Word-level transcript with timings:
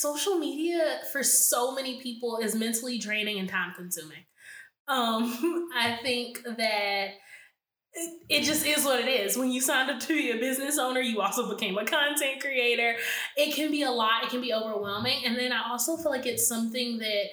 social 0.00 0.36
media 0.36 1.00
for 1.12 1.22
so 1.22 1.74
many 1.74 2.00
people 2.00 2.38
is 2.38 2.54
mentally 2.54 2.98
draining 2.98 3.38
and 3.38 3.48
time 3.48 3.72
consuming. 3.74 4.24
Um, 4.86 5.68
I 5.76 5.98
think 6.02 6.42
that 6.44 7.08
it 8.28 8.44
just 8.44 8.66
is 8.66 8.84
what 8.84 9.00
it 9.00 9.08
is. 9.08 9.36
When 9.36 9.50
you 9.50 9.60
signed 9.60 9.90
up 9.90 10.00
to 10.00 10.08
be 10.08 10.30
a 10.30 10.36
business 10.36 10.78
owner, 10.78 11.00
you 11.00 11.20
also 11.20 11.48
became 11.48 11.76
a 11.78 11.84
content 11.84 12.40
creator. 12.40 12.94
It 13.36 13.54
can 13.54 13.70
be 13.70 13.82
a 13.82 13.90
lot, 13.90 14.24
it 14.24 14.30
can 14.30 14.40
be 14.40 14.52
overwhelming. 14.52 15.24
And 15.24 15.36
then 15.36 15.52
I 15.52 15.68
also 15.70 15.96
feel 15.96 16.10
like 16.10 16.26
it's 16.26 16.46
something 16.46 16.98
that 16.98 17.24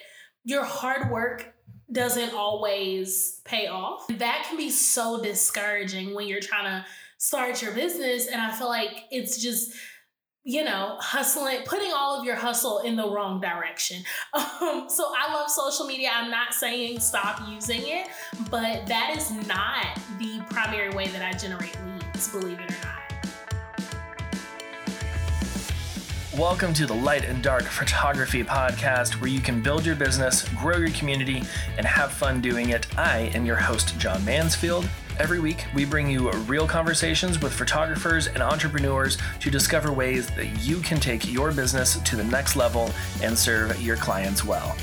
your 0.44 0.64
hard 0.64 1.12
work 1.12 1.54
doesn't 1.92 2.34
always 2.34 3.42
pay 3.46 3.68
off. 3.68 4.08
That 4.08 4.46
can 4.48 4.58
be 4.58 4.70
so 4.70 5.22
discouraging 5.22 6.14
when 6.14 6.28
you're 6.28 6.42
trying 6.42 6.66
to 6.66 6.86
start 7.18 7.62
your 7.62 7.74
business. 7.74 8.28
And 8.28 8.42
I 8.42 8.52
feel 8.52 8.68
like 8.68 9.06
it's 9.12 9.42
just, 9.42 9.74
you 10.48 10.64
know, 10.64 10.96
hustling, 11.00 11.57
putting 11.66 11.91
all 11.91 12.20
of 12.20 12.23
your 12.23 12.36
hustle 12.36 12.77
in 12.82 12.95
the 12.95 13.09
wrong 13.09 13.41
direction. 13.41 14.04
Um, 14.62 14.86
so 14.90 15.12
I 15.17 15.34
love 15.34 15.49
social 15.49 15.86
media. 15.86 16.09
I'm 16.13 16.30
not 16.30 16.53
saying 16.53 16.99
stop 16.99 17.41
using 17.49 17.81
it, 17.84 18.08
but 18.50 18.86
that 18.86 19.13
is 19.17 19.31
not 19.48 20.00
the 20.20 20.41
primary 20.50 20.89
way 20.91 21.08
that 21.08 21.22
I 21.22 21.38
generate 21.38 21.77
leads, 21.86 22.30
believe 22.30 22.59
it 22.59 22.72
or 22.72 22.76
not. 22.84 23.02
Welcome 26.38 26.73
to 26.75 26.86
the 26.86 26.94
Light 26.94 27.25
and 27.25 27.41
Dark 27.44 27.64
Photography 27.64 28.44
Podcast, 28.44 29.20
where 29.20 29.30
you 29.30 29.39
can 29.39 29.62
build 29.62 29.86
your 29.86 29.95
business, 29.95 30.48
grow 30.50 30.77
your 30.77 30.91
community, 30.91 31.44
and 31.77 31.86
have 31.86 32.12
fun 32.12 32.39
doing 32.41 32.70
it. 32.70 32.88
I 32.98 33.31
am 33.34 33.45
your 33.45 33.58
host, 33.58 33.98
John 34.00 34.23
Mansfield. 34.23 34.88
Every 35.18 35.40
week, 35.40 35.66
we 35.74 35.86
bring 35.86 36.10
you 36.10 36.30
real 36.32 36.68
conversations 36.68 37.42
with 37.42 37.54
photographers 37.54 38.28
and 38.28 38.44
entrepreneurs 38.44 39.18
to 39.40 39.50
discover 39.50 39.94
ways 39.94 40.28
that 40.32 40.48
you 40.62 40.80
can 40.82 41.00
take 41.00 41.32
your 41.32 41.54
business 41.54 41.98
to 41.98 42.16
the 42.18 42.23
next 42.26 42.58
level 42.58 42.92
and 43.23 43.38
serve 43.38 43.82
your 43.82 43.96
clients 43.96 44.44
well. 44.44 44.76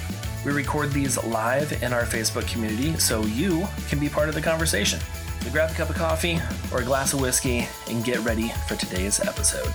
We 0.47 0.53
record 0.53 0.91
these 0.91 1.23
live 1.23 1.83
in 1.83 1.93
our 1.93 2.05
Facebook 2.05 2.51
community 2.51 2.99
so 2.99 3.25
you 3.25 3.69
can 3.91 3.99
be 3.99 4.09
part 4.09 4.31
of 4.31 4.35
the 4.35 4.41
conversation. 4.41 5.01
So 5.43 5.51
grab 5.51 5.71
a 5.71 5.75
cup 5.75 5.91
of 5.91 5.97
coffee 5.97 6.41
or 6.73 6.81
a 6.81 6.85
glass 6.85 7.13
of 7.13 7.21
whiskey 7.21 7.69
and 7.91 8.03
get 8.03 8.19
ready 8.21 8.49
for 8.67 8.75
today's 8.75 9.21
episode. 9.21 9.71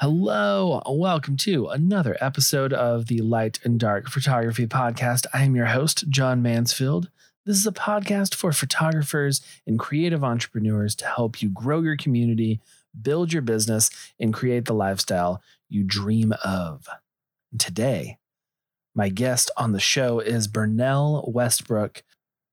Hello, 0.00 0.80
welcome 0.86 1.36
to 1.38 1.66
another 1.66 2.16
episode 2.20 2.72
of 2.72 3.06
the 3.06 3.20
Light 3.20 3.58
and 3.64 3.80
Dark 3.80 4.08
Photography 4.08 4.64
Podcast. 4.64 5.26
I 5.34 5.42
am 5.42 5.56
your 5.56 5.66
host, 5.66 6.08
John 6.08 6.40
Mansfield. 6.40 7.10
This 7.44 7.56
is 7.56 7.66
a 7.66 7.72
podcast 7.72 8.32
for 8.32 8.52
photographers 8.52 9.40
and 9.66 9.76
creative 9.76 10.22
entrepreneurs 10.22 10.94
to 10.94 11.04
help 11.04 11.42
you 11.42 11.48
grow 11.48 11.80
your 11.80 11.96
community, 11.96 12.60
build 13.02 13.32
your 13.32 13.42
business, 13.42 13.90
and 14.20 14.32
create 14.32 14.66
the 14.66 14.72
lifestyle 14.72 15.42
you 15.68 15.82
dream 15.82 16.32
of. 16.44 16.86
Today, 17.58 18.18
my 18.94 19.08
guest 19.08 19.50
on 19.56 19.72
the 19.72 19.80
show 19.80 20.20
is 20.20 20.46
Burnell 20.46 21.24
Westbrook. 21.26 22.04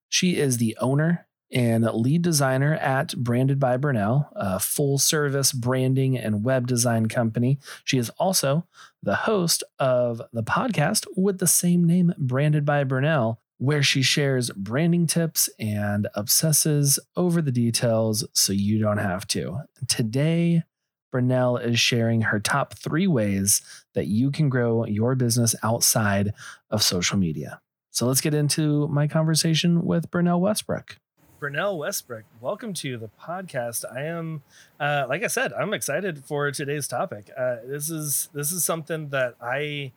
She 0.10 0.38
is 0.38 0.58
the 0.58 0.76
owner 0.82 1.28
and 1.52 1.86
lead 1.86 2.22
designer 2.22 2.74
at 2.76 3.16
Branded 3.16 3.60
by 3.60 3.78
Burnell, 3.78 4.30
a 4.36 4.60
full 4.60 4.98
service 4.98 5.52
branding 5.52 6.18
and 6.18 6.44
web 6.44 6.68
design 6.68 7.08
company. 7.08 7.60
She 7.84 7.98
is 7.98 8.10
also 8.12 8.66
the 9.04 9.16
host 9.16 9.64
of 9.80 10.22
the 10.34 10.44
podcast 10.44 11.06
with 11.16 11.40
the 11.40 11.48
same 11.48 11.86
name, 11.86 12.14
Branded 12.18 12.66
by 12.66 12.84
Burnell, 12.84 13.40
where 13.58 13.84
she 13.84 14.02
shares 14.02 14.50
branding 14.52 15.08
tips 15.08 15.50
and 15.60 16.08
obsesses 16.16 17.00
over 17.16 17.42
the 17.42 17.52
details 17.52 18.28
so 18.34 18.52
you 18.52 18.80
don't 18.80 18.98
have 18.98 19.28
to. 19.28 19.60
Today, 19.88 20.64
Burnell 21.12 21.56
is 21.56 21.80
sharing 21.80 22.24
her 22.24 22.40
top 22.42 22.74
three 22.74 23.08
ways 23.08 23.62
that 23.94 24.08
you 24.08 24.32
can 24.32 24.50
grow 24.50 24.86
your 24.86 25.16
business 25.16 25.56
outside 25.64 26.34
of 26.70 26.84
social 26.84 27.18
media. 27.18 27.62
So 27.92 28.06
let's 28.06 28.20
get 28.20 28.34
into 28.34 28.90
my 28.90 29.08
conversation 29.08 29.86
with 29.86 30.12
Burnell 30.12 30.42
Westbrook. 30.42 30.98
Burnell 31.40 31.78
Westbrook, 31.78 32.24
welcome 32.40 32.74
to 32.76 32.98
the 32.98 33.10
podcast. 33.22 33.84
I 33.94 34.04
am, 34.04 34.42
uh, 34.80 35.06
like 35.10 35.22
I 35.22 35.28
said, 35.28 35.52
I'm 35.52 35.74
excited 35.74 36.24
for 36.24 36.50
today's 36.52 36.88
topic. 36.88 37.30
Uh, 37.38 37.58
this 37.66 37.90
is 37.90 38.30
this 38.34 38.52
is 38.54 38.64
something 38.64 39.10
that 39.10 39.36
I 39.42 39.92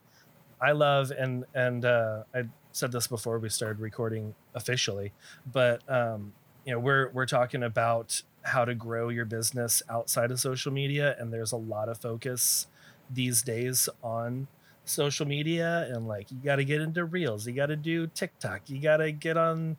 I 0.61 0.73
love, 0.73 1.13
and 1.13 1.45
and 1.55 1.85
uh, 1.85 2.25
I 2.35 2.45
said 2.73 2.91
this 2.91 3.07
before 3.07 3.39
we 3.39 3.49
started 3.51 3.81
recording 3.81 4.35
officially, 4.55 5.13
but 5.51 5.89
um, 5.89 6.33
you 6.65 6.73
know 6.73 6.81
we're 6.81 7.11
we're 7.11 7.27
talking 7.27 7.63
about 7.63 8.23
how 8.43 8.65
to 8.65 8.75
grow 8.75 9.09
your 9.09 9.25
business 9.25 9.83
outside 9.89 10.33
of 10.33 10.41
social 10.41 10.73
media, 10.73 11.15
and 11.21 11.33
there's 11.33 11.53
a 11.53 11.57
lot 11.57 11.89
of 11.89 11.99
focus 11.99 12.67
these 13.11 13.43
days 13.43 13.89
on 14.03 14.49
social 14.85 15.27
media 15.27 15.87
and 15.91 16.09
like 16.09 16.31
you 16.31 16.39
got 16.43 16.57
to 16.57 16.65
get 16.65 16.81
into 16.81 17.05
reels 17.05 17.47
you 17.47 17.53
got 17.53 17.67
to 17.67 17.77
do 17.77 18.07
tiktok 18.07 18.63
you 18.69 18.81
got 18.81 18.97
to 18.99 19.13
get 19.13 19.37
on 19.37 19.77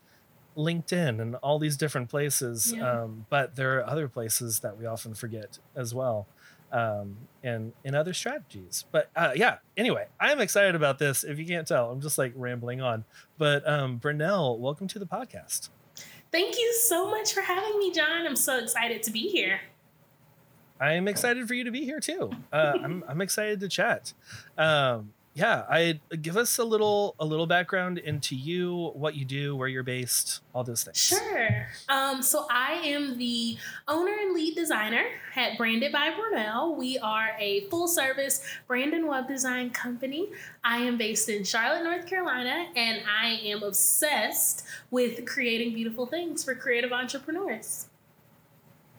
LinkedIn 0.60 1.22
and 1.22 1.36
all 1.36 1.58
these 1.58 1.78
different 1.78 2.10
places. 2.10 2.74
Yeah. 2.76 3.04
Um, 3.04 3.26
but 3.30 3.56
there 3.56 3.80
are 3.80 3.88
other 3.88 4.08
places 4.08 4.60
that 4.60 4.78
we 4.78 4.86
often 4.86 5.14
forget 5.14 5.58
as 5.76 5.96
well. 5.96 6.28
Um, 6.72 7.18
and 7.42 7.74
in 7.84 7.96
other 7.96 8.14
strategies. 8.14 8.86
But 8.92 9.10
uh, 9.16 9.32
yeah, 9.36 9.58
anyway, 9.76 10.06
I'm 10.20 10.40
excited 10.40 10.76
about 10.76 11.00
this. 11.00 11.24
If 11.24 11.40
you 11.40 11.46
can't 11.46 11.68
tell, 11.68 11.90
I'm 11.90 12.00
just 12.00 12.20
like 12.20 12.34
rambling 12.36 12.80
on. 12.80 13.06
But 13.40 13.68
um, 13.68 13.98
Burnell, 13.98 14.60
welcome 14.60 14.88
to 14.90 15.00
the 15.00 15.08
podcast. 15.08 15.70
Thank 16.32 16.60
you 16.60 16.74
so 16.74 17.10
much 17.10 17.34
for 17.34 17.42
having 17.42 17.80
me, 17.80 17.92
John. 17.92 18.28
I'm 18.28 18.36
so 18.36 18.60
excited 18.60 19.02
to 19.04 19.12
be 19.12 19.30
here. 19.30 19.62
I'm 20.80 21.08
excited 21.08 21.48
for 21.48 21.56
you 21.56 21.64
to 21.64 21.72
be 21.72 21.86
here 21.86 22.00
too. 22.00 22.30
Uh, 22.54 22.74
I'm, 22.84 23.04
I'm 23.08 23.22
excited 23.22 23.60
to 23.62 23.68
chat. 23.68 24.14
Um, 24.58 25.12
yeah, 25.40 25.64
I 25.70 26.02
give 26.22 26.36
us 26.36 26.58
a 26.58 26.66
little 26.66 27.16
a 27.18 27.24
little 27.26 27.48
background 27.48 27.98
into 27.98 28.36
you, 28.36 28.92
what 28.94 29.16
you 29.16 29.24
do, 29.24 29.56
where 29.56 29.70
you're 29.70 29.84
based, 29.84 30.42
all 30.54 30.66
those 30.66 30.84
things. 30.84 30.98
Sure. 30.98 31.68
Um, 31.88 32.22
so 32.22 32.46
I 32.52 32.74
am 32.84 33.18
the 33.18 33.58
owner 33.88 34.12
and 34.20 34.34
lead 34.34 34.56
designer 34.56 35.06
at 35.38 35.58
Branded 35.58 35.94
by 35.94 36.12
Burnell. 36.12 36.76
We 36.76 36.98
are 36.98 37.30
a 37.40 37.62
full 37.70 37.88
service 37.88 38.44
brand 38.68 38.94
and 38.94 39.08
web 39.08 39.30
design 39.30 39.70
company. 39.70 40.28
I 40.66 40.80
am 40.80 40.98
based 40.98 41.30
in 41.30 41.46
Charlotte, 41.46 41.86
North 41.86 42.06
Carolina, 42.06 42.68
and 42.76 43.02
I 43.10 43.40
am 43.46 43.64
obsessed 43.64 44.66
with 44.92 45.26
creating 45.26 45.74
beautiful 45.74 46.06
things 46.06 46.44
for 46.44 46.54
creative 46.54 46.92
entrepreneurs. 46.92 47.88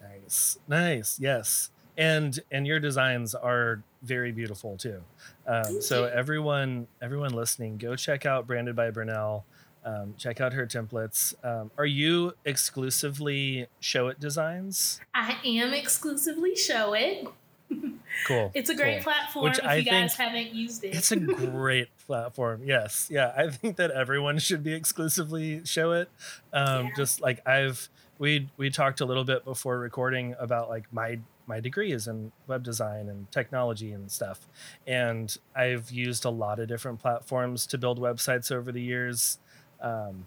Nice, 0.01 0.59
nice, 0.67 1.21
yes, 1.21 1.71
and 1.99 2.41
and 2.51 2.67
your 2.67 2.81
designs 2.81 3.34
are 3.34 3.83
very 4.03 4.33
beautiful 4.33 4.77
too. 4.77 5.03
Um, 5.47 5.81
so 5.81 6.05
everyone, 6.05 6.87
everyone 7.03 7.33
listening, 7.33 7.77
go 7.77 7.97
check 7.97 8.27
out 8.27 8.47
Branded 8.47 8.77
by 8.77 8.91
Burnell. 8.91 9.44
Um, 9.84 10.15
check 10.19 10.41
out 10.41 10.53
her 10.53 10.66
templates. 10.66 11.34
Um, 11.44 11.71
are 11.78 11.87
you 11.87 12.34
exclusively 12.44 13.66
Showit 13.81 14.21
designs? 14.21 15.00
I 15.15 15.39
am 15.44 15.72
exclusively 15.72 16.53
Showit. 16.53 17.28
Cool. 18.27 18.50
it's 18.55 18.69
a 18.69 18.75
great 18.75 19.05
cool. 19.05 19.12
platform 19.12 19.44
Which 19.44 19.60
if 19.60 19.65
I 19.65 19.77
you 19.77 19.84
guys 19.84 20.16
haven't 20.16 20.53
used 20.53 20.83
it. 20.83 20.97
It's 20.97 21.12
a 21.12 21.16
great 21.21 21.97
platform. 22.06 22.62
Yes. 22.65 23.06
Yeah. 23.09 23.33
I 23.37 23.49
think 23.49 23.77
that 23.77 23.93
everyone 23.93 24.39
should 24.41 24.65
be 24.65 24.72
exclusively 24.72 25.60
Showit. 25.60 26.06
Um, 26.53 26.87
yeah. 26.87 26.91
Just 26.97 27.21
like 27.21 27.47
I've, 27.47 27.89
we, 28.19 28.49
we 28.56 28.69
talked 28.69 29.00
a 29.00 29.05
little 29.05 29.22
bit 29.22 29.44
before 29.44 29.78
recording 29.78 30.34
about 30.41 30.69
like 30.69 30.93
my 30.93 31.21
my 31.50 31.61
degree 31.61 31.91
is 31.91 32.06
in 32.06 32.31
web 32.47 32.62
design 32.62 33.09
and 33.09 33.31
technology 33.33 33.93
and 33.93 34.11
stuff. 34.11 34.47
And 34.87 35.37
I've 35.55 35.91
used 35.91 36.25
a 36.25 36.31
lot 36.31 36.61
of 36.61 36.69
different 36.69 37.00
platforms 37.00 37.66
to 37.66 37.77
build 37.77 37.99
websites 37.99 38.53
over 38.53 38.71
the 38.71 38.81
years. 38.81 39.38
Um, 39.81 40.27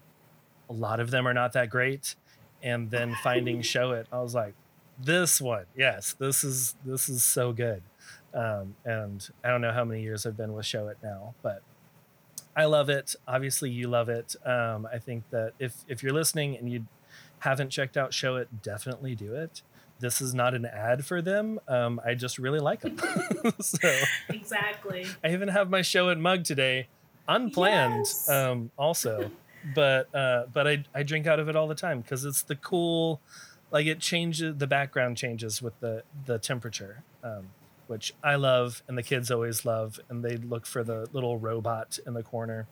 a 0.69 0.73
lot 0.73 0.99
of 0.99 1.11
them 1.11 1.25
are 1.25 1.33
not 1.33 1.53
that 1.53 1.69
great. 1.69 2.15
And 2.61 2.91
then 2.91 3.15
finding 3.23 3.61
Showit, 3.61 4.05
I 4.11 4.21
was 4.21 4.35
like, 4.35 4.53
this 4.99 5.41
one, 5.41 5.65
yes, 5.75 6.13
this 6.19 6.43
is 6.43 6.75
this 6.85 7.09
is 7.09 7.23
so 7.23 7.51
good. 7.53 7.81
Um, 8.33 8.75
and 8.85 9.27
I 9.43 9.49
don't 9.49 9.61
know 9.61 9.71
how 9.71 9.85
many 9.85 10.01
years 10.01 10.25
I've 10.25 10.37
been 10.37 10.53
with 10.53 10.65
Showit 10.65 10.95
now, 11.01 11.33
but 11.41 11.63
I 12.55 12.65
love 12.65 12.89
it. 12.89 13.15
Obviously, 13.27 13.71
you 13.71 13.87
love 13.87 14.09
it. 14.09 14.35
Um, 14.45 14.87
I 14.91 14.99
think 14.99 15.23
that 15.31 15.53
if 15.57 15.73
if 15.87 16.03
you're 16.03 16.13
listening 16.13 16.57
and 16.57 16.69
you 16.69 16.85
haven't 17.39 17.69
checked 17.69 17.97
out 17.97 18.11
Showit, 18.11 18.47
definitely 18.61 19.15
do 19.15 19.33
it 19.33 19.63
this 20.03 20.21
is 20.21 20.33
not 20.33 20.53
an 20.53 20.65
ad 20.65 21.05
for 21.05 21.21
them. 21.21 21.61
Um, 21.65 21.99
I 22.05 22.13
just 22.13 22.37
really 22.37 22.59
like 22.59 22.81
them. 22.81 22.97
so 23.61 23.77
exactly. 24.29 25.07
I 25.23 25.31
even 25.31 25.47
have 25.47 25.69
my 25.69 25.79
Showit 25.79 26.19
mug 26.19 26.43
today, 26.43 26.87
unplanned. 27.27 27.99
Yes. 27.99 28.29
Um, 28.29 28.69
also, 28.77 29.31
but 29.73 30.13
uh, 30.13 30.43
but 30.51 30.67
I 30.67 30.83
I 30.93 31.03
drink 31.03 31.25
out 31.25 31.39
of 31.39 31.47
it 31.47 31.55
all 31.55 31.69
the 31.69 31.75
time 31.75 32.01
because 32.01 32.25
it's 32.25 32.43
the 32.43 32.57
cool, 32.57 33.21
like 33.71 33.85
it 33.85 33.99
changes 33.99 34.57
the 34.57 34.67
background 34.67 35.15
changes 35.15 35.61
with 35.61 35.79
the 35.79 36.03
the 36.25 36.37
temperature. 36.37 37.01
Um, 37.23 37.47
which 37.87 38.13
I 38.23 38.35
love 38.35 38.81
and 38.87 38.97
the 38.97 39.03
kids 39.03 39.31
always 39.31 39.65
love, 39.65 40.01
and 40.09 40.23
they 40.23 40.35
look 40.35 40.65
for 40.65 40.83
the 40.83 41.07
little 41.13 41.37
robot 41.37 41.97
in 42.05 42.13
the 42.13 42.23
corner. 42.23 42.67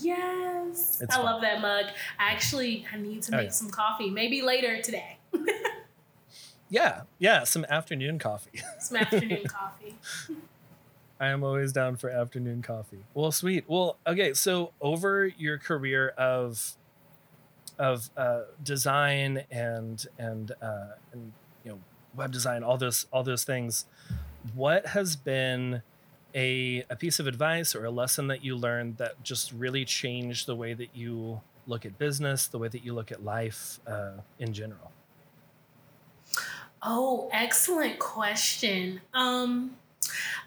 Yes, 0.00 1.00
it's 1.02 1.14
I 1.14 1.16
fun. 1.16 1.24
love 1.26 1.42
that 1.42 1.60
mug. 1.60 1.84
I 2.18 2.32
actually 2.32 2.86
I 2.90 2.96
need 2.96 3.22
to 3.24 3.32
make 3.32 3.40
oh, 3.40 3.44
yeah. 3.44 3.50
some 3.50 3.68
coffee, 3.68 4.08
maybe 4.08 4.40
later 4.40 4.80
today. 4.80 5.18
Yeah, 6.68 7.02
yeah, 7.18 7.44
some 7.44 7.64
afternoon 7.68 8.18
coffee. 8.18 8.62
Some 8.80 8.96
afternoon 8.98 9.44
coffee. 9.44 9.96
I 11.20 11.28
am 11.28 11.42
always 11.44 11.72
down 11.72 11.96
for 11.96 12.10
afternoon 12.10 12.60
coffee. 12.60 13.04
Well, 13.14 13.32
sweet. 13.32 13.64
Well, 13.68 13.96
okay. 14.06 14.34
So 14.34 14.72
over 14.80 15.26
your 15.26 15.58
career 15.58 16.08
of 16.18 16.76
of 17.78 18.10
uh, 18.16 18.42
design 18.62 19.44
and 19.50 20.04
and 20.18 20.52
uh, 20.60 20.94
and 21.12 21.32
you 21.64 21.72
know 21.72 21.78
web 22.14 22.32
design, 22.32 22.62
all 22.62 22.76
those 22.76 23.06
all 23.12 23.22
those 23.22 23.44
things, 23.44 23.86
what 24.54 24.88
has 24.88 25.16
been 25.16 25.82
a 26.34 26.84
a 26.90 26.96
piece 26.96 27.18
of 27.18 27.26
advice 27.26 27.74
or 27.74 27.84
a 27.84 27.90
lesson 27.90 28.26
that 28.26 28.44
you 28.44 28.56
learned 28.56 28.98
that 28.98 29.22
just 29.22 29.52
really 29.52 29.84
changed 29.84 30.46
the 30.46 30.56
way 30.56 30.74
that 30.74 30.90
you 30.94 31.40
look 31.66 31.86
at 31.86 31.98
business, 31.98 32.46
the 32.46 32.58
way 32.58 32.68
that 32.68 32.84
you 32.84 32.92
look 32.92 33.10
at 33.10 33.24
life 33.24 33.80
uh, 33.86 34.12
in 34.38 34.52
general? 34.52 34.92
Oh, 36.88 37.28
excellent 37.32 37.98
question. 37.98 39.00
Um, 39.12 39.72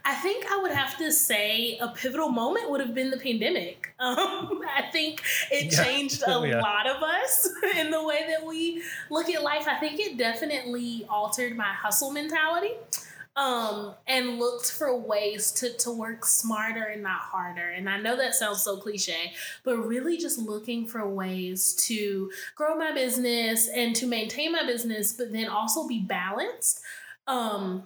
I 0.06 0.16
think 0.16 0.50
I 0.50 0.58
would 0.62 0.72
have 0.72 0.98
to 1.00 1.12
say 1.12 1.78
a 1.80 1.90
pivotal 1.90 2.30
moment 2.30 2.70
would 2.72 2.80
have 2.80 2.96
been 2.96 3.12
the 3.12 3.18
pandemic. 3.18 3.86
Um, 4.00 4.62
I 4.66 4.84
think 4.94 5.22
it 5.52 5.74
Yeah. 5.74 5.84
changed 5.84 6.24
a 6.26 6.32
yeah. 6.48 6.62
lot 6.62 6.88
of 6.88 7.04
us 7.04 7.50
in 7.78 7.92
the 7.92 8.02
way 8.02 8.24
that 8.30 8.46
we 8.46 8.82
look 9.10 9.30
at 9.30 9.44
life. 9.44 9.68
I 9.68 9.76
think 9.76 10.00
it 10.00 10.18
definitely 10.18 11.06
altered 11.10 11.58
my 11.58 11.74
hustle 11.74 12.12
mentality 12.12 12.72
um, 13.36 13.96
and 14.08 14.38
looked 14.38 14.70
for 14.72 14.98
ways 15.00 15.52
to, 15.54 15.72
to 15.78 15.92
work 15.92 16.26
smarter 16.26 16.84
and 16.84 17.02
not 17.04 17.22
harder. 17.22 17.70
And 17.70 17.90
I 17.90 18.00
know 18.00 18.18
that 18.18 18.36
sounds 18.36 18.64
so 18.64 18.78
cliche, 18.78 19.34
but 19.64 19.78
really 19.78 20.18
just 20.18 20.38
looking 20.40 20.86
for 20.88 21.08
ways 21.08 21.74
to 21.88 22.30
grow 22.56 22.76
my 22.78 22.92
business 22.94 23.70
and 23.70 23.96
to 23.96 24.08
maintain 24.08 24.52
my 24.52 24.66
business, 24.66 25.14
but 25.14 25.32
then 25.32 25.48
also 25.48 25.88
be 25.88 26.00
balanced. 26.02 26.82
Um, 27.28 27.84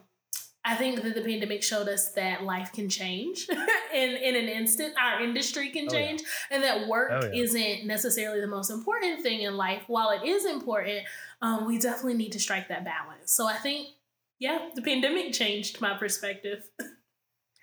I 0.65 0.75
think 0.75 1.01
that 1.03 1.13
the 1.13 1.21
pandemic 1.21 1.61
showed 1.61 1.89
us 1.89 2.13
that 2.13 2.45
life 2.45 2.71
can 2.71 2.87
change 2.87 3.47
in, 3.93 4.11
in 4.11 4.35
an 4.37 4.47
instant. 4.47 4.93
Our 4.97 5.21
industry 5.21 5.69
can 5.69 5.87
Oh, 5.89 5.93
yeah. 5.93 5.99
change, 5.99 6.21
and 6.49 6.63
that 6.63 6.87
work 6.87 7.11
Oh, 7.11 7.25
yeah. 7.25 7.41
isn't 7.43 7.85
necessarily 7.85 8.39
the 8.39 8.47
most 8.47 8.69
important 8.71 9.21
thing 9.21 9.41
in 9.41 9.57
life. 9.57 9.83
While 9.87 10.11
it 10.11 10.25
is 10.25 10.45
important, 10.45 11.05
um, 11.41 11.67
we 11.67 11.77
definitely 11.79 12.13
need 12.13 12.31
to 12.31 12.39
strike 12.39 12.69
that 12.69 12.85
balance. 12.85 13.33
So 13.33 13.45
I 13.45 13.55
think, 13.55 13.89
yeah, 14.39 14.69
the 14.75 14.81
pandemic 14.81 15.33
changed 15.33 15.81
my 15.81 15.97
perspective. 15.97 16.63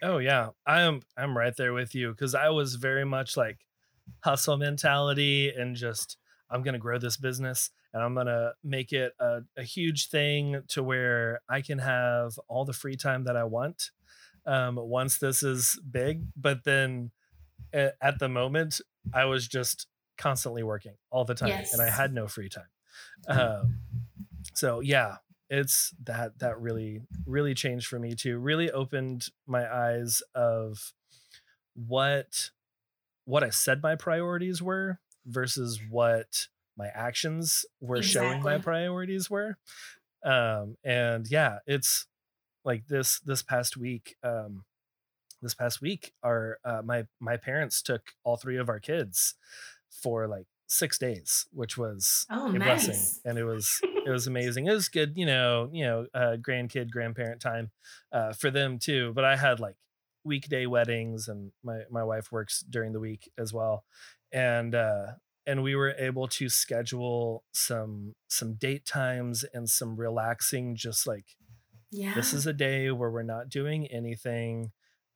Oh 0.02 0.16
yeah, 0.16 0.50
I'm 0.66 1.02
I'm 1.16 1.36
right 1.36 1.54
there 1.56 1.74
with 1.74 1.94
you 1.94 2.10
because 2.12 2.34
I 2.34 2.48
was 2.48 2.76
very 2.76 3.04
much 3.04 3.36
like 3.36 3.66
hustle 4.24 4.56
mentality 4.56 5.50
and 5.50 5.76
just 5.76 6.16
I'm 6.50 6.62
gonna 6.62 6.78
grow 6.78 6.98
this 6.98 7.18
business 7.18 7.70
and 7.92 8.02
I'm 8.02 8.14
gonna 8.14 8.54
make 8.64 8.92
it 8.92 9.12
a, 9.20 9.40
a 9.58 9.62
huge 9.62 10.08
thing 10.08 10.62
to 10.68 10.82
where 10.82 11.40
I 11.50 11.60
can 11.60 11.78
have 11.80 12.38
all 12.48 12.64
the 12.64 12.72
free 12.72 12.96
time 12.96 13.24
that 13.24 13.36
I 13.36 13.44
want 13.44 13.90
um, 14.46 14.76
once 14.76 15.18
this 15.18 15.42
is 15.42 15.78
big. 15.90 16.24
But 16.34 16.64
then 16.64 17.10
a- 17.74 17.92
at 18.02 18.18
the 18.20 18.28
moment, 18.30 18.80
I 19.12 19.26
was 19.26 19.46
just 19.46 19.86
constantly 20.16 20.62
working 20.62 20.96
all 21.10 21.26
the 21.26 21.34
time 21.34 21.50
and 21.72 21.82
I 21.82 21.90
had 21.90 22.14
no 22.14 22.26
free 22.26 22.48
time. 22.48 22.68
Um, 23.28 23.80
so 24.54 24.80
yeah, 24.80 25.16
it's 25.50 25.92
that 26.04 26.38
that 26.38 26.58
really 26.60 27.02
really 27.26 27.54
changed 27.54 27.86
for 27.86 27.98
me 27.98 28.14
too 28.14 28.38
really 28.38 28.70
opened 28.70 29.28
my 29.46 29.70
eyes 29.70 30.22
of 30.34 30.92
what 31.74 32.50
what 33.24 33.42
i 33.44 33.50
said 33.50 33.82
my 33.82 33.94
priorities 33.94 34.62
were 34.62 34.98
versus 35.26 35.80
what 35.90 36.46
my 36.76 36.88
actions 36.94 37.66
were 37.80 38.02
showing 38.02 38.42
my 38.42 38.56
priorities 38.58 39.28
were. 39.28 39.58
Um 40.24 40.76
and 40.82 41.26
yeah 41.30 41.58
it's 41.66 42.06
like 42.64 42.86
this 42.88 43.20
this 43.20 43.42
past 43.42 43.76
week 43.76 44.16
um 44.22 44.64
this 45.42 45.54
past 45.54 45.80
week 45.80 46.12
our 46.22 46.58
uh, 46.64 46.82
my 46.84 47.06
my 47.18 47.36
parents 47.36 47.82
took 47.82 48.12
all 48.24 48.36
three 48.36 48.56
of 48.56 48.68
our 48.68 48.80
kids 48.80 49.34
for 49.90 50.26
like 50.26 50.46
six 50.72 50.98
days 50.98 51.46
which 51.52 51.76
was 51.76 52.26
Oh, 52.30 52.48
a 52.48 52.52
blessing 52.52 52.90
nice. 52.94 53.20
and 53.24 53.36
it 53.38 53.44
was 53.44 53.80
it 53.82 54.08
was 54.08 54.26
amazing 54.32 54.66
it 54.68 54.72
was 54.72 54.88
good 54.88 55.16
you 55.16 55.26
know 55.26 55.68
you 55.72 55.84
know 55.84 56.06
uh 56.14 56.36
grandkid 56.40 56.90
grandparent 56.90 57.40
time 57.40 57.70
uh 58.12 58.32
for 58.32 58.50
them 58.52 58.78
too 58.78 59.12
but 59.14 59.24
i 59.24 59.36
had 59.36 59.58
like 59.58 59.74
weekday 60.24 60.66
weddings 60.66 61.26
and 61.28 61.50
my 61.64 61.80
my 61.90 62.04
wife 62.04 62.30
works 62.30 62.60
during 62.70 62.92
the 62.92 63.00
week 63.00 63.30
as 63.36 63.52
well 63.52 63.84
and 64.32 64.74
uh 64.74 65.06
and 65.46 65.62
we 65.64 65.74
were 65.74 65.94
able 65.98 66.28
to 66.28 66.48
schedule 66.48 67.42
some 67.52 68.14
some 68.28 68.54
date 68.54 68.86
times 68.86 69.44
and 69.52 69.68
some 69.68 69.96
relaxing 69.96 70.76
just 70.76 71.06
like 71.06 71.24
Yeah. 71.90 72.14
this 72.14 72.32
is 72.32 72.46
a 72.46 72.52
day 72.52 72.90
where 72.92 73.10
we're 73.10 73.22
not 73.24 73.48
doing 73.48 73.86
anything 73.88 74.70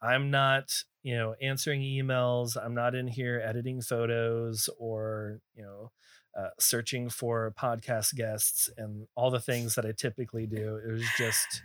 i'm 0.05 0.31
not 0.31 0.71
you 1.03 1.15
know 1.17 1.35
answering 1.41 1.81
emails 1.83 2.57
i'm 2.63 2.75
not 2.75 2.95
in 2.95 3.07
here 3.09 3.43
editing 3.45 3.81
photos 3.81 4.69
or 4.79 5.41
you 5.55 5.63
know 5.63 5.91
uh, 6.39 6.51
searching 6.59 7.09
for 7.09 7.53
podcast 7.59 8.15
guests 8.15 8.69
and 8.77 9.07
all 9.17 9.31
the 9.31 9.41
things 9.41 9.75
that 9.77 9.87
i 9.87 9.93
typically 9.93 10.47
do 10.47 10.77
it 10.77 10.91
was 10.93 11.05
just 11.17 11.63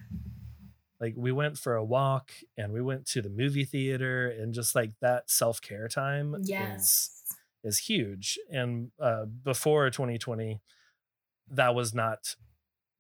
like 0.99 1.13
we 1.17 1.31
went 1.31 1.57
for 1.57 1.75
a 1.75 1.83
walk 1.83 2.31
and 2.57 2.71
we 2.73 2.81
went 2.81 3.05
to 3.07 3.21
the 3.21 3.29
movie 3.29 3.65
theater 3.65 4.27
and 4.29 4.53
just 4.53 4.75
like 4.75 4.91
that 5.01 5.29
self-care 5.29 5.87
time 5.87 6.35
is 6.75 7.11
is 7.63 7.79
huge 7.79 8.37
and 8.51 8.91
uh 9.01 9.25
before 9.25 9.89
2020 9.89 10.61
that 11.49 11.73
was 11.73 11.93
not 11.93 12.35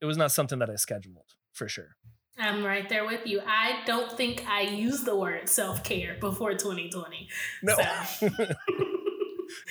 it 0.01 0.05
was 0.05 0.17
not 0.17 0.31
something 0.31 0.59
that 0.59 0.69
i 0.69 0.75
scheduled 0.75 1.35
for 1.53 1.67
sure 1.69 1.95
I'm 2.39 2.63
right 2.63 2.87
there 2.89 3.05
with 3.05 3.25
you. 3.25 3.41
I 3.45 3.81
don't 3.85 4.11
think 4.17 4.45
I 4.47 4.61
used 4.61 5.05
the 5.05 5.15
word 5.15 5.49
self 5.49 5.83
care 5.83 6.17
before 6.19 6.53
2020. 6.55 7.27
no 7.63 7.75
So. 7.75 8.29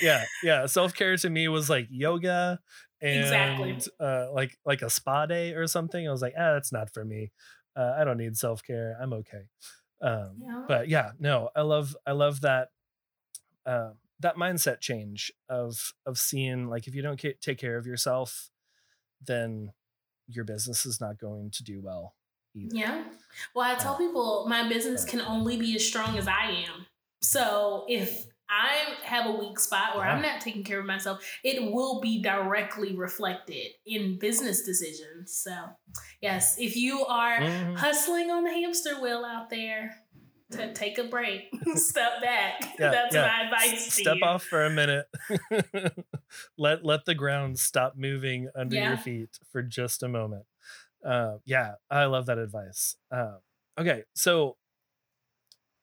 yeah 0.03 0.25
yeah 0.43 0.67
self-care 0.67 1.17
to 1.17 1.31
me 1.31 1.47
was 1.49 1.71
like 1.71 1.87
yoga 1.91 2.59
and 3.01 3.21
Exactly. 3.21 3.79
uh 4.01 4.27
like 4.33 4.59
like 4.67 4.83
a 4.83 4.91
spa 4.91 5.25
day 5.27 5.53
or 5.53 5.67
something 5.69 6.07
i 6.07 6.11
was 6.11 6.21
like 6.21 6.35
ah 6.37 6.55
that's 6.55 6.73
not 6.73 6.93
for 6.93 7.05
me 7.05 7.31
uh, 7.77 7.95
i 7.97 8.03
don't 8.05 8.17
need 8.19 8.37
self-care 8.37 8.97
i'm 9.01 9.13
okay 9.13 9.43
um 10.03 10.33
Yeah. 10.43 10.65
but 10.67 10.89
yeah 10.89 11.11
no 11.21 11.51
i 11.55 11.61
love 11.63 11.97
i 12.07 12.11
love 12.13 12.41
that 12.41 12.71
uh 13.67 13.91
that 14.19 14.35
mindset 14.37 14.81
change 14.81 15.31
of 15.49 15.93
of 16.05 16.19
seeing 16.19 16.69
like 16.69 16.89
if 16.89 16.95
you 16.97 17.03
don't 17.03 17.21
take 17.41 17.59
care 17.59 17.77
of 17.79 17.87
yourself 17.87 18.51
then 19.25 19.73
your 20.27 20.45
business 20.45 20.85
is 20.85 21.01
not 21.01 21.19
going 21.19 21.51
to 21.53 21.63
do 21.63 21.81
well 21.81 22.15
either 22.57 22.77
Yeah. 22.77 23.05
Well, 23.55 23.71
I 23.71 23.75
tell 23.77 23.95
Uh, 23.95 23.99
people 23.99 24.47
my 24.49 24.69
business 24.69 25.05
can 25.05 25.21
only 25.21 25.57
be 25.57 25.75
as 25.77 25.87
strong 25.87 26.19
as 26.19 26.27
I 26.29 26.51
am. 26.69 26.87
So 27.23 27.85
if 27.89 28.27
I 28.51 28.95
have 29.05 29.27
a 29.27 29.33
weak 29.33 29.59
spot 29.61 29.95
or 29.95 30.03
I'm 30.05 30.23
not 30.23 30.41
taking 30.41 30.65
care 30.65 30.81
of 30.81 30.87
myself, 30.87 31.23
it 31.45 31.63
will 31.71 32.01
be 32.01 32.23
directly 32.23 32.97
reflected 32.97 33.73
in 33.85 34.19
business 34.19 34.63
decisions. 34.63 35.35
So, 35.35 35.53
yes, 36.23 36.59
if 36.59 36.75
you 36.75 37.05
are 37.05 37.39
Mhm. 37.41 37.77
hustling 37.77 38.31
on 38.31 38.45
the 38.45 38.51
hamster 38.51 39.01
wheel 39.01 39.25
out 39.25 39.51
there, 39.51 39.95
to 40.53 40.73
take 40.73 40.97
a 40.97 41.05
break, 41.05 41.51
step 41.75 42.23
back. 42.23 42.59
Yeah, 42.81 42.91
That's 42.91 43.15
yeah. 43.15 43.27
my 43.27 43.43
advice. 43.45 43.85
to 43.85 43.91
step 43.91 44.17
you. 44.17 44.25
off 44.25 44.45
for 44.45 44.65
a 44.65 44.71
minute 44.71 45.05
let 46.57 46.85
let 46.85 47.05
the 47.05 47.15
ground 47.15 47.59
stop 47.59 47.97
moving 47.97 48.49
under 48.55 48.77
Yeah. 48.77 48.89
your 48.89 48.97
feet 48.97 49.39
for 49.53 49.63
just 49.63 50.03
a 50.03 50.09
moment 50.09 50.47
uh 51.09 51.39
yeah 51.45 51.73
i 51.91 52.05
love 52.05 52.27
that 52.27 52.39
advice. 52.39 52.97
Uh, 53.11 53.37
okay 53.81 54.03
so 54.15 54.57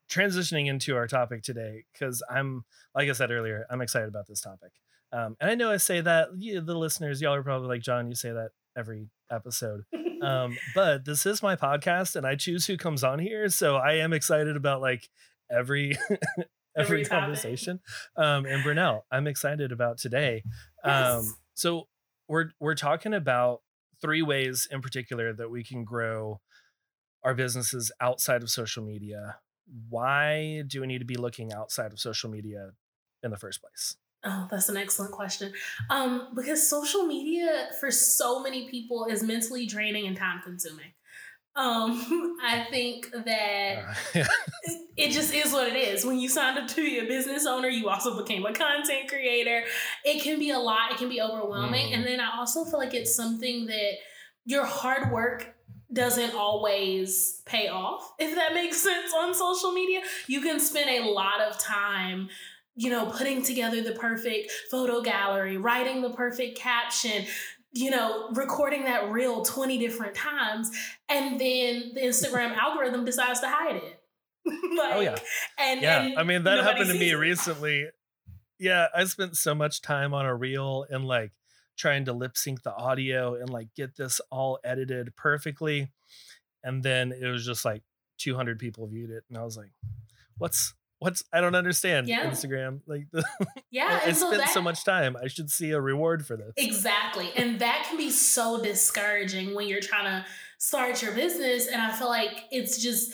transitioning 0.09 0.67
into 0.67 0.95
our 0.95 1.07
topic 1.07 1.41
today 1.41 1.83
because 1.91 2.21
i'm 2.29 2.63
like 2.93 3.09
i 3.09 3.11
said 3.11 3.31
earlier 3.31 3.65
i'm 3.69 3.81
excited 3.81 4.07
about 4.07 4.27
this 4.27 4.39
topic. 4.41 4.71
Um 5.11 5.35
and 5.39 5.49
i 5.49 5.55
know 5.55 5.71
i 5.71 5.77
say 5.77 6.01
that 6.01 6.29
you, 6.37 6.61
the 6.61 6.75
listeners 6.77 7.21
y'all 7.21 7.33
are 7.33 7.43
probably 7.43 7.67
like 7.69 7.81
john 7.81 8.07
you 8.07 8.15
say 8.15 8.31
that 8.31 8.49
every 8.77 9.09
episode. 9.31 9.83
Um 10.21 10.57
but 10.73 11.03
this 11.05 11.25
is 11.25 11.43
my 11.43 11.55
podcast 11.57 12.15
and 12.15 12.25
i 12.25 12.35
choose 12.35 12.65
who 12.65 12.77
comes 12.77 13.03
on 13.03 13.19
here 13.19 13.49
so 13.49 13.75
i 13.75 13.93
am 13.95 14.13
excited 14.13 14.55
about 14.55 14.79
like 14.81 15.09
every 15.51 15.97
every, 16.09 17.01
Every 17.01 17.05
conversation 17.05 17.79
um 18.15 18.45
and 18.45 18.63
Burnell. 18.63 19.05
I'm 19.11 19.27
excited 19.27 19.71
about 19.71 19.97
today. 19.97 20.43
Um 20.83 20.91
Yes. 20.93 21.33
so 21.55 21.87
we're 22.29 22.51
we're 22.61 22.75
talking 22.75 23.13
about 23.13 23.61
three 24.05 24.21
ways 24.21 24.67
in 24.71 24.81
particular 24.81 25.33
that 25.33 25.49
we 25.49 25.63
can 25.63 25.83
grow 25.83 26.39
our 27.23 27.33
businesses 27.33 27.91
outside 27.99 28.43
of 28.43 28.49
social 28.49 28.83
media 28.83 29.37
why 29.89 30.63
do 30.67 30.81
we 30.81 30.87
need 30.87 30.99
to 30.99 31.05
be 31.05 31.15
looking 31.15 31.51
outside 31.51 31.91
of 31.91 31.99
social 31.99 32.29
media 32.29 32.69
in 33.23 33.31
the 33.31 33.37
first 33.37 33.61
place 33.61 33.97
Oh, 34.27 34.47
that's 34.49 34.69
an 34.69 34.77
excellent 34.77 35.11
question. 35.11 35.53
Um, 35.91 36.29
because 36.35 36.67
social 36.67 37.05
media 37.05 37.67
for 37.79 37.91
so 37.91 38.41
many 38.41 38.67
people 38.69 39.05
is 39.05 39.21
mentally 39.21 39.67
draining 39.67 40.07
and 40.07 40.17
time 40.17 40.41
consuming. 40.43 40.93
Um, 41.55 42.37
I 42.43 42.65
think 42.69 43.11
that 43.25 43.95
Uh, 44.15 44.23
it, 44.97 45.11
just 45.11 45.33
is 45.33 45.53
what 45.53 45.67
it 45.67 45.75
is. 45.75 46.05
When 46.05 46.19
you 46.19 46.27
signed 46.29 46.57
up 46.57 46.67
to 46.69 46.75
be 46.75 46.99
a 46.99 47.05
business 47.05 47.45
owner, 47.45 47.69
you 47.69 47.87
also 47.89 48.17
became 48.21 48.45
a 48.45 48.53
content 48.53 49.07
creator. 49.07 49.63
It 50.03 50.21
can 50.21 50.37
be 50.39 50.51
a 50.51 50.59
lot, 50.59 50.91
it 50.91 50.97
can 50.97 51.09
be 51.09 51.21
overwhelming. 51.21 51.87
Mhm. 51.87 51.93
And 51.95 52.05
then 52.05 52.19
I 52.19 52.37
also 52.37 52.65
feel 52.65 52.79
like 52.79 52.93
it's 52.93 53.15
something 53.15 53.65
that 53.67 53.91
your 54.45 54.65
hard 54.65 55.11
work 55.11 55.55
doesn't 55.93 56.33
always 56.35 57.41
pay 57.45 57.67
off, 57.69 58.13
if 58.19 58.35
that 58.35 58.53
makes 58.53 58.77
sense 58.81 59.13
on 59.13 59.33
social 59.33 59.71
media. 59.71 60.01
You 60.27 60.41
can 60.41 60.59
spend 60.59 60.89
a 60.89 61.09
lot 61.09 61.39
of 61.41 61.57
time 61.57 62.29
you 62.77 62.89
know, 62.89 63.05
putting 63.05 63.41
together 63.41 63.81
the 63.81 63.93
perfect 63.93 64.51
photo 64.69 65.01
gallery, 65.01 65.55
writing 65.55 66.01
the 66.01 66.09
perfect 66.09 66.57
caption, 66.57 67.25
you 67.75 67.91
know, 67.91 68.29
recording 68.31 68.85
that 68.85 69.11
reel 69.11 69.43
20 69.43 69.77
different 69.77 70.15
times, 70.15 70.71
and 71.09 71.39
then 71.39 71.91
the 71.93 72.01
Instagram 72.01 72.55
algorithm 72.57 73.05
decides 73.05 73.41
to 73.41 73.47
hide 73.47 73.75
it. 73.75 74.01
like, 74.45 74.55
oh 74.95 75.01
yeah. 75.01 75.15
And 75.59 75.81
yeah, 75.81 76.01
and 76.01 76.17
I 76.17 76.23
mean 76.23 76.43
that 76.45 76.63
happened 76.63 76.89
to 76.89 76.97
me 76.97 77.11
it. 77.11 77.15
recently. 77.15 77.89
Yeah, 78.57 78.87
I 78.95 79.03
spent 79.03 79.35
so 79.35 79.53
much 79.53 79.81
time 79.81 80.13
on 80.13 80.25
a 80.25 80.33
reel 80.33 80.85
and 80.89 81.05
like 81.05 81.33
trying 81.77 82.05
to 82.05 82.13
lip 82.13 82.37
sync 82.37 82.63
the 82.63 82.73
audio 82.73 83.35
and 83.35 83.49
like 83.49 83.67
get 83.75 83.97
this 83.97 84.21
all 84.31 84.59
edited 84.63 85.15
perfectly. 85.15 85.91
And 86.63 86.81
then 86.81 87.11
it 87.11 87.27
was 87.27 87.45
just 87.45 87.65
like 87.65 87.83
200 88.19 88.57
people 88.59 88.87
viewed 88.87 89.11
it. 89.11 89.23
And 89.29 89.37
I 89.37 89.43
was 89.43 89.57
like, 89.57 89.71
what's, 90.37 90.73
what's, 91.05 91.23
I 91.31 91.39
don't 91.39 91.55
understand 91.55 92.07
Yeah. 92.07 92.29
Instagram. 92.29 92.81
Like, 92.87 93.07
Yeah, 93.71 93.99
I, 94.03 94.09
I 94.09 94.11
so 94.13 94.27
spent 94.27 94.41
that 94.43 94.49
so 94.53 94.61
much 94.61 94.83
time. 94.83 95.15
I 95.21 95.27
should 95.27 95.49
see 95.49 95.71
a 95.71 95.79
reward 95.79 96.25
for 96.25 96.35
this. 96.35 96.53
Exactly. 96.57 97.29
And 97.35 97.59
that 97.59 97.85
can 97.87 97.97
be 97.97 98.09
so 98.09 98.61
discouraging 98.61 99.53
when 99.53 99.67
you're 99.67 99.81
trying 99.81 100.05
to 100.05 100.25
start 100.57 101.01
your 101.01 101.13
business. 101.13 101.67
And 101.67 101.81
I 101.81 101.91
feel 101.91 102.07
like 102.09 102.31
it's 102.51 102.81
just, 102.81 103.13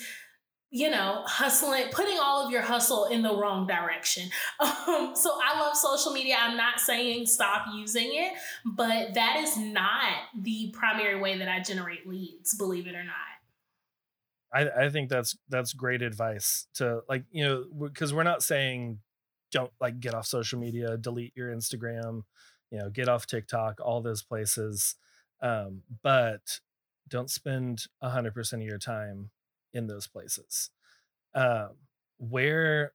you 0.69 0.89
know, 0.89 1.23
hustling, 1.25 1.85
putting 1.91 2.17
all 2.17 2.45
of 2.45 2.51
your 2.51 2.61
hustle 2.61 3.05
in 3.07 3.21
the 3.23 3.35
wrong 3.35 3.67
direction. 3.67 4.29
Um, 4.87 5.11
so 5.15 5.37
I 5.43 5.59
love 5.59 5.75
social 5.75 6.11
media. 6.11 6.35
I'm 6.39 6.57
not 6.57 6.79
saying 6.79 7.25
stop 7.27 7.65
using 7.75 8.09
it, 8.13 8.33
but 8.65 9.13
that 9.15 9.37
is 9.37 9.57
not 9.57 10.13
the 10.39 10.71
primary 10.73 11.19
way 11.19 11.37
that 11.37 11.47
I 11.47 11.59
generate 11.61 12.07
leads, 12.07 12.55
believe 12.55 12.87
it 12.87 12.95
or 12.95 13.03
not. 13.03 13.15
I, 14.53 14.69
I 14.85 14.89
think 14.89 15.09
that's 15.09 15.37
that's 15.49 15.73
great 15.73 16.01
advice 16.01 16.67
to 16.75 17.01
like 17.07 17.23
you 17.31 17.43
know 17.43 17.65
because 17.89 18.13
we're 18.13 18.23
not 18.23 18.43
saying 18.43 18.99
don't 19.51 19.71
like 19.79 19.99
get 19.99 20.13
off 20.13 20.25
social 20.25 20.59
media 20.59 20.97
delete 20.97 21.33
your 21.35 21.53
instagram 21.53 22.23
you 22.71 22.79
know 22.79 22.89
get 22.89 23.09
off 23.09 23.25
tiktok 23.27 23.79
all 23.81 24.01
those 24.01 24.21
places 24.23 24.95
um, 25.41 25.81
but 26.03 26.59
don't 27.07 27.29
spend 27.31 27.87
100% 28.03 28.53
of 28.53 28.61
your 28.61 28.77
time 28.77 29.31
in 29.73 29.87
those 29.87 30.05
places. 30.07 30.69
Um, 31.33 31.69
where 32.19 32.91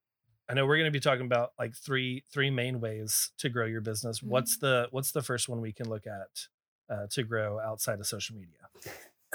i 0.48 0.54
know 0.54 0.64
we're 0.66 0.76
going 0.76 0.84
to 0.84 0.92
be 0.92 1.00
talking 1.00 1.26
about 1.26 1.50
like 1.58 1.74
three 1.74 2.22
three 2.32 2.50
main 2.50 2.80
ways 2.80 3.32
to 3.38 3.48
grow 3.48 3.66
your 3.66 3.80
business. 3.80 4.20
Mhm. 4.20 4.28
what's 4.28 4.58
the 4.58 4.86
what's 4.92 5.10
the 5.10 5.22
first 5.22 5.48
one 5.48 5.60
we 5.60 5.72
can 5.72 5.88
look 5.88 6.06
at 6.06 6.46
uh, 6.94 7.06
to 7.10 7.24
grow 7.24 7.58
outside 7.58 7.98
of 7.98 8.06
social 8.06 8.36
media 8.36 8.68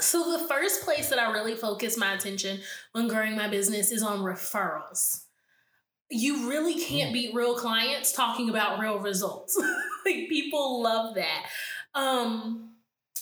So 0.02 0.36
the 0.36 0.46
first 0.48 0.82
place 0.82 1.08
that 1.10 1.18
I 1.18 1.32
really 1.32 1.54
focus 1.54 1.96
my 1.96 2.14
attention 2.14 2.60
when 2.92 3.08
growing 3.08 3.36
my 3.36 3.48
business 3.48 3.92
is 3.92 4.02
on 4.02 4.20
referrals. 4.20 5.24
You 6.10 6.48
really 6.48 6.78
can't 6.78 7.12
beat 7.12 7.34
real 7.34 7.56
clients 7.56 8.12
talking 8.12 8.50
about 8.50 8.78
real 8.78 8.98
results. 8.98 9.56
like 10.04 10.28
people 10.28 10.82
love 10.82 11.14
that. 11.14 11.46
Um 11.94 12.70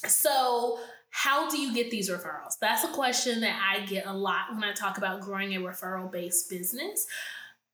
so 0.07 0.79
how 1.11 1.51
do 1.51 1.61
you 1.61 1.75
get 1.75 1.91
these 1.91 2.09
referrals? 2.09 2.59
That's 2.61 2.85
a 2.85 2.93
question 2.93 3.41
that 3.41 3.61
I 3.61 3.85
get 3.85 4.07
a 4.07 4.13
lot 4.13 4.53
when 4.53 4.65
I 4.65 4.73
talk 4.73 4.97
about 4.97 5.21
growing 5.21 5.55
a 5.55 5.61
referral 5.61 6.11
based 6.11 6.49
business. 6.49 7.07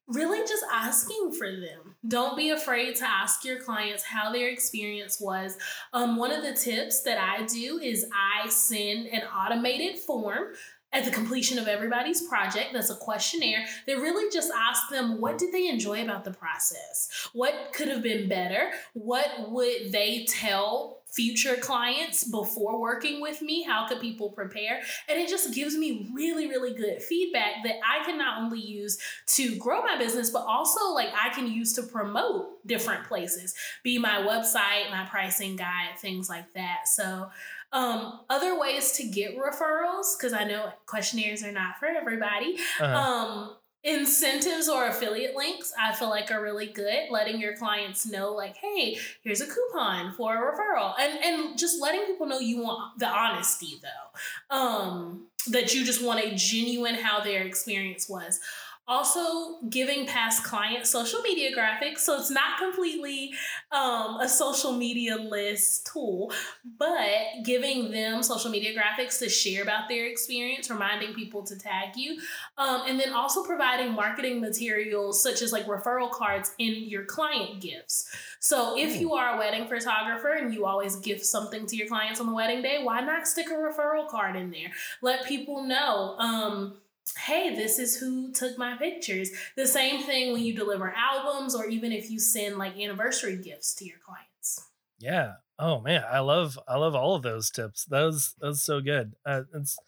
Really 0.08 0.40
just 0.40 0.64
asking 0.72 1.32
for 1.32 1.50
them. 1.50 1.96
Don't 2.06 2.36
be 2.36 2.50
afraid 2.50 2.94
to 2.96 3.08
ask 3.08 3.44
your 3.44 3.58
clients 3.60 4.04
how 4.04 4.32
their 4.32 4.48
experience 4.48 5.20
was 5.20 5.58
um, 5.92 6.16
one 6.16 6.30
of 6.30 6.44
the 6.44 6.54
tips 6.54 7.02
that 7.02 7.18
I 7.18 7.44
do 7.46 7.78
is 7.78 8.06
I 8.14 8.48
send 8.48 9.08
an 9.08 9.22
automated 9.22 9.98
form 9.98 10.54
at 10.92 11.04
the 11.04 11.10
completion 11.10 11.58
of 11.58 11.68
everybody's 11.68 12.22
project. 12.22 12.72
That's 12.72 12.90
a 12.90 12.96
questionnaire 12.96 13.66
that 13.86 13.96
really 13.96 14.30
just 14.32 14.50
asks 14.54 14.88
them 14.90 15.20
what 15.20 15.38
did 15.38 15.52
they 15.52 15.68
enjoy 15.68 16.02
about 16.02 16.24
the 16.24 16.30
process? 16.30 17.28
What 17.32 17.72
could 17.74 17.88
have 17.88 18.02
been 18.02 18.28
better? 18.28 18.70
What 18.94 19.50
would 19.50 19.92
they 19.92 20.26
tell 20.28 20.95
future 21.16 21.56
clients 21.56 22.24
before 22.24 22.78
working 22.78 23.20
with 23.20 23.40
me? 23.42 23.62
How 23.62 23.88
could 23.88 24.00
people 24.00 24.30
prepare? 24.30 24.82
And 25.08 25.18
it 25.18 25.28
just 25.28 25.54
gives 25.54 25.76
me 25.76 26.10
really, 26.12 26.46
really 26.46 26.74
good 26.74 27.02
feedback 27.02 27.64
that 27.64 27.76
I 27.84 28.04
can 28.04 28.18
not 28.18 28.42
only 28.42 28.60
use 28.60 28.98
to 29.28 29.56
grow 29.56 29.82
my 29.82 29.98
business, 29.98 30.30
but 30.30 30.44
also 30.46 30.92
like 30.92 31.08
I 31.18 31.30
can 31.30 31.50
use 31.50 31.72
to 31.74 31.82
promote 31.82 32.66
different 32.66 33.04
places, 33.04 33.54
be 33.82 33.98
my 33.98 34.18
website, 34.18 34.90
my 34.90 35.06
pricing 35.10 35.56
guide, 35.56 35.98
things 35.98 36.28
like 36.28 36.52
that. 36.52 36.86
So, 36.86 37.30
um, 37.72 38.20
other 38.30 38.58
ways 38.58 38.92
to 38.92 39.08
get 39.08 39.36
referrals, 39.36 40.16
because 40.16 40.32
I 40.32 40.44
know 40.44 40.70
questionnaires 40.86 41.42
are 41.42 41.52
not 41.52 41.78
for 41.78 41.86
everybody. 41.86 42.58
Uh-huh. 42.80 42.94
Um, 42.94 43.56
incentives 43.86 44.68
or 44.68 44.88
affiliate 44.88 45.36
links, 45.36 45.72
I 45.80 45.94
feel 45.94 46.10
like 46.10 46.32
are 46.32 46.42
really 46.42 46.66
good. 46.66 47.08
Letting 47.08 47.40
your 47.40 47.56
clients 47.56 48.04
know, 48.04 48.32
like, 48.32 48.56
hey, 48.56 48.98
here's 49.22 49.40
a 49.40 49.46
coupon 49.46 50.12
for 50.14 50.34
a 50.34 50.52
referral, 50.52 50.94
and 50.98 51.18
and 51.24 51.58
just 51.58 51.80
letting 51.80 52.04
people 52.04 52.26
know 52.26 52.40
you 52.40 52.62
want 52.62 52.98
the 52.98 53.06
honesty 53.06 53.80
though, 53.80 54.56
um, 54.56 55.26
that 55.48 55.72
you 55.72 55.84
just 55.84 56.04
want 56.04 56.20
a 56.20 56.34
genuine 56.34 56.96
how 56.96 57.20
their 57.20 57.42
experience 57.42 58.08
was. 58.08 58.40
Also, 58.88 59.58
giving 59.68 60.06
past 60.06 60.44
clients 60.44 60.90
social 60.90 61.20
media 61.22 61.50
graphics, 61.56 61.98
so 61.98 62.16
it's 62.16 62.30
not 62.30 62.56
completely 62.58 63.32
um, 63.72 64.20
a 64.20 64.28
social 64.28 64.72
media 64.72 65.16
list 65.16 65.90
tool, 65.92 66.32
but 66.78 67.42
giving 67.44 67.90
them 67.90 68.22
social 68.22 68.48
media 68.48 68.72
graphics 68.78 69.18
to 69.18 69.28
share 69.28 69.64
about 69.64 69.88
their 69.88 70.06
experience, 70.06 70.70
reminding 70.70 71.14
people 71.14 71.42
to 71.42 71.58
tag 71.58 71.96
you, 71.96 72.20
um, 72.58 72.82
and 72.86 73.00
then 73.00 73.12
also 73.12 73.42
providing 73.42 73.92
marketing 73.92 74.40
materials 74.40 75.20
such 75.20 75.42
as 75.42 75.52
like 75.52 75.66
referral 75.66 76.10
cards 76.10 76.54
in 76.58 76.88
your 76.88 77.04
client 77.04 77.60
gifts. 77.60 78.08
So 78.38 78.78
if 78.78 79.00
you 79.00 79.14
are 79.14 79.34
a 79.34 79.38
wedding 79.38 79.66
photographer 79.66 80.34
and 80.34 80.54
you 80.54 80.64
always 80.64 80.94
gift 80.96 81.26
something 81.26 81.66
to 81.66 81.74
your 81.74 81.88
clients 81.88 82.20
on 82.20 82.26
the 82.26 82.34
wedding 82.34 82.62
day, 82.62 82.80
why 82.84 83.00
not 83.00 83.26
stick 83.26 83.48
a 83.48 83.54
referral 83.54 84.08
card 84.08 84.36
in 84.36 84.52
there? 84.52 84.70
Let 85.02 85.26
people 85.26 85.64
know. 85.64 86.14
Um, 86.18 86.76
hey, 87.16 87.54
this 87.54 87.78
is 87.78 87.96
who 87.96 88.32
took 88.32 88.58
my 88.58 88.76
pictures. 88.76 89.30
The 89.56 89.66
same 89.66 90.02
thing 90.02 90.32
when 90.32 90.42
you 90.42 90.54
deliver 90.54 90.92
albums 90.96 91.54
or 91.54 91.66
even 91.66 91.92
if 91.92 92.10
you 92.10 92.18
send 92.18 92.58
like 92.58 92.76
anniversary 92.78 93.36
gifts 93.36 93.74
to 93.76 93.84
your 93.84 93.98
clients. 94.04 94.68
Yeah. 94.98 95.34
Oh 95.58 95.80
man, 95.80 96.04
I 96.10 96.20
love 96.20 96.58
I 96.68 96.76
love 96.76 96.94
all 96.94 97.14
of 97.14 97.22
those 97.22 97.50
tips. 97.50 97.84
Those 97.84 98.34
those 98.40 98.62
so 98.62 98.80
good. 98.80 99.14
Uh, 99.24 99.42
it's 99.54 99.78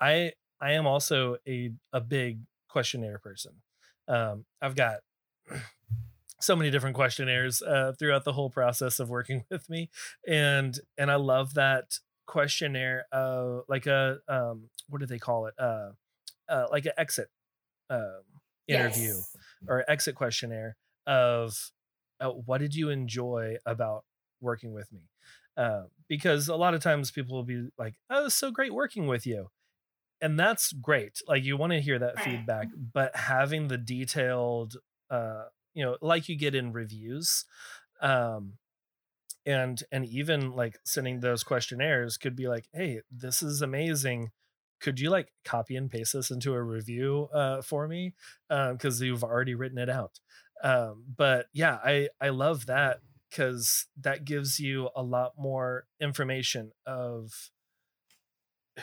I 0.00 0.32
I 0.60 0.72
am 0.72 0.86
also 0.86 1.36
a 1.46 1.72
a 1.92 2.00
big 2.00 2.40
questionnaire 2.68 3.18
person. 3.18 3.52
Um, 4.06 4.44
I've 4.62 4.76
got 4.76 5.00
so 6.40 6.56
many 6.56 6.70
different 6.70 6.96
questionnaires 6.96 7.60
uh, 7.62 7.92
throughout 7.98 8.24
the 8.24 8.32
whole 8.32 8.50
process 8.50 9.00
of 9.00 9.10
working 9.10 9.44
with 9.50 9.68
me, 9.68 9.90
and 10.26 10.78
and 10.96 11.10
I 11.10 11.16
love 11.16 11.54
that 11.54 11.98
questionnaire. 12.26 13.06
Uh, 13.12 13.60
like 13.68 13.86
a 13.86 14.18
um, 14.28 14.70
what 14.88 15.00
do 15.00 15.06
they 15.06 15.18
call 15.18 15.46
it? 15.46 15.54
Uh, 15.58 15.90
uh 16.48 16.66
like 16.70 16.86
an 16.86 16.92
exit 16.98 17.28
um 17.90 18.22
interview 18.68 19.24
Yes. 19.24 19.36
or 19.66 19.84
exit 19.90 20.14
questionnaire 20.14 20.76
of 21.06 21.70
uh, 22.20 22.30
what 22.30 22.58
did 22.58 22.74
you 22.74 22.90
enjoy 22.90 23.56
about 23.66 24.04
working 24.40 24.72
with 24.72 24.92
me 24.92 25.08
uh, 25.56 25.84
because 26.08 26.48
a 26.48 26.56
lot 26.56 26.74
of 26.74 26.82
times 26.82 27.10
people 27.10 27.34
will 27.36 27.44
be 27.44 27.68
like 27.78 27.94
oh 28.10 28.26
it's 28.26 28.34
so 28.34 28.50
great 28.50 28.74
working 28.74 29.06
with 29.06 29.26
you 29.26 29.50
and 30.20 30.38
that's 30.38 30.72
great 30.72 31.20
like 31.28 31.44
you 31.44 31.56
want 31.56 31.72
to 31.72 31.80
hear 31.80 31.98
that 31.98 32.16
Right. 32.16 32.24
feedback 32.24 32.68
but 32.94 33.14
having 33.16 33.68
the 33.68 33.78
detailed 33.78 34.76
uh 35.10 35.44
you 35.74 35.84
know 35.84 35.96
like 36.00 36.28
you 36.28 36.36
get 36.36 36.54
in 36.54 36.72
reviews 36.72 37.44
um 38.00 38.54
and 39.46 39.82
and 39.92 40.04
even 40.06 40.52
like 40.52 40.78
sending 40.84 41.20
those 41.20 41.42
questionnaires 41.44 42.16
could 42.16 42.36
be 42.36 42.48
like 42.48 42.68
hey 42.72 43.00
this 43.10 43.42
is 43.42 43.62
amazing 43.62 44.30
could 44.80 45.00
you 45.00 45.10
like 45.10 45.32
copy 45.44 45.76
and 45.76 45.90
paste 45.90 46.12
this 46.12 46.30
into 46.30 46.54
a 46.54 46.62
review 46.62 47.28
uh 47.34 47.62
for 47.62 47.88
me? 47.88 48.14
Because 48.48 49.00
you've 49.00 49.24
already 49.24 49.54
written 49.54 49.78
it 49.78 49.88
out. 49.90 50.20
Um 50.62 51.04
but 51.16 51.46
yeah 51.52 51.78
i 51.84 52.08
i 52.20 52.28
love 52.30 52.66
that 52.66 53.00
because 53.30 53.86
that 54.00 54.24
gives 54.24 54.58
you 54.58 54.88
a 54.96 55.02
lot 55.02 55.32
more 55.38 55.86
information 56.00 56.72
of 56.86 57.50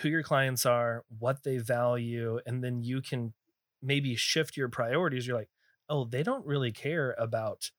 who 0.02 0.10
your 0.10 0.24
clients 0.24 0.66
are 0.66 1.04
what 1.20 1.44
they 1.44 1.58
value 1.58 2.40
and 2.46 2.64
then 2.64 2.82
you 2.84 3.02
can 3.02 3.34
maybe 3.82 4.16
shift 4.16 4.58
your 4.58 4.70
priorities. 4.70 5.28
You're 5.28 5.38
like 5.38 5.50
oh 5.90 6.06
they 6.06 6.24
don't 6.24 6.46
really 6.46 6.72
care 6.72 7.16
about 7.18 7.72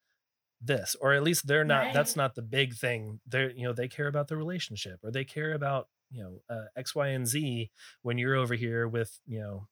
this 0.61 0.97
or 1.01 1.13
at 1.13 1.23
least 1.23 1.47
they're 1.47 1.65
not 1.65 1.87
Right. 1.87 1.95
that's 1.95 2.17
not 2.17 2.35
the 2.35 2.43
big 2.43 2.75
thing. 2.75 3.21
They're 3.27 3.51
you 3.51 3.65
know 3.65 3.73
they 3.73 3.89
care 3.89 4.07
about 4.07 4.29
the 4.29 4.37
relationship 4.37 5.01
or 5.03 5.11
they 5.11 5.25
care 5.25 5.53
about 5.53 5.89
you 6.11 6.23
know 6.23 6.55
uh, 6.55 6.67
x 6.77 6.95
y 6.95 7.09
and 7.09 7.27
z 7.27 7.71
when 8.03 8.19
you're 8.19 8.37
over 8.37 8.55
here 8.55 8.87
with 8.89 9.19
you 9.27 9.41
know 9.41 9.67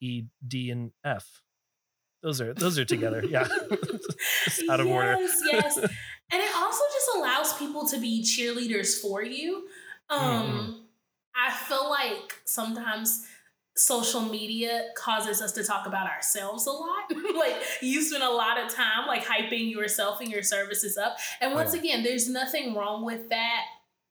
e 0.00 0.24
d 0.46 0.70
and 0.70 0.92
f 1.04 1.42
those 2.22 2.40
are 2.40 2.54
those 2.54 2.78
are 2.78 2.84
together 2.84 3.24
yeah 3.28 3.46
out 4.70 4.80
of 4.80 4.86
order 4.86 5.16
yes, 5.20 5.40
yes. 5.50 5.78
And 6.30 6.42
it 6.42 6.50
also 6.54 6.84
just 6.92 7.08
allows 7.16 7.54
people 7.54 7.86
to 7.88 7.98
be 7.98 8.22
cheerleaders 8.22 9.00
for 9.00 9.22
you. 9.22 9.66
Um, 10.10 10.20
mm-hmm. 10.20 10.72
I 11.34 11.50
feel 11.52 11.88
like 11.88 12.40
sometimes 12.44 13.26
social 13.76 14.20
media 14.20 14.88
causes 14.96 15.40
us 15.40 15.52
to 15.52 15.64
talk 15.64 15.86
about 15.86 16.08
ourselves 16.08 16.66
a 16.66 16.70
lot. 16.70 17.10
like 17.36 17.54
you 17.80 18.02
spend 18.02 18.24
a 18.24 18.30
lot 18.30 18.58
of 18.58 18.74
time 18.74 19.06
like 19.06 19.24
hyping 19.24 19.70
yourself 19.70 20.20
and 20.20 20.30
your 20.30 20.42
services 20.42 20.98
up. 20.98 21.16
And 21.40 21.54
once 21.54 21.72
yeah. 21.72 21.80
again, 21.80 22.02
there's 22.02 22.28
nothing 22.28 22.74
wrong 22.74 23.04
with 23.04 23.30
that 23.30 23.62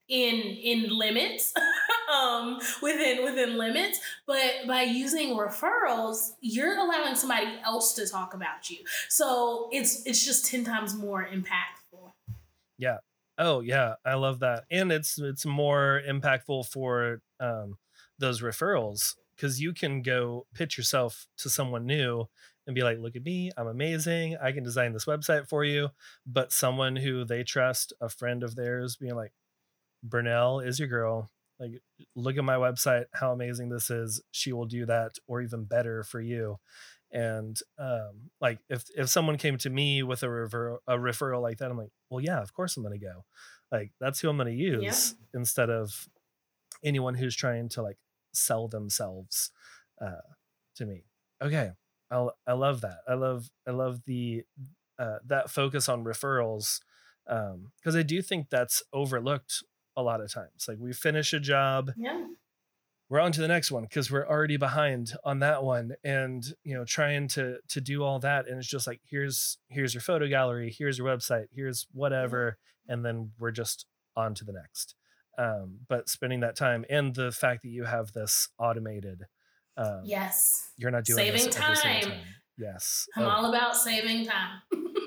in 0.09 0.35
in 0.39 0.97
limits 0.97 1.53
um 2.13 2.59
within 2.81 3.23
within 3.23 3.57
limits 3.57 3.99
but 4.25 4.65
by 4.67 4.81
using 4.81 5.35
referrals 5.35 6.31
you're 6.41 6.77
allowing 6.77 7.15
somebody 7.15 7.47
else 7.65 7.93
to 7.93 8.07
talk 8.07 8.33
about 8.33 8.69
you. 8.69 8.77
So 9.09 9.69
it's 9.71 10.05
it's 10.05 10.23
just 10.23 10.45
10 10.45 10.63
times 10.63 10.95
more 10.95 11.27
impactful. 11.27 12.11
Yeah. 12.77 12.97
Oh 13.37 13.61
yeah. 13.61 13.95
I 14.05 14.15
love 14.15 14.39
that. 14.39 14.65
And 14.71 14.91
it's 14.91 15.19
it's 15.19 15.45
more 15.45 16.01
impactful 16.07 16.67
for 16.67 17.21
um 17.39 17.77
those 18.19 18.41
referrals 18.41 19.15
because 19.35 19.61
you 19.61 19.73
can 19.73 20.01
go 20.01 20.47
pitch 20.53 20.77
yourself 20.77 21.27
to 21.37 21.49
someone 21.49 21.85
new 21.85 22.27
and 22.65 22.75
be 22.75 22.83
like, 22.83 22.97
look 22.99 23.15
at 23.15 23.23
me, 23.23 23.51
I'm 23.55 23.67
amazing. 23.67 24.35
I 24.41 24.51
can 24.51 24.63
design 24.63 24.91
this 24.91 25.05
website 25.05 25.47
for 25.47 25.63
you. 25.63 25.89
But 26.25 26.51
someone 26.51 26.97
who 26.97 27.23
they 27.23 27.43
trust, 27.43 27.93
a 28.01 28.09
friend 28.09 28.43
of 28.43 28.55
theirs, 28.55 28.97
being 28.97 29.15
like, 29.15 29.31
Burnell 30.03 30.59
is 30.59 30.79
your 30.79 30.87
girl. 30.87 31.29
Like, 31.59 31.81
look 32.15 32.37
at 32.37 32.43
my 32.43 32.55
website, 32.55 33.05
how 33.13 33.31
amazing 33.31 33.69
this 33.69 33.89
is. 33.89 34.21
She 34.31 34.53
will 34.53 34.65
do 34.65 34.85
that 34.85 35.13
or 35.27 35.41
even 35.41 35.65
better 35.65 36.03
for 36.03 36.21
you. 36.21 36.59
And 37.11 37.57
um, 37.79 38.29
like 38.41 38.59
if 38.69 38.83
if 38.95 39.09
someone 39.09 39.37
came 39.37 39.57
to 39.59 39.69
me 39.69 40.03
with 40.03 40.23
a 40.23 40.29
refer 40.29 40.77
a 40.87 40.97
referral 40.97 41.41
like 41.41 41.57
that, 41.59 41.71
I'm 41.71 41.77
like, 41.77 41.91
well, 42.09 42.23
yeah, 42.23 42.41
of 42.41 42.53
course 42.53 42.75
I'm 42.75 42.83
gonna 42.83 42.97
go. 42.97 43.23
Like 43.71 43.91
that's 43.99 44.19
who 44.19 44.29
I'm 44.29 44.37
gonna 44.37 44.51
use 44.51 45.15
yeah. 45.33 45.39
instead 45.39 45.69
of 45.69 46.07
anyone 46.83 47.15
who's 47.15 47.35
trying 47.35 47.69
to 47.69 47.81
like 47.81 47.97
sell 48.33 48.67
themselves 48.67 49.51
uh, 50.01 50.21
to 50.75 50.85
me. 50.85 51.05
Okay, 51.41 51.71
I 52.11 52.27
I 52.45 52.53
love 52.53 52.81
that. 52.81 52.99
I 53.07 53.13
love 53.13 53.49
I 53.65 53.71
love 53.71 54.01
the 54.05 54.43
uh, 54.99 55.19
that 55.25 55.49
focus 55.49 55.87
on 55.87 56.03
referrals 56.03 56.81
Um, 57.27 57.71
because 57.77 57.95
um, 57.95 57.99
I 57.99 58.03
do 58.03 58.21
think 58.21 58.49
that's 58.49 58.83
overlooked 58.91 59.63
a 59.97 60.01
lot 60.01 60.21
of 60.21 60.31
times. 60.31 60.65
Like 60.67 60.77
we 60.79 60.93
finish 60.93 61.33
a 61.33 61.39
job, 61.41 61.91
yeah. 61.97 62.25
we're 63.09 63.19
on 63.19 63.33
to 63.33 63.41
the 63.41 63.47
next 63.49 63.69
one 63.69 63.83
because 63.83 64.09
we're 64.09 64.27
already 64.27 64.55
behind 64.55 65.11
on 65.25 65.39
that 65.39 65.63
one, 65.63 65.95
and 66.05 66.45
you 66.63 66.73
know 66.73 66.85
trying 66.85 67.27
to 67.29 67.57
to 67.67 67.81
do 67.81 68.03
all 68.03 68.19
that, 68.19 68.47
and 68.47 68.57
it's 68.57 68.67
just 68.69 68.87
like 68.87 69.01
here's 69.03 69.57
here's 69.67 69.93
your 69.93 70.01
photo 70.01 70.29
gallery, 70.29 70.73
here's 70.77 70.97
your 70.97 71.07
website, 71.07 71.47
here's 71.51 71.87
whatever, 71.91 72.57
and 72.87 73.03
then 73.03 73.31
we're 73.37 73.51
just 73.51 73.85
on 74.15 74.33
to 74.35 74.45
the 74.45 74.53
next 74.53 74.95
um, 75.37 75.79
but 75.87 76.09
spending 76.09 76.39
that 76.41 76.55
time 76.55 76.85
and 76.89 77.13
the 77.15 77.31
fact 77.31 77.61
that 77.61 77.69
you 77.69 77.83
have 77.83 78.11
this 78.13 78.49
automated 78.59 79.23
um, 79.77 80.01
yes 80.03 80.71
you're 80.77 80.91
not 80.91 81.05
doing 81.05 81.17
saving 81.17 81.49
time. 81.51 81.75
time. 81.75 82.11
yes 82.57 83.07
i'm 83.15 83.23
oh. 83.23 83.29
all 83.29 83.45
about 83.45 83.75
saving 83.75 84.25
time 84.25 84.61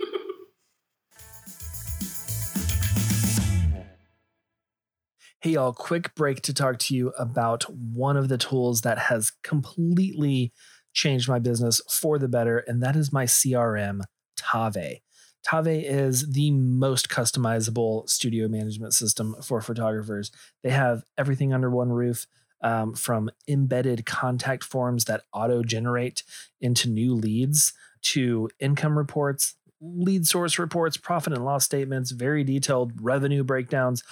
Hey, 5.43 5.53
y'all, 5.53 5.73
quick 5.73 6.15
break 6.15 6.43
to 6.43 6.53
talk 6.53 6.79
to 6.81 6.95
you 6.95 7.15
about 7.19 7.63
one 7.63 8.19
of 8.19 8.29
the 8.29 8.37
tools 8.37 8.83
that 8.83 8.99
has 8.99 9.33
completely 9.43 10.53
changed 10.93 11.31
my 11.31 11.39
business 11.39 11.81
for 11.89 12.19
the 12.19 12.29
better, 12.29 12.59
and 12.59 12.83
that 12.83 12.95
is 12.95 13.11
my 13.11 13.25
CRM, 13.25 14.03
Tave. 14.37 15.01
Tave 15.43 15.83
is 15.83 16.31
the 16.33 16.51
most 16.51 17.09
customizable 17.09 18.07
studio 18.07 18.49
management 18.49 18.93
system 18.93 19.35
for 19.43 19.63
photographers. 19.63 20.31
They 20.63 20.69
have 20.69 21.05
everything 21.17 21.55
under 21.55 21.71
one 21.71 21.89
roof. 21.89 22.27
Um, 22.63 22.93
from 22.93 23.31
embedded 23.49 24.05
contact 24.05 24.63
forms 24.63 25.07
that 25.07 25.23
auto 25.33 25.63
generate 25.63 26.23
into 26.61 26.91
new 26.91 27.15
leads 27.15 27.73
to 28.03 28.51
income 28.61 28.99
reports, 28.99 29.55
lead 29.81 30.27
source 30.27 30.59
reports, 30.59 30.99
profit 30.99 31.33
and 31.33 31.43
loss 31.43 31.65
statements, 31.65 32.11
very 32.11 32.45
detailed 32.45 32.93
revenue 33.01 33.43
breakdowns, 33.43 34.05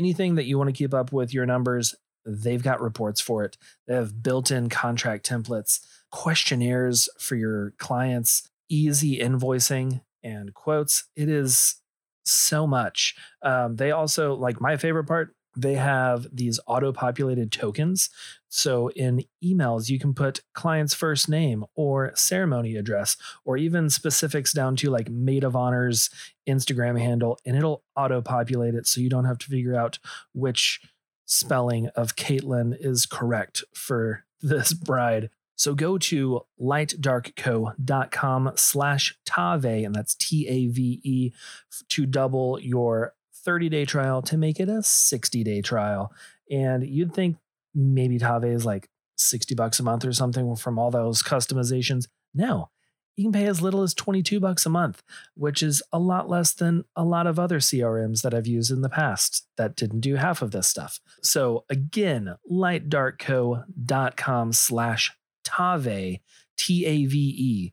anything 0.00 0.36
that 0.36 0.46
you 0.46 0.56
want 0.56 0.68
to 0.68 0.78
keep 0.78 0.94
up 0.94 1.12
with 1.12 1.34
your 1.34 1.44
numbers, 1.44 1.94
they've 2.24 2.62
got 2.62 2.80
reports 2.80 3.20
for 3.20 3.44
it. 3.44 3.58
They 3.86 3.94
have 3.94 4.22
built 4.22 4.50
in 4.50 4.70
contract 4.70 5.28
templates, 5.28 5.80
questionnaires 6.10 7.06
for 7.18 7.36
your 7.36 7.74
clients, 7.76 8.48
easy 8.70 9.18
invoicing, 9.18 10.00
and 10.22 10.54
quotes. 10.54 11.04
It 11.16 11.28
is 11.28 11.76
so 12.24 12.66
much. 12.66 13.14
Um, 13.42 13.76
they 13.76 13.90
also, 13.90 14.34
like 14.34 14.58
my 14.58 14.78
favorite 14.78 15.04
part, 15.04 15.34
they 15.56 15.74
have 15.74 16.26
these 16.32 16.60
auto 16.66 16.92
populated 16.92 17.50
tokens. 17.50 18.10
So 18.48 18.88
in 18.90 19.24
emails, 19.44 19.88
you 19.88 19.98
can 19.98 20.14
put 20.14 20.42
client's 20.54 20.94
first 20.94 21.28
name 21.28 21.64
or 21.74 22.12
ceremony 22.14 22.76
address, 22.76 23.16
or 23.44 23.56
even 23.56 23.90
specifics 23.90 24.52
down 24.52 24.76
to 24.76 24.90
like 24.90 25.08
maid 25.08 25.44
of 25.44 25.56
honor's 25.56 26.10
Instagram 26.48 26.98
handle, 26.98 27.38
and 27.44 27.56
it'll 27.56 27.84
auto 27.96 28.20
populate 28.20 28.74
it 28.74 28.86
so 28.86 29.00
you 29.00 29.08
don't 29.08 29.24
have 29.24 29.38
to 29.38 29.46
figure 29.46 29.76
out 29.76 29.98
which 30.32 30.80
spelling 31.26 31.88
of 31.88 32.16
Caitlin 32.16 32.76
is 32.78 33.06
correct 33.06 33.62
for 33.74 34.24
this 34.42 34.72
bride. 34.72 35.30
So 35.56 35.74
go 35.74 35.98
to 35.98 36.40
lightdarkco.com 36.58 38.52
slash 38.56 39.18
Tave, 39.26 39.84
and 39.84 39.94
that's 39.94 40.14
T 40.14 40.48
A 40.48 40.68
V 40.68 41.00
E, 41.04 41.32
to 41.90 42.06
double 42.06 42.58
your 42.58 43.14
30 43.44 43.68
day 43.68 43.84
trial 43.84 44.22
to 44.22 44.36
make 44.36 44.60
it 44.60 44.68
a 44.68 44.82
60 44.82 45.44
day 45.44 45.62
trial. 45.62 46.12
And 46.50 46.86
you'd 46.86 47.14
think 47.14 47.36
maybe 47.74 48.18
Tave 48.18 48.44
is 48.44 48.64
like 48.64 48.88
60 49.18 49.54
bucks 49.54 49.80
a 49.80 49.82
month 49.82 50.04
or 50.04 50.12
something 50.12 50.56
from 50.56 50.78
all 50.78 50.90
those 50.90 51.22
customizations. 51.22 52.06
No, 52.34 52.70
you 53.16 53.24
can 53.24 53.32
pay 53.32 53.46
as 53.46 53.60
little 53.60 53.82
as 53.82 53.92
22 53.92 54.40
bucks 54.40 54.64
a 54.64 54.70
month, 54.70 55.02
which 55.34 55.62
is 55.62 55.82
a 55.92 55.98
lot 55.98 56.30
less 56.30 56.54
than 56.54 56.84
a 56.96 57.04
lot 57.04 57.26
of 57.26 57.38
other 57.38 57.58
CRMs 57.58 58.22
that 58.22 58.32
I've 58.32 58.46
used 58.46 58.70
in 58.70 58.80
the 58.80 58.88
past 58.88 59.46
that 59.56 59.76
didn't 59.76 60.00
do 60.00 60.16
half 60.16 60.40
of 60.40 60.52
this 60.52 60.68
stuff. 60.68 61.00
So 61.22 61.64
again, 61.68 62.36
lightdarkco.com 62.50 64.52
slash 64.52 65.12
Tave, 65.44 66.20
T 66.56 66.86
A 66.86 67.06
V 67.06 67.18
E. 67.18 67.72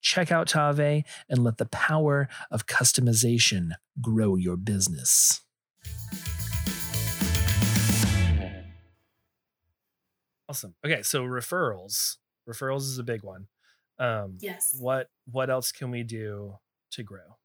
Check 0.00 0.32
out 0.32 0.48
Tave 0.48 1.04
and 1.28 1.44
let 1.44 1.58
the 1.58 1.66
power 1.66 2.28
of 2.50 2.66
customization 2.66 3.72
grow 4.00 4.36
your 4.36 4.56
business. 4.56 5.42
Awesome. 10.48 10.74
Okay, 10.84 11.02
so 11.02 11.22
referrals. 11.22 12.16
Referrals 12.48 12.80
is 12.80 12.98
a 12.98 13.04
big 13.04 13.22
one. 13.22 13.46
Um, 14.00 14.38
yes. 14.40 14.76
What 14.80 15.08
what 15.30 15.50
else 15.50 15.70
can 15.70 15.90
we 15.90 16.02
do 16.02 16.54
to 16.92 17.02
grow? 17.04 17.36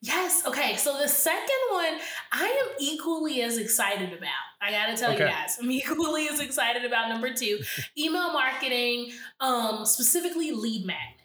Yes. 0.00 0.44
Okay. 0.46 0.76
So 0.76 0.98
the 0.98 1.06
second 1.06 1.60
one, 1.70 1.98
I 2.32 2.46
am 2.46 2.76
equally 2.80 3.42
as 3.42 3.58
excited 3.58 4.12
about. 4.12 4.30
I 4.60 4.70
gotta 4.70 4.96
tell 4.96 5.12
okay. 5.12 5.24
you 5.24 5.30
guys, 5.30 5.58
I'm 5.60 5.70
equally 5.70 6.28
as 6.28 6.40
excited 6.40 6.84
about 6.84 7.08
number 7.08 7.32
two, 7.32 7.60
email 7.98 8.32
marketing, 8.32 9.12
um, 9.38 9.84
specifically 9.84 10.50
lead 10.50 10.86
magnets. 10.86 11.19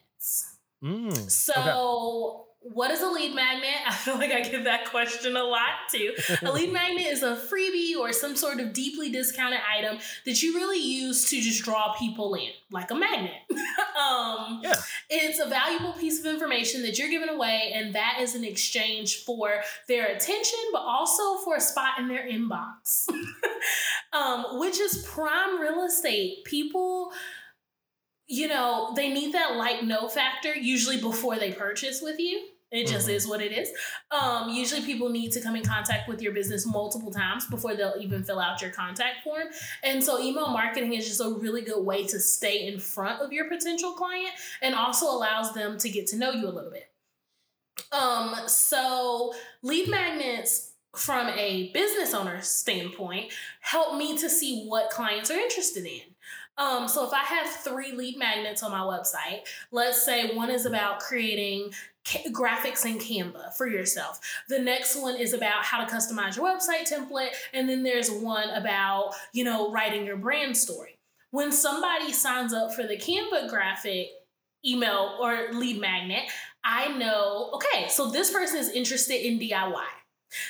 Mm, 0.85 1.31
so. 1.31 1.53
Okay 1.53 2.45
what 2.73 2.89
is 2.89 3.01
a 3.01 3.07
lead 3.07 3.35
magnet? 3.35 3.75
I 3.87 3.93
feel 3.93 4.15
like 4.15 4.31
I 4.31 4.41
get 4.41 4.63
that 4.63 4.85
question 4.85 5.37
a 5.37 5.43
lot 5.43 5.89
too. 5.91 6.13
a 6.41 6.51
lead 6.51 6.73
magnet 6.73 7.05
is 7.05 7.21
a 7.21 7.35
freebie 7.35 7.95
or 7.95 8.11
some 8.11 8.35
sort 8.35 8.59
of 8.59 8.73
deeply 8.73 9.11
discounted 9.11 9.59
item 9.71 9.99
that 10.25 10.41
you 10.41 10.55
really 10.55 10.79
use 10.79 11.29
to 11.29 11.39
just 11.39 11.63
draw 11.63 11.93
people 11.93 12.33
in, 12.33 12.49
like 12.71 12.89
a 12.89 12.95
magnet. 12.95 13.33
um, 13.51 14.61
yeah. 14.63 14.75
It's 15.09 15.39
a 15.39 15.47
valuable 15.47 15.93
piece 15.93 16.19
of 16.19 16.25
information 16.25 16.81
that 16.83 16.97
you're 16.97 17.09
giving 17.09 17.29
away, 17.29 17.71
and 17.75 17.93
that 17.93 18.17
is 18.19 18.35
in 18.35 18.43
exchange 18.43 19.23
for 19.23 19.61
their 19.87 20.07
attention, 20.07 20.59
but 20.71 20.81
also 20.81 21.37
for 21.43 21.55
a 21.55 21.61
spot 21.61 21.99
in 21.99 22.07
their 22.07 22.27
inbox, 22.27 23.07
um, 24.13 24.59
which 24.59 24.79
is 24.79 25.05
prime 25.07 25.61
real 25.61 25.83
estate. 25.83 26.43
People 26.45 27.11
you 28.27 28.47
know, 28.47 28.93
they 28.95 29.13
need 29.13 29.33
that 29.33 29.55
like 29.55 29.83
no 29.83 30.07
factor 30.07 30.55
usually 30.55 30.99
before 30.99 31.37
they 31.37 31.51
purchase 31.51 32.01
with 32.01 32.19
you. 32.19 32.47
It 32.71 32.87
just 32.87 33.07
mm-hmm. 33.07 33.15
is 33.15 33.27
what 33.27 33.41
it 33.41 33.51
is. 33.51 33.69
Um, 34.11 34.49
usually, 34.49 34.81
people 34.81 35.09
need 35.09 35.31
to 35.33 35.41
come 35.41 35.55
in 35.55 35.63
contact 35.63 36.09
with 36.09 36.21
your 36.21 36.33
business 36.33 36.65
multiple 36.65 37.11
times 37.11 37.45
before 37.45 37.75
they'll 37.75 37.95
even 37.99 38.23
fill 38.23 38.39
out 38.39 38.61
your 38.61 38.71
contact 38.71 39.23
form. 39.23 39.47
And 39.83 40.03
so, 40.03 40.19
email 40.19 40.49
marketing 40.49 40.93
is 40.93 41.07
just 41.07 41.21
a 41.21 41.29
really 41.29 41.61
good 41.61 41.85
way 41.85 42.05
to 42.07 42.19
stay 42.19 42.67
in 42.67 42.79
front 42.79 43.21
of 43.21 43.31
your 43.31 43.47
potential 43.47 43.93
client 43.93 44.31
and 44.61 44.73
also 44.73 45.05
allows 45.05 45.53
them 45.53 45.77
to 45.77 45.89
get 45.89 46.07
to 46.07 46.17
know 46.17 46.31
you 46.31 46.47
a 46.47 46.49
little 46.49 46.71
bit. 46.71 46.89
Um, 47.91 48.35
so, 48.47 49.33
lead 49.61 49.87
magnets 49.87 50.71
from 50.95 51.27
a 51.29 51.71
business 51.71 52.13
owner 52.13 52.41
standpoint 52.41 53.31
help 53.59 53.97
me 53.97 54.17
to 54.17 54.29
see 54.29 54.65
what 54.65 54.89
clients 54.89 55.29
are 55.29 55.37
interested 55.37 55.85
in. 55.85 56.01
Um, 56.57 56.87
so 56.87 57.05
if 57.05 57.13
I 57.13 57.19
have 57.19 57.47
three 57.47 57.91
lead 57.91 58.17
magnets 58.17 58.63
on 58.63 58.71
my 58.71 58.79
website, 58.79 59.41
let's 59.71 60.03
say 60.03 60.35
one 60.35 60.49
is 60.49 60.65
about 60.65 60.99
creating 60.99 61.73
graphics 62.05 62.85
in 62.85 62.97
Canva 62.97 63.53
for 63.55 63.67
yourself. 63.67 64.19
The 64.47 64.59
next 64.59 64.95
one 64.95 65.17
is 65.17 65.33
about 65.33 65.63
how 65.63 65.83
to 65.83 65.91
customize 65.91 66.37
your 66.37 66.45
website 66.45 66.91
template. 66.91 67.31
And 67.53 67.67
then 67.67 67.83
there's 67.83 68.09
one 68.09 68.49
about, 68.51 69.13
you 69.33 69.43
know, 69.43 69.71
writing 69.71 70.05
your 70.05 70.17
brand 70.17 70.55
story. 70.55 70.97
When 71.31 71.51
somebody 71.51 72.13
signs 72.13 72.53
up 72.53 72.73
for 72.73 72.83
the 72.83 72.95
Canva 72.95 73.49
graphic 73.49 74.07
email 74.65 75.17
or 75.19 75.51
lead 75.51 75.81
magnet, 75.81 76.23
I 76.63 76.97
know, 76.97 77.51
okay, 77.55 77.87
so 77.89 78.09
this 78.09 78.31
person 78.31 78.59
is 78.59 78.69
interested 78.69 79.25
in 79.25 79.39
DIY 79.39 79.83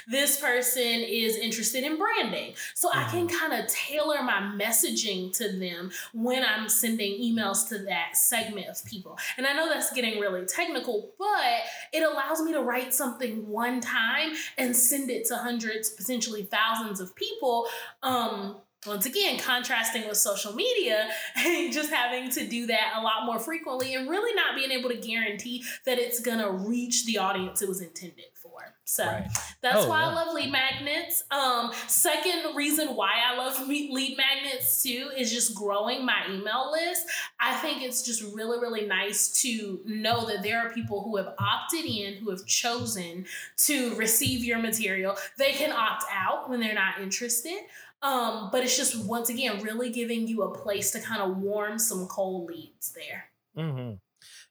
this 0.08 0.40
person 0.40 0.82
is 0.82 1.36
interested 1.38 1.84
in 1.84 1.98
branding. 1.98 2.56
So. 2.74 2.90
I 2.96 3.04
can 3.10 3.28
mm-hmm. 3.28 3.38
kind 3.38 3.54
of 3.54 3.70
tailor 3.70 4.24
my 4.24 4.54
messaging 4.58 5.36
to 5.38 5.52
them 5.52 5.92
when 6.14 6.44
I'm 6.46 6.70
sending 6.70 7.22
emails 7.22 7.68
to 7.70 7.80
that 7.80 8.16
segment 8.16 8.68
of 8.68 8.84
people. 8.86 9.18
And 9.38 9.46
I 9.46 9.54
know 9.54 9.68
that's 9.68 9.92
getting 9.92 10.20
really 10.20 10.46
technical, 10.46 11.12
but 11.20 11.62
it 11.92 12.04
allows 12.04 12.42
me 12.42 12.54
to 12.54 12.62
write 12.62 12.94
something 12.94 13.48
one 13.48 13.82
time 13.82 14.34
and 14.58 14.76
send 14.76 15.10
it 15.10 15.26
to 15.28 15.36
hundreds, 15.36 15.90
potentially 15.90 16.44
thousands 16.44 17.02
of 17.02 17.14
people. 17.16 17.68
Um, 18.02 18.58
once 18.88 19.06
again, 19.06 19.40
contrasting 19.40 20.08
with 20.08 20.18
social 20.18 20.54
media 20.54 21.10
and 21.36 21.74
just 21.74 21.92
having 21.92 22.30
to 22.30 22.48
do 22.48 22.68
that 22.68 22.94
a 22.96 23.02
lot 23.02 23.26
more 23.26 23.40
frequently 23.40 23.96
and 23.96 24.10
really 24.10 24.34
not 24.36 24.56
being 24.56 24.72
able 24.72 24.90
to 24.90 24.98
guarantee 24.98 25.64
that 25.86 25.98
it's 25.98 26.20
going 26.20 26.40
to 26.40 26.52
reach 26.52 27.06
the 27.06 27.18
audience 27.18 27.62
it 27.62 27.68
was 27.68 27.82
intended 27.82 28.26
for. 28.56 28.74
So 28.86 29.06
right. 29.06 29.28
that's 29.62 29.86
oh, 29.86 29.90
why 29.90 30.02
yeah. 30.02 30.10
I 30.10 30.14
love 30.14 30.34
lead 30.34 30.52
magnets. 30.52 31.24
Um, 31.32 31.72
second 31.88 32.56
reason 32.56 32.96
why 32.96 33.14
I 33.26 33.38
love 33.38 33.68
lead 33.68 34.18
magnets 34.18 34.84
too 34.84 35.10
is 35.18 35.32
just 35.32 35.56
growing 35.56 36.06
my 36.06 36.22
email 36.30 36.72
list. 36.72 37.08
I 37.40 37.56
think 37.56 37.82
it's 37.82 38.04
just 38.04 38.22
really, 38.36 38.60
really 38.60 38.86
nice 38.86 39.42
to 39.42 39.80
know 39.86 40.26
that 40.28 40.44
there 40.44 40.60
are 40.60 40.72
people 40.72 41.02
who 41.04 41.18
have 41.18 41.34
opted 41.40 41.86
in, 41.86 42.16
who 42.16 42.30
have 42.30 42.46
chosen 42.46 43.26
to 43.58 43.96
receive 43.96 44.44
your 44.44 44.60
material. 44.60 45.16
They 45.38 45.54
can 45.54 45.72
opt 45.72 46.04
out 46.12 46.50
when 46.50 46.60
they're 46.60 46.76
not 46.76 47.02
interested. 47.02 47.58
Um, 48.02 48.50
but 48.52 48.64
it's 48.64 48.78
just 48.78 49.04
once 49.08 49.30
again 49.30 49.64
really 49.64 49.90
giving 49.90 50.28
you 50.28 50.44
a 50.44 50.54
place 50.54 50.92
to 50.92 51.00
kind 51.00 51.24
of 51.24 51.38
warm 51.38 51.80
some 51.80 52.06
cold 52.06 52.48
leads 52.48 52.92
there. 52.94 53.26
Mm-hmm. 53.58 53.96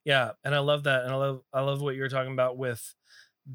Yeah, 0.04 0.32
and 0.42 0.54
I 0.54 0.58
love 0.58 0.84
that, 0.84 1.04
and 1.04 1.12
I 1.12 1.16
love 1.16 1.42
I 1.52 1.60
love 1.60 1.80
what 1.80 1.94
you're 1.94 2.08
talking 2.08 2.32
about 2.32 2.58
with 2.58 2.94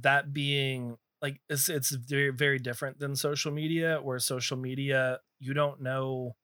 that 0.01 0.33
being 0.33 0.97
like 1.21 1.41
it's 1.49 1.69
it's 1.69 1.91
very 1.91 2.29
very 2.29 2.59
different 2.59 2.99
than 2.99 3.15
social 3.15 3.51
media, 3.51 3.99
where 4.01 4.19
social 4.19 4.57
media 4.57 5.19
you 5.39 5.53
don't 5.53 5.81
know 5.81 6.35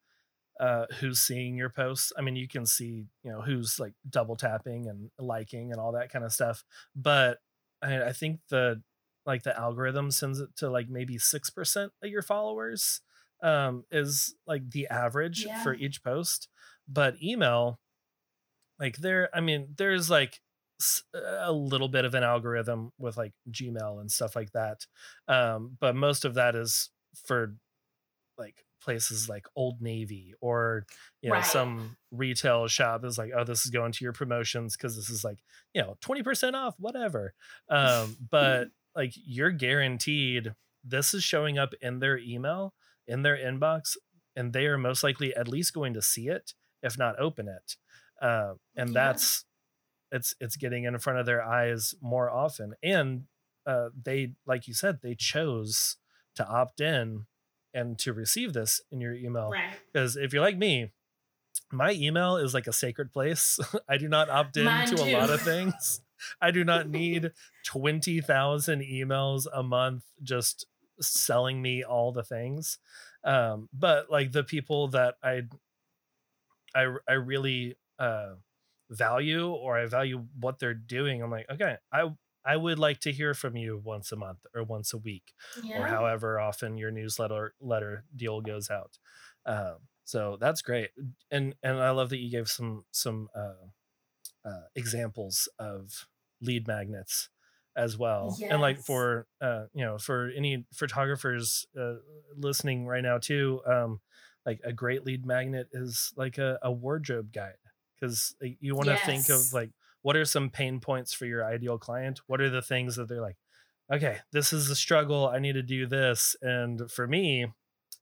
uh 0.60 0.86
who's 1.00 1.20
seeing 1.20 1.56
your 1.56 1.70
posts. 1.70 2.12
I 2.18 2.22
mean, 2.22 2.36
you 2.36 2.48
can 2.48 2.66
see 2.66 3.06
you 3.24 3.32
know 3.32 3.42
who's 3.42 3.80
like 3.80 3.94
double 4.10 4.36
tapping 4.36 4.88
and 4.88 5.10
liking 5.20 5.72
and 5.72 5.80
all 5.80 5.94
that 5.94 6.12
kind 6.12 6.26
of 6.26 6.34
stuff, 6.34 6.64
but 6.96 7.40
I, 7.82 8.04
I 8.04 8.14
think 8.14 8.40
the 8.50 8.82
like 9.26 9.44
the 9.44 9.58
algorithm 9.58 10.12
sends 10.12 10.40
it 10.40 10.50
to 10.58 10.70
like 10.70 10.90
maybe 10.90 11.18
six 11.18 11.50
percent 11.50 11.92
of 12.04 12.10
your 12.10 12.22
followers 12.22 13.02
um, 13.42 13.84
is 13.92 14.36
like 14.48 14.70
the 14.72 14.88
average 14.88 15.46
yeah. 15.46 15.62
for 15.64 15.74
each 15.74 16.04
post. 16.04 16.48
But 16.88 17.22
email, 17.22 17.80
like 18.80 18.98
there, 18.98 19.30
I 19.34 19.42
mean, 19.42 19.70
there's 19.78 20.10
like 20.10 20.42
a 21.14 21.52
little 21.52 21.88
bit 21.88 22.06
of 22.06 22.14
an 22.14 22.24
algorithm 22.24 22.92
with 22.98 23.18
like 23.18 23.34
Gmail 23.52 24.00
and 24.00 24.12
stuff 24.12 24.36
like 24.36 24.52
that. 24.52 24.86
Um, 25.28 25.78
but 25.80 25.96
most 25.96 26.26
of 26.26 26.36
that 26.36 26.56
is 26.56 26.90
for 27.26 27.56
like 28.38 28.66
places 28.82 29.28
like 29.30 29.46
Old 29.56 29.82
Navy 29.82 30.34
or 30.42 30.86
you 31.22 31.30
know 31.30 31.36
right. 31.36 31.46
some 31.46 31.98
retail 32.12 32.68
shop 32.68 33.04
is 33.04 33.18
like, 33.18 33.32
oh, 33.36 33.44
this 33.44 33.66
is 33.66 33.72
going 33.72 33.92
to 33.94 34.04
your 34.04 34.14
promotions 34.14 34.76
because 34.76 34.96
this 34.96 35.10
is 35.10 35.24
like 35.24 35.40
you 35.74 35.82
know 35.82 35.96
twenty 36.02 36.24
percent 36.24 36.56
off, 36.56 36.76
whatever. 36.78 37.34
Um, 37.70 38.16
but 38.30 38.68
like 38.96 39.14
you're 39.16 39.52
guaranteed 39.52 40.54
this 40.84 41.14
is 41.14 41.24
showing 41.24 41.58
up 41.58 41.74
in 41.82 42.00
their 42.00 42.18
email 42.18 42.74
in 43.08 43.24
their 43.24 43.38
inbox 43.38 43.98
and 44.36 44.54
they 44.54 44.66
are 44.66 44.78
most 44.78 45.04
likely 45.04 45.34
at 45.36 45.48
least 45.48 45.74
going 45.74 45.94
to 45.94 46.02
see 46.02 46.28
it 46.28 46.54
if 46.82 46.98
not 46.98 47.20
open 47.20 47.48
it 47.48 47.76
uh, 48.22 48.54
and 48.76 48.90
yeah. 48.90 48.94
that's 48.94 49.46
it's 50.16 50.34
it's 50.40 50.56
getting 50.56 50.86
in 50.86 50.98
front 50.98 51.20
of 51.20 51.26
their 51.26 51.44
eyes 51.44 51.94
more 52.02 52.32
often 52.32 52.74
and 52.82 53.26
uh, 53.68 53.90
they 54.04 54.32
like 54.46 54.68
you 54.68 54.74
said 54.74 55.00
they 55.02 55.16
chose 55.16 55.98
to 56.36 56.48
opt 56.48 56.80
in 56.80 57.26
and 57.74 58.00
to 58.00 58.14
receive 58.14 58.54
this 58.54 58.82
in 58.92 59.02
your 59.02 59.14
email. 59.14 59.52
Because 59.92 60.16
right. 60.16 60.26
if 60.26 60.34
you're 60.34 60.42
like 60.42 60.58
me 60.58 60.92
my 61.72 61.92
email 61.94 62.38
is 62.38 62.54
like 62.54 62.68
a 62.68 62.74
sacred 62.74 63.12
place. 63.12 63.60
I 63.90 63.98
do 63.98 64.08
not 64.08 64.30
opt 64.30 64.58
in 64.58 64.66
to 64.66 65.04
a 65.04 65.18
lot 65.18 65.30
of 65.30 65.42
things. 65.42 66.02
I 66.42 66.52
do 66.52 66.64
not 66.64 66.90
need 66.90 67.32
20,000 67.66 68.82
emails 68.82 69.46
a 69.54 69.64
month 69.64 70.04
just 70.24 70.66
selling 71.02 71.62
me 71.62 71.84
all 71.84 72.12
the 72.12 72.24
things. 72.24 72.78
Um 73.24 73.70
but 73.74 74.10
like 74.10 74.32
the 74.32 74.44
people 74.44 74.90
that 74.90 75.16
i 75.24 75.42
i 76.76 76.96
i 77.08 77.14
really 77.14 77.76
uh 77.98 78.36
value 78.90 79.50
or 79.50 79.78
i 79.78 79.86
value 79.86 80.26
what 80.40 80.60
they're 80.60 80.74
doing 80.74 81.22
i'm 81.22 81.32
like 81.32 81.46
okay 81.50 81.78
i 81.92 82.10
i 82.46 82.56
would 82.56 82.80
like 82.80 83.00
to 83.00 83.12
hear 83.12 83.34
from 83.34 83.56
you 83.56 83.82
once 83.84 84.12
a 84.12 84.16
month 84.16 84.46
or 84.54 84.64
once 84.64 84.94
a 84.94 84.98
week 84.98 85.34
yeah. 85.64 85.82
or 85.82 85.88
however 85.88 86.40
often 86.40 86.78
your 86.78 86.92
newsletter 86.92 87.54
letter 87.60 88.04
deal 88.16 88.42
goes 88.42 88.70
out 88.70 88.98
um 89.46 89.78
so 90.04 90.38
that's 90.40 90.62
great 90.62 90.90
and 91.32 91.56
and 91.64 91.80
i 91.80 91.90
love 91.90 92.10
that 92.10 92.20
you 92.20 92.30
gave 92.30 92.48
some 92.48 92.86
some 92.92 93.28
uh, 93.36 94.48
uh 94.48 94.64
examples 94.76 95.50
of 95.58 96.08
lead 96.42 96.68
magnets 96.68 97.30
as 97.76 97.98
well 97.98 98.36
yes. 98.40 98.52
and 98.52 98.62
like 98.62 98.80
for 98.80 99.28
uh 99.42 99.66
you 99.74 99.84
know 99.84 99.98
for 99.98 100.32
any 100.36 100.66
photographers 100.74 101.66
uh 101.80 101.96
listening 102.38 102.86
right 102.86 103.04
now 103.04 103.18
too 103.18 103.62
um 103.66 104.00
like 104.46 104.62
a 104.64 104.72
great 104.72 105.06
lead 105.06 105.26
magnet 105.26 105.68
is 105.74 106.14
like 106.16 106.38
a, 106.38 106.60
a 106.62 106.72
wardrobe 106.72 107.34
guide 107.34 107.56
because 108.06 108.36
you 108.60 108.76
want 108.76 108.88
to 108.88 108.94
yes. 108.94 109.06
think 109.06 109.30
of 109.30 109.54
like 109.54 109.72
what 110.02 110.16
are 110.16 110.26
some 110.26 110.50
pain 110.50 110.80
points 110.80 111.14
for 111.14 111.26
your 111.26 111.46
ideal 111.46 111.78
client 111.78 112.22
what 112.28 112.42
are 112.42 112.50
the 112.50 112.62
things 112.62 112.96
that 112.96 113.08
they're 113.10 113.22
like 113.22 113.38
okay 113.92 114.20
this 114.32 114.54
is 114.54 114.70
a 114.70 114.76
struggle 114.76 115.28
i 115.28 115.40
need 115.40 115.54
to 115.54 115.64
do 115.64 115.86
this 115.86 116.36
and 116.42 116.90
for 116.92 117.08
me 117.08 117.46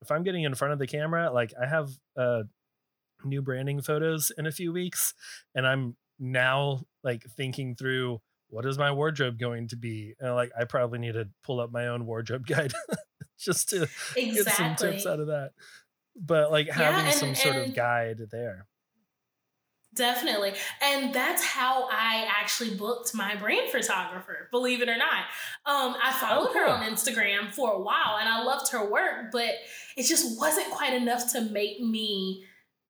if 0.01 0.11
i'm 0.11 0.23
getting 0.23 0.43
in 0.43 0.55
front 0.55 0.73
of 0.73 0.79
the 0.79 0.87
camera 0.87 1.31
like 1.31 1.53
i 1.61 1.67
have 1.67 1.89
uh 2.17 2.43
new 3.25 3.41
branding 3.41 3.81
photos 3.81 4.31
in 4.37 4.45
a 4.45 4.51
few 4.51 4.71
weeks 4.71 5.13
and 5.55 5.65
i'm 5.65 5.95
now 6.19 6.81
like 7.03 7.23
thinking 7.35 7.75
through 7.75 8.21
what 8.53 8.67
is 8.67 8.77
my 8.77 8.91
wardrobe 8.91 9.39
going 9.39 9.67
to 9.69 9.75
be? 9.75 10.13
And 10.19 10.35
like, 10.35 10.51
I 10.57 10.65
probably 10.65 10.99
need 10.99 11.13
to 11.13 11.27
pull 11.43 11.59
up 11.59 11.71
my 11.71 11.87
own 11.87 12.05
wardrobe 12.05 12.45
guide 12.47 12.71
just 13.39 13.69
to 13.69 13.83
exactly. 14.15 14.31
get 14.31 14.47
some 14.53 14.75
tips 14.75 15.07
out 15.07 15.19
of 15.19 15.27
that. 15.27 15.51
But 16.15 16.51
like 16.51 16.69
having 16.69 17.05
yeah, 17.05 17.11
and, 17.11 17.19
some 17.19 17.35
sort 17.35 17.55
of 17.55 17.73
guide 17.73 18.19
there. 18.31 18.67
Definitely. 19.95 20.53
And 20.81 21.13
that's 21.13 21.43
how 21.43 21.87
I 21.91 22.27
actually 22.27 22.75
booked 22.75 23.13
my 23.13 23.35
brand 23.35 23.69
photographer, 23.69 24.47
believe 24.49 24.81
it 24.81 24.89
or 24.89 24.97
not. 24.97 25.25
Um, 25.65 25.95
I 26.03 26.11
followed 26.13 26.49
oh, 26.49 26.53
cool. 26.53 26.61
her 26.63 26.69
on 26.69 26.83
Instagram 26.83 27.51
for 27.51 27.73
a 27.73 27.79
while 27.79 28.17
and 28.19 28.27
I 28.27 28.43
loved 28.43 28.71
her 28.71 28.89
work, 28.89 29.31
but 29.31 29.51
it 29.95 30.03
just 30.03 30.39
wasn't 30.39 30.69
quite 30.71 30.93
enough 30.93 31.31
to 31.33 31.41
make 31.41 31.79
me 31.79 32.45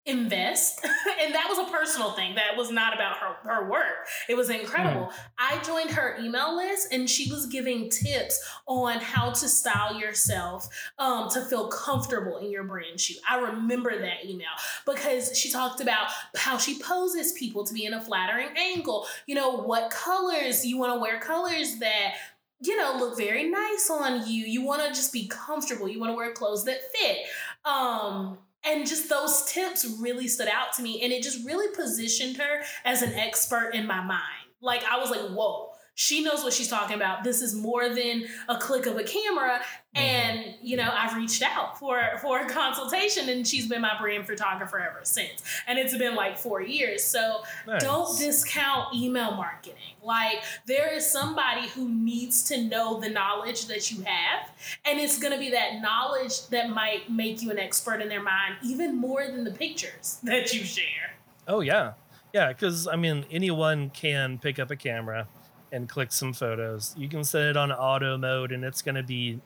invest. 0.06 0.84
And 1.22 1.32
that 1.34 1.46
was 1.48 1.58
a 1.58 1.70
personal 1.70 2.12
thing 2.12 2.34
that 2.34 2.56
was 2.56 2.72
not 2.72 2.94
about 2.94 3.16
her, 3.18 3.34
her 3.44 3.70
work. 3.70 4.08
It 4.28 4.36
was 4.36 4.50
incredible. 4.50 5.06
Mm. 5.06 5.12
i 5.38 5.62
joined 5.62 5.90
her 5.90 6.16
email 6.20 6.56
list 6.56 6.88
and 6.92 7.08
she 7.08 7.30
was 7.30 7.46
giving 7.46 7.88
tips 7.90 8.42
on 8.66 8.98
how 8.98 9.30
to 9.30 9.48
style 9.48 9.94
yourself 9.94 10.68
um, 10.98 11.28
to 11.30 11.42
feel 11.42 11.68
comfortable 11.68 12.38
in 12.38 12.50
your 12.50 12.64
brand 12.64 12.98
shoot 12.98 13.18
i 13.28 13.38
remember 13.38 13.96
that 14.00 14.24
email 14.24 14.48
because 14.84 15.36
she 15.38 15.50
talked 15.50 15.80
about 15.80 16.08
how 16.36 16.58
she 16.58 16.78
poses 16.78 17.32
people 17.32 17.64
to 17.64 17.74
be 17.74 17.84
in 17.84 17.94
a 17.94 18.00
flattering 18.00 18.48
angle. 18.56 19.06
You 19.26 19.34
know 19.34 19.56
what 19.56 19.90
colors 19.90 20.64
you 20.64 20.78
want 20.78 20.94
to 20.94 21.00
wear 21.00 21.18
colors 21.20 21.76
that 21.78 22.14
you 22.60 22.76
know 22.76 22.96
look 22.98 23.16
very 23.16 23.50
nice 23.50 23.90
on 23.90 24.26
you. 24.26 24.44
You 24.44 24.62
want 24.62 24.82
to 24.82 24.88
just 24.88 25.12
be 25.12 25.28
comfortable. 25.28 25.88
You 25.88 26.00
want 26.00 26.10
to 26.10 26.16
wear 26.16 26.32
clothes 26.32 26.64
that 26.64 26.80
fit. 26.92 27.18
Um 27.64 28.38
and 28.64 28.86
just 28.86 29.08
those 29.08 29.44
tips 29.44 29.84
really 30.00 30.28
stood 30.28 30.48
out 30.48 30.72
to 30.74 30.82
me. 30.82 31.02
And 31.02 31.12
it 31.12 31.22
just 31.22 31.44
really 31.44 31.74
positioned 31.74 32.36
her 32.36 32.62
as 32.84 33.02
an 33.02 33.12
expert 33.14 33.70
in 33.74 33.86
my 33.86 34.02
mind. 34.02 34.22
Like, 34.60 34.84
I 34.84 34.98
was 34.98 35.10
like, 35.10 35.28
whoa, 35.30 35.71
she 35.94 36.22
knows 36.22 36.42
what 36.42 36.52
she's 36.52 36.68
talking 36.68 36.96
about. 36.96 37.22
This 37.22 37.42
is 37.42 37.54
more 37.54 37.88
than 37.88 38.24
a 38.48 38.56
click 38.56 38.86
of 38.86 38.96
a 38.96 39.04
camera. 39.04 39.60
Mm-hmm. 39.94 39.98
And 39.98 40.54
you 40.62 40.78
know, 40.78 40.90
I've 40.90 41.14
reached 41.14 41.42
out 41.42 41.78
for 41.78 42.00
for 42.22 42.40
a 42.40 42.48
consultation, 42.48 43.28
and 43.28 43.46
she's 43.46 43.68
been 43.68 43.82
my 43.82 43.98
brand 44.00 44.26
photographer 44.26 44.78
ever 44.78 45.00
since. 45.02 45.42
And 45.66 45.78
it's 45.78 45.96
been 45.96 46.14
like 46.14 46.38
four 46.38 46.62
years. 46.62 47.04
So 47.04 47.42
Nice. 47.66 47.82
don't 47.82 48.18
discount 48.18 48.94
email 48.94 49.32
marketing. 49.32 49.76
Like 50.02 50.42
there 50.66 50.94
is 50.94 51.08
somebody 51.08 51.68
who 51.68 51.90
needs 51.90 52.42
to 52.44 52.62
know 52.62 52.98
the 52.98 53.10
knowledge 53.10 53.66
that 53.66 53.90
you 53.90 54.02
have, 54.04 54.50
and 54.86 54.98
it's 54.98 55.18
going 55.18 55.34
to 55.34 55.38
be 55.38 55.50
that 55.50 55.82
knowledge 55.82 56.48
that 56.48 56.70
might 56.70 57.10
make 57.10 57.42
you 57.42 57.50
an 57.50 57.58
expert 57.58 58.00
in 58.00 58.08
their 58.08 58.22
mind, 58.22 58.54
even 58.64 58.96
more 58.96 59.26
than 59.26 59.44
the 59.44 59.52
pictures 59.52 60.18
that 60.22 60.54
you 60.54 60.64
share. 60.64 61.16
Oh 61.46 61.60
yeah, 61.60 61.92
yeah. 62.32 62.48
Because 62.48 62.88
I 62.88 62.96
mean, 62.96 63.26
anyone 63.30 63.90
can 63.90 64.38
pick 64.38 64.58
up 64.58 64.70
a 64.70 64.76
camera 64.76 65.28
and 65.72 65.88
click 65.88 66.12
some 66.12 66.32
photos. 66.32 66.94
You 66.96 67.08
can 67.08 67.24
set 67.24 67.42
it 67.46 67.56
on 67.56 67.72
auto 67.72 68.16
mode, 68.18 68.52
and 68.52 68.64
it's 68.64 68.82
going 68.82 68.94
to 68.94 69.02
be 69.02 69.40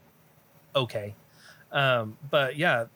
okay. 0.74 1.14
Um, 1.72 2.18
but 2.30 2.56
yeah, 2.56 2.86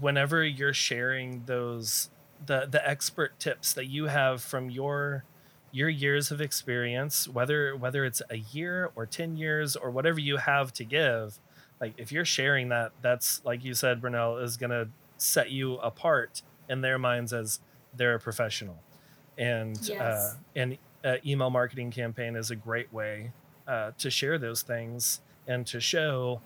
whenever 0.00 0.44
you're 0.44 0.74
sharing 0.74 1.44
those 1.46 2.10
the 2.46 2.66
the 2.70 2.86
expert 2.88 3.38
tips 3.38 3.72
that 3.74 3.86
you 3.86 4.06
have 4.06 4.42
from 4.42 4.70
your 4.70 5.24
your 5.72 5.88
years 5.88 6.30
of 6.30 6.40
experience, 6.40 7.28
whether 7.28 7.76
whether 7.76 8.04
it's 8.04 8.22
a 8.30 8.38
year 8.38 8.90
or 8.96 9.06
ten 9.06 9.36
years 9.36 9.76
or 9.76 9.90
whatever 9.90 10.20
you 10.20 10.36
have 10.38 10.72
to 10.74 10.84
give, 10.84 11.38
like 11.80 11.94
if 11.96 12.10
you're 12.12 12.24
sharing 12.24 12.68
that, 12.70 12.92
that's 13.02 13.42
like 13.44 13.64
you 13.64 13.74
said, 13.74 14.00
Burnell 14.00 14.38
is 14.38 14.56
going 14.56 14.70
to 14.70 14.88
set 15.18 15.50
you 15.50 15.74
apart 15.76 16.42
in 16.68 16.80
their 16.80 16.98
minds 16.98 17.32
as 17.32 17.60
they're 17.94 18.14
a 18.14 18.20
professional 18.20 18.78
and 19.36 19.76
uh, 19.98 20.32
Yes. 20.54 20.76
Uh, 21.04 21.16
email 21.24 21.50
marketing 21.50 21.90
campaign 21.90 22.36
is 22.36 22.50
a 22.50 22.56
great 22.56 22.92
way 22.92 23.32
uh, 23.66 23.92
to 23.98 24.10
share 24.10 24.38
those 24.38 24.62
things 24.62 25.20
and 25.46 25.66
to 25.66 25.80
show 25.80 26.40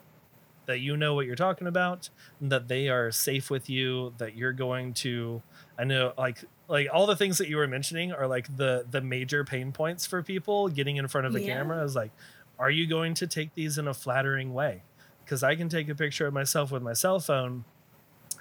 that 0.65 0.79
you 0.79 0.97
know 0.97 1.13
what 1.13 1.25
you're 1.27 1.35
talking 1.35 1.67
about 1.67 2.09
that 2.41 2.67
they 2.67 2.89
are 2.89 3.11
safe 3.11 3.49
with 3.51 3.69
you 3.69 4.13
that 4.17 4.35
you're 4.35 4.53
going 4.53 4.93
to 4.93 5.41
i 5.77 5.83
know 5.83 6.11
like 6.17 6.43
like 6.67 6.87
all 6.91 7.05
the 7.05 7.15
things 7.15 7.37
that 7.37 7.47
you 7.47 7.57
were 7.57 7.67
mentioning 7.67 8.11
are 8.11 8.25
like 8.27 8.55
the 8.57 8.85
the 8.89 8.99
major 9.01 9.43
pain 9.43 9.71
points 9.71 10.05
for 10.07 10.23
people 10.23 10.67
getting 10.67 10.97
in 10.97 11.07
front 11.07 11.27
of 11.27 11.35
a 11.35 11.39
Yeah. 11.39 11.53
camera 11.57 11.83
is 11.83 11.95
like 11.95 12.11
are 12.57 12.71
you 12.71 12.87
going 12.87 13.13
to 13.15 13.27
take 13.27 13.53
these 13.53 13.77
in 13.77 13.87
a 13.87 13.93
flattering 13.93 14.53
way 14.55 14.81
because 15.23 15.43
i 15.43 15.55
can 15.55 15.69
take 15.69 15.87
a 15.87 15.93
picture 15.95 16.25
of 16.25 16.33
myself 16.33 16.71
with 16.71 16.81
my 16.81 16.93
cell 16.93 17.19
phone 17.19 17.63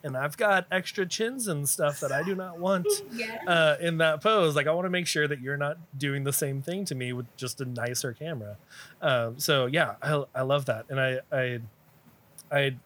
and 0.04 0.16
i've 0.16 0.36
got 0.36 0.66
extra 0.70 1.04
chins 1.06 1.48
and 1.48 1.68
stuff 1.68 1.98
that 2.00 2.12
i 2.12 2.22
do 2.22 2.34
not 2.36 2.58
want 2.60 2.86
Yeah. 3.12 3.38
uh, 3.46 3.76
in 3.80 3.98
that 3.98 4.22
pose. 4.22 4.54
Like 4.54 4.66
I 4.66 4.72
want 4.72 4.86
to 4.86 4.90
make 4.90 5.06
sure 5.06 5.26
that 5.26 5.40
you're 5.40 5.56
not 5.56 5.76
doing 5.98 6.22
the 6.24 6.32
same 6.32 6.62
thing 6.62 6.84
to 6.86 6.94
me 6.94 7.12
with 7.12 7.26
just 7.36 7.60
a 7.60 7.64
nicer 7.64 8.12
camera. 8.12 8.56
Um, 9.00 9.38
so 9.38 9.66
yeah, 9.66 9.94
I, 10.02 10.24
I 10.34 10.42
love 10.42 10.66
that, 10.66 10.86
and 10.90 11.00
I 11.00 11.18
I 11.32 11.60
I 12.50 12.76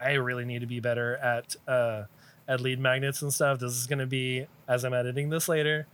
I 0.00 0.12
really 0.14 0.44
need 0.44 0.60
to 0.60 0.66
be 0.66 0.80
better 0.80 1.16
at 1.16 1.54
uh, 1.68 2.04
at 2.48 2.60
lead 2.60 2.78
magnets 2.80 3.22
and 3.22 3.32
stuff. 3.32 3.58
This 3.58 3.72
is 3.72 3.86
gonna 3.86 4.06
be 4.06 4.46
as 4.68 4.84
I'm 4.84 4.94
editing 4.94 5.28
this 5.30 5.48
later. 5.48 5.86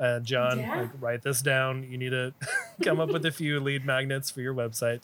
Uh, 0.00 0.20
John, 0.20 0.60
Yeah. 0.60 0.80
like, 0.82 0.90
write 1.00 1.22
this 1.22 1.42
down. 1.42 1.82
You 1.90 1.98
need 1.98 2.10
to 2.10 2.32
come 2.84 3.00
up 3.00 3.10
with 3.10 3.24
a 3.26 3.32
few 3.32 3.58
lead 3.60 3.84
magnets 3.84 4.30
for 4.30 4.40
your 4.40 4.54
website. 4.54 5.00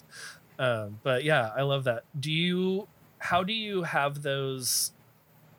Um, 0.59 1.01
but 1.03 1.25
yeah, 1.25 1.51
I 1.57 1.63
love 1.63 1.85
that. 1.85 2.05
Do 2.19 2.31
you? 2.31 2.89
How 3.19 3.43
do 3.43 3.53
you 3.53 3.83
have 3.85 4.23
those 4.23 4.93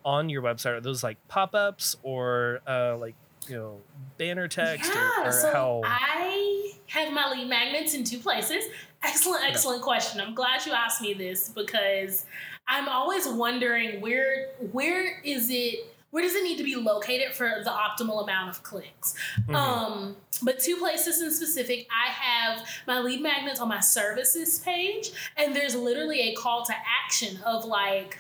on 0.06 0.30
your 0.30 0.42
website? 0.42 0.78
Are 0.78 0.82
those 0.82 1.04
like 1.04 1.18
pop-ups 1.28 1.98
or 2.04 2.62
uh, 2.68 2.96
like 2.98 3.16
you 3.50 3.56
know 3.56 3.82
banner 4.18 4.48
text 4.48 4.92
yeah, 4.94 5.24
or, 5.24 5.28
or 5.28 5.32
so 5.32 5.52
how? 5.52 5.82
I 5.84 6.72
have 6.88 7.12
my 7.12 7.30
lead 7.32 7.50
magnets 7.50 7.94
in 7.94 8.04
two 8.04 8.20
places. 8.20 8.64
Excellent, 9.04 9.44
Yeah. 9.44 9.50
excellent 9.50 9.82
question. 9.84 10.22
I'm 10.22 10.34
glad 10.34 10.66
you 10.66 10.72
asked 10.72 11.02
me 11.02 11.14
this 11.14 11.50
because 11.50 12.26
I'm 12.68 12.88
always 12.88 13.28
wondering 13.28 14.02
where 14.02 14.48
where 14.72 15.20
is 15.22 15.50
it 15.52 15.92
where 16.12 16.24
does 16.24 16.34
it 16.34 16.44
need 16.44 16.58
to 16.58 16.64
be 16.64 16.76
located 16.76 17.36
for 17.36 17.62
the 17.64 17.70
optimal 17.70 18.24
amount 18.24 18.50
of 18.50 18.64
clicks? 18.64 19.16
Mhm. 19.48 19.54
Um, 19.56 20.16
but 20.44 20.60
two 20.60 20.78
places 20.78 21.22
in 21.22 21.30
specific, 21.32 21.88
I 21.92 22.10
have 22.10 22.66
my 22.88 23.00
lead 23.00 23.22
magnets 23.22 23.60
on 23.60 23.68
my 23.68 23.82
services 23.82 24.60
page, 24.60 25.12
and 25.36 25.54
there's 25.54 25.76
literally 25.76 26.22
a 26.32 26.34
call 26.36 26.64
to 26.66 26.74
action 27.04 27.38
of 27.46 27.66
like, 27.66 28.18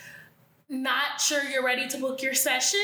not 0.69 1.19
sure 1.19 1.43
you're 1.43 1.63
ready 1.63 1.87
to 1.87 1.97
book 1.97 2.21
your 2.21 2.33
session. 2.33 2.79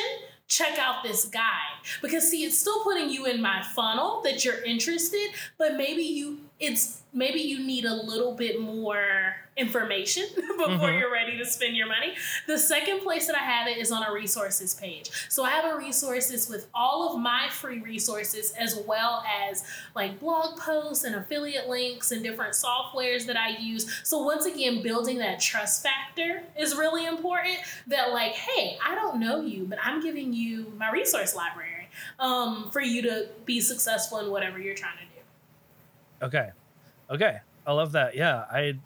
Check 0.47 0.77
out 0.77 1.03
this 1.03 1.25
guide 1.25 1.79
because 2.01 2.29
see, 2.29 2.43
it's 2.43 2.57
still 2.57 2.83
putting 2.83 3.09
you 3.09 3.25
in 3.25 3.41
my 3.41 3.63
funnel 3.73 4.21
that 4.23 4.43
you're 4.43 4.61
interested, 4.63 5.29
but 5.57 5.77
maybe 5.77 6.03
you 6.03 6.40
it's 6.61 7.01
maybe 7.13 7.39
you 7.41 7.59
need 7.65 7.83
a 7.83 7.93
little 7.93 8.33
bit 8.33 8.61
more 8.61 9.35
information 9.57 10.23
before 10.35 10.67
Mhm. 10.89 10.99
you're 10.99 11.11
ready 11.11 11.37
to 11.37 11.45
spend 11.45 11.75
your 11.75 11.87
money. 11.87 12.15
The 12.47 12.57
second 12.57 13.01
place 13.01 13.27
that 13.27 13.35
I 13.35 13.39
have 13.43 13.67
it 13.67 13.77
is 13.77 13.91
on 13.91 14.01
a 14.03 14.13
resources 14.13 14.73
page. 14.75 15.09
So 15.27 15.43
I 15.43 15.49
have 15.49 15.65
a 15.65 15.75
resources 15.77 16.47
with 16.47 16.67
all 16.73 17.11
of 17.13 17.19
my 17.19 17.49
free 17.49 17.79
resources 17.81 18.51
as 18.51 18.77
well 18.87 19.25
as 19.49 19.65
like 19.93 20.21
blog 20.21 20.57
posts 20.57 21.03
and 21.03 21.15
affiliate 21.15 21.67
links 21.67 22.11
and 22.13 22.23
different 22.23 22.53
softwares 22.53 23.25
that 23.25 23.35
I 23.35 23.57
use. 23.57 23.91
So 24.07 24.23
once 24.23 24.45
again, 24.45 24.81
building 24.81 25.17
that 25.17 25.41
trust 25.41 25.83
factor 25.83 26.43
is 26.57 26.75
really 26.77 27.05
important 27.05 27.57
that 27.87 28.13
like, 28.13 28.31
hey, 28.33 28.77
I 28.85 28.95
don't 28.95 29.19
know 29.19 29.41
you, 29.41 29.65
but 29.65 29.79
I'm 29.83 30.01
giving 30.01 30.31
you 30.31 30.71
my 30.77 30.89
resource 30.91 31.35
library 31.35 31.89
um, 32.19 32.69
for 32.71 32.79
you 32.81 33.01
to 33.01 33.27
be 33.43 33.59
successful 33.59 34.19
in 34.19 34.31
whatever 34.31 34.59
you're 34.59 34.75
trying 34.75 34.97
to 34.97 35.03
do. 35.03 35.10
Okay. 36.21 36.49
Okay. 37.09 37.39
I 37.65 37.73
love 37.73 37.91
that. 37.93 38.15
Yeah. 38.15 38.45
I 38.51 38.79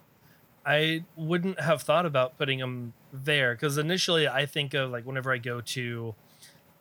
I 0.65 1.03
wouldn't 1.15 1.59
have 1.59 1.83
thought 1.83 2.05
about 2.05 2.37
putting 2.37 2.59
them 2.59 2.93
there 3.13 3.53
because 3.53 3.77
initially 3.77 4.27
I 4.27 4.45
think 4.45 4.73
of 4.73 4.89
like 4.91 5.05
whenever 5.05 5.31
I 5.31 5.37
go 5.37 5.61
to 5.61 6.15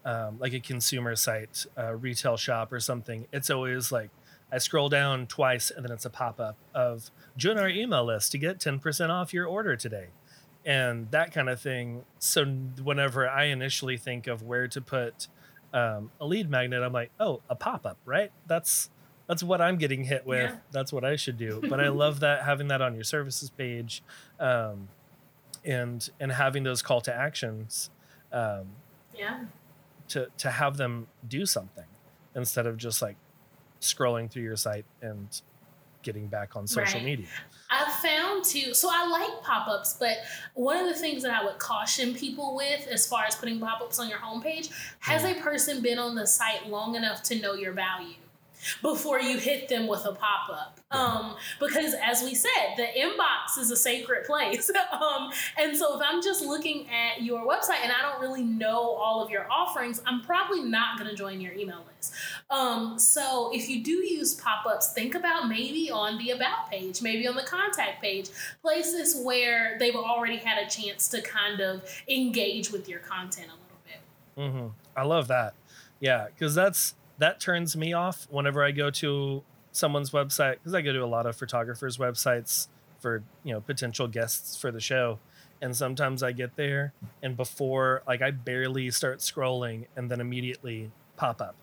um, 0.05 0.38
like 0.38 0.55
a 0.55 0.61
consumer 0.61 1.17
site, 1.17 1.67
a 1.77 1.95
retail 1.95 2.37
shop 2.37 2.73
or 2.73 2.81
something, 2.81 3.27
it's 3.33 3.51
always 3.51 3.93
like 3.93 4.11
I 4.51 4.59
scroll 4.59 4.88
down 4.88 5.27
twice 5.27 5.71
and 5.71 5.85
then 5.85 5.93
it's 5.93 6.05
a 6.05 6.11
pop 6.11 6.40
up 6.40 6.57
of 6.75 7.11
join 7.37 7.59
our 7.59 7.69
email 7.69 8.05
list 8.05 8.33
to 8.33 8.38
get 8.38 8.59
10% 8.59 9.11
off 9.11 9.35
your 9.35 9.47
order 9.47 9.77
today. 9.77 10.09
And 10.64 11.11
that 11.11 11.33
kind 11.33 11.51
of 11.51 11.61
thing. 11.61 12.05
So 12.19 12.45
whenever 12.45 13.29
I 13.29 13.45
initially 13.45 13.99
think 13.99 14.27
of 14.27 14.43
where 14.43 14.67
to 14.69 14.81
put 14.81 15.29
um, 15.75 16.11
a 16.21 16.27
lead 16.27 16.49
magnet, 16.49 16.83
I'm 16.83 16.93
like, 16.93 17.11
oh, 17.21 17.43
a 17.51 17.55
pop 17.55 17.85
up, 17.85 17.99
right? 18.07 18.31
That's 18.47 18.90
that's 19.27 19.43
what 19.43 19.61
I'm 19.61 19.77
getting 19.79 20.05
hit 20.05 20.27
with. 20.27 20.51
Yeah. 20.51 20.57
That's 20.71 20.93
what 20.93 21.05
I 21.05 21.17
should 21.17 21.39
do. 21.39 21.61
But 21.69 21.81
I 21.81 21.89
love 22.05 22.21
that 22.21 22.43
having 22.45 22.69
that 22.69 22.83
on 22.83 22.95
your 22.95 23.05
services 23.05 23.51
page, 23.51 24.03
um, 24.41 24.89
and 25.65 26.09
and 26.21 26.31
having 26.33 26.63
those 26.63 26.83
call 26.83 27.01
to 27.03 27.15
actions 27.15 27.91
um, 28.33 28.67
Yeah. 29.17 29.45
to 30.09 30.29
to 30.39 30.51
have 30.51 30.77
them 30.77 31.07
do 31.27 31.47
something 31.47 31.87
instead 32.35 32.67
of 32.67 32.77
just 32.77 33.01
like 33.01 33.17
scrolling 33.81 34.31
through 34.31 34.43
your 34.43 34.57
site 34.57 34.85
and 35.03 35.41
getting 36.03 36.27
back 36.27 36.55
on 36.55 36.67
social 36.67 36.99
Right. 36.99 37.05
media. 37.07 37.27
I 37.71 37.91
found 38.03 38.45
too, 38.45 38.75
so 38.75 38.91
I 38.93 39.07
like 39.07 39.43
pop 39.43 39.69
ups, 39.69 39.97
but 39.99 40.19
one 40.53 40.77
of 40.77 40.87
the 40.87 40.95
things 40.95 41.23
that 41.23 41.33
I 41.33 41.43
would 41.45 41.59
caution 41.59 42.13
people 42.15 42.55
with 42.55 42.87
as 42.89 43.07
far 43.07 43.25
as 43.25 43.35
putting 43.37 43.59
pop 43.59 43.81
ups 43.81 43.99
on 43.99 44.11
your 44.11 44.19
homepage 44.19 44.71
has 45.01 45.25
a 45.25 45.35
person 45.41 45.81
been 45.81 45.99
on 45.99 46.15
the 46.15 46.27
site 46.27 46.69
long 46.69 46.95
enough 46.95 47.23
to 47.25 47.41
know 47.41 47.55
your 47.55 47.73
value? 47.73 48.17
Before 48.83 49.20
you 49.20 49.38
hit 49.38 49.68
them 49.68 49.87
with 49.87 50.05
a 50.07 50.12
pop 50.12 50.48
up, 50.50 50.81
um, 50.90 51.37
because 51.61 51.94
as 52.03 52.22
we 52.22 52.35
said, 52.35 52.74
the 52.77 52.87
inbox 52.98 53.59
is 53.59 53.70
a 53.70 53.77
sacred 53.77 54.24
place. 54.24 54.70
um, 54.92 55.31
and 55.59 55.77
so 55.77 55.96
if 55.96 56.03
I'm 56.05 56.22
just 56.22 56.44
looking 56.44 56.88
at 56.88 57.22
your 57.22 57.46
website 57.46 57.83
and 57.83 57.92
I 57.92 58.03
don't 58.03 58.20
really 58.20 58.42
know 58.42 58.79
all 58.79 59.22
of 59.22 59.31
your 59.31 59.50
offerings, 59.50 60.00
I'm 60.07 60.22
probably 60.22 60.62
not 60.62 60.98
going 60.98 61.11
to 61.11 61.16
join 61.16 61.40
your 61.40 61.53
email 61.53 61.85
list. 61.96 62.14
Um, 62.50 62.98
so 62.98 63.50
if 63.53 63.68
you 63.68 63.83
do 63.83 63.92
use 63.92 64.35
pop-ups, 64.35 64.92
think 64.92 65.14
about 65.14 65.48
maybe 65.48 65.90
on 65.90 66.18
the 66.18 66.31
about 66.31 66.70
page, 66.70 67.03
maybe 67.03 67.27
on 67.27 67.35
the 67.35 67.42
contact 67.42 68.03
page, 68.03 68.31
places 68.62 69.20
where 69.24 69.77
they've 69.79 69.96
already 69.96 70.37
had 70.37 70.64
a 70.64 70.68
chance 70.68 71.09
to 71.09 71.20
kind 71.22 71.61
of 71.61 71.83
engage 72.09 72.70
with 72.70 72.88
your 72.88 73.00
content 73.00 73.48
a 73.48 74.40
little 74.40 74.53
bit. 74.55 74.61
hmm 74.61 74.68
I 74.96 75.03
love 75.03 75.29
that. 75.29 75.55
Yeah, 76.00 76.27
because 76.27 76.55
that's 76.55 76.94
that 77.18 77.40
turns 77.40 77.77
me 77.77 77.92
off 77.92 78.27
whenever 78.31 78.62
I 78.62 78.70
go 78.70 78.90
to 78.90 79.42
someone's 79.72 80.11
website 80.11 80.55
because 80.55 80.74
I 80.74 80.83
go 80.83 80.92
to 80.92 81.05
a 81.05 81.07
lot 81.07 81.27
of 81.27 81.37
photographers' 81.37 81.96
websites 81.98 82.68
for 83.00 83.22
you 83.42 83.53
know 83.53 83.61
potential 83.61 84.09
guests 84.09 84.57
for 84.57 84.70
the 84.70 84.81
show, 84.81 85.18
and 85.61 85.77
sometimes 85.77 86.22
I 86.22 86.33
get 86.33 86.57
there 86.57 86.92
and 87.22 87.37
before 87.37 88.03
like 88.07 88.22
I 88.22 88.31
barely 88.31 88.90
start 88.90 89.18
scrolling 89.18 89.87
and 89.96 90.11
then 90.11 90.20
immediately 90.20 90.90
pop 91.16 91.40
up, 91.40 91.57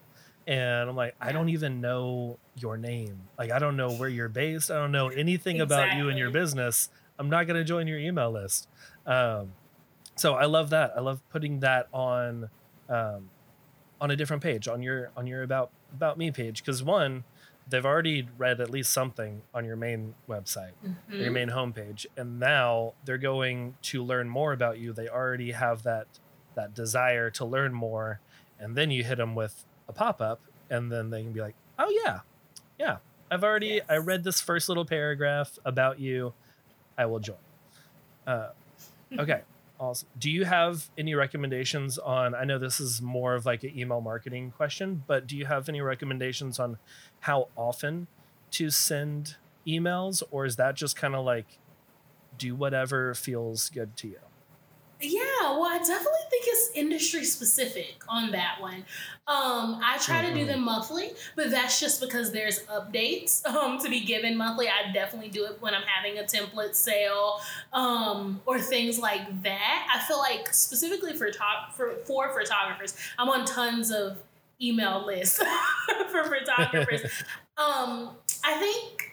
and 0.47 0.89
I'm 0.89 0.95
like 0.95 1.15
I 1.19 1.31
don't 1.31 1.49
even 1.49 1.81
know 1.81 2.37
your 2.57 2.77
name, 2.77 3.21
like 3.37 3.51
I 3.51 3.59
don't 3.59 3.77
know 3.77 3.91
where 3.91 4.09
you're 4.09 4.29
based, 4.29 4.71
I 4.71 4.75
don't 4.75 4.91
know 4.91 5.09
anything 5.09 5.61
about 5.61 5.95
you 5.97 6.09
and 6.09 6.17
your 6.17 6.31
business. 6.31 6.89
I'm 7.19 7.29
not 7.29 7.45
gonna 7.47 7.63
join 7.63 7.87
your 7.87 7.99
email 7.99 8.31
list. 8.31 8.67
Um, 9.05 9.53
so 10.15 10.33
I 10.33 10.45
love 10.45 10.69
that. 10.71 10.93
I 10.95 11.01
love 11.01 11.21
putting 11.29 11.61
that 11.61 11.87
on 11.93 12.49
um, 12.89 13.29
on 14.01 14.11
a 14.11 14.15
different 14.17 14.43
page 14.43 14.67
on 14.67 14.81
your 14.83 15.11
on 15.15 15.27
your 15.27 15.43
about 15.43 15.71
about 15.93 16.17
me 16.17 16.31
page 16.31 16.61
because 16.63 16.83
one 16.83 17.23
they've 17.69 17.85
already 17.85 18.27
read 18.37 18.59
at 18.59 18.69
least 18.69 18.91
something 18.91 19.43
on 19.53 19.63
your 19.63 19.75
main 19.77 20.15
website, 20.27 20.71
Mhm. 20.83 21.19
your 21.21 21.31
main 21.31 21.49
homepage, 21.51 22.05
and 22.17 22.39
now 22.39 22.95
they're 23.05 23.19
going 23.19 23.75
to 23.83 24.03
learn 24.03 24.27
more 24.27 24.51
about 24.51 24.79
you. 24.79 24.91
They 24.91 25.07
already 25.07 25.51
have 25.51 25.83
that 25.83 26.07
that 26.55 26.73
desire 26.73 27.29
to 27.29 27.45
learn 27.45 27.73
more, 27.73 28.19
and 28.59 28.75
then 28.75 28.91
you 28.91 29.03
hit 29.05 29.17
them 29.19 29.35
with 29.35 29.63
a 29.87 29.93
pop 29.93 30.19
up, 30.19 30.41
and 30.69 30.91
then 30.91 31.11
they 31.11 31.21
can 31.21 31.31
be 31.31 31.39
like, 31.39 31.55
"Oh 31.79 31.89
yeah, 32.03 32.21
yeah, 32.79 32.97
I've 33.29 33.43
already 33.43 33.81
I 33.87 33.97
read 33.97 34.23
this 34.23 34.41
first 34.41 34.67
little 34.67 34.83
paragraph 34.85 35.57
about 35.63 35.99
you. 35.99 36.33
I 36.97 37.05
will 37.05 37.19
join." 37.19 37.37
Uh, 38.27 38.49
okay. 39.17 39.43
Awesome. 39.81 40.09
Do 40.19 40.29
you 40.29 40.45
have 40.45 40.91
any 40.95 41.15
recommendations 41.15 41.97
on? 41.97 42.35
I 42.35 42.43
know 42.43 42.59
this 42.59 42.79
is 42.79 43.01
more 43.01 43.33
of 43.33 43.47
like 43.47 43.63
an 43.63 43.77
email 43.77 43.99
marketing 43.99 44.51
question, 44.51 45.03
but 45.07 45.25
do 45.25 45.35
you 45.35 45.47
have 45.47 45.67
any 45.69 45.81
recommendations 45.81 46.59
on 46.59 46.77
how 47.21 47.47
often 47.57 48.05
to 48.51 48.69
send 48.69 49.37
emails, 49.67 50.21
or 50.29 50.45
is 50.45 50.57
that 50.57 50.75
just 50.75 50.95
kind 50.95 51.15
of 51.15 51.25
like 51.25 51.57
do 52.37 52.53
whatever 52.55 53.15
feels 53.15 53.69
good 53.69 53.97
to 53.97 54.07
you? 54.09 54.30
Yeah, 55.01 55.57
well, 55.57 55.65
I 55.65 55.79
definitely 55.79 56.25
think 56.29 56.43
it's 56.47 56.71
industry 56.75 57.23
specific 57.25 58.03
on 58.07 58.31
that 58.31 58.61
one. 58.61 58.85
Um, 59.27 59.79
I 59.83 59.97
try 59.99 60.21
to 60.27 60.33
do 60.33 60.43
Mhm. 60.43 60.47
them 60.47 60.61
monthly, 60.63 61.13
but 61.35 61.49
that's 61.49 61.79
just 61.79 61.99
because 61.99 62.31
there's 62.31 62.59
updates 62.65 63.43
um, 63.47 63.79
to 63.79 63.89
be 63.89 64.01
given 64.01 64.37
monthly. 64.37 64.67
I 64.69 64.91
definitely 64.91 65.29
do 65.29 65.45
it 65.45 65.59
when 65.61 65.73
I'm 65.73 65.83
having 65.83 66.19
a 66.19 66.23
template 66.23 66.75
sale 66.75 67.41
um, 67.73 68.41
or 68.45 68.59
things 68.59 68.99
like 68.99 69.41
that. 69.43 69.87
I 69.93 70.05
feel 70.07 70.19
like 70.19 70.53
specifically 70.53 71.13
for 71.17 71.31
top 71.31 71.73
for 71.75 71.95
for 72.05 72.29
photographers, 72.33 72.95
I'm 73.17 73.29
on 73.29 73.45
tons 73.45 73.91
of 73.91 74.17
email 74.61 75.03
lists 75.05 75.41
for 76.11 76.23
photographers. 76.25 77.01
um, 77.57 78.11
I 78.43 78.53
think 78.59 79.10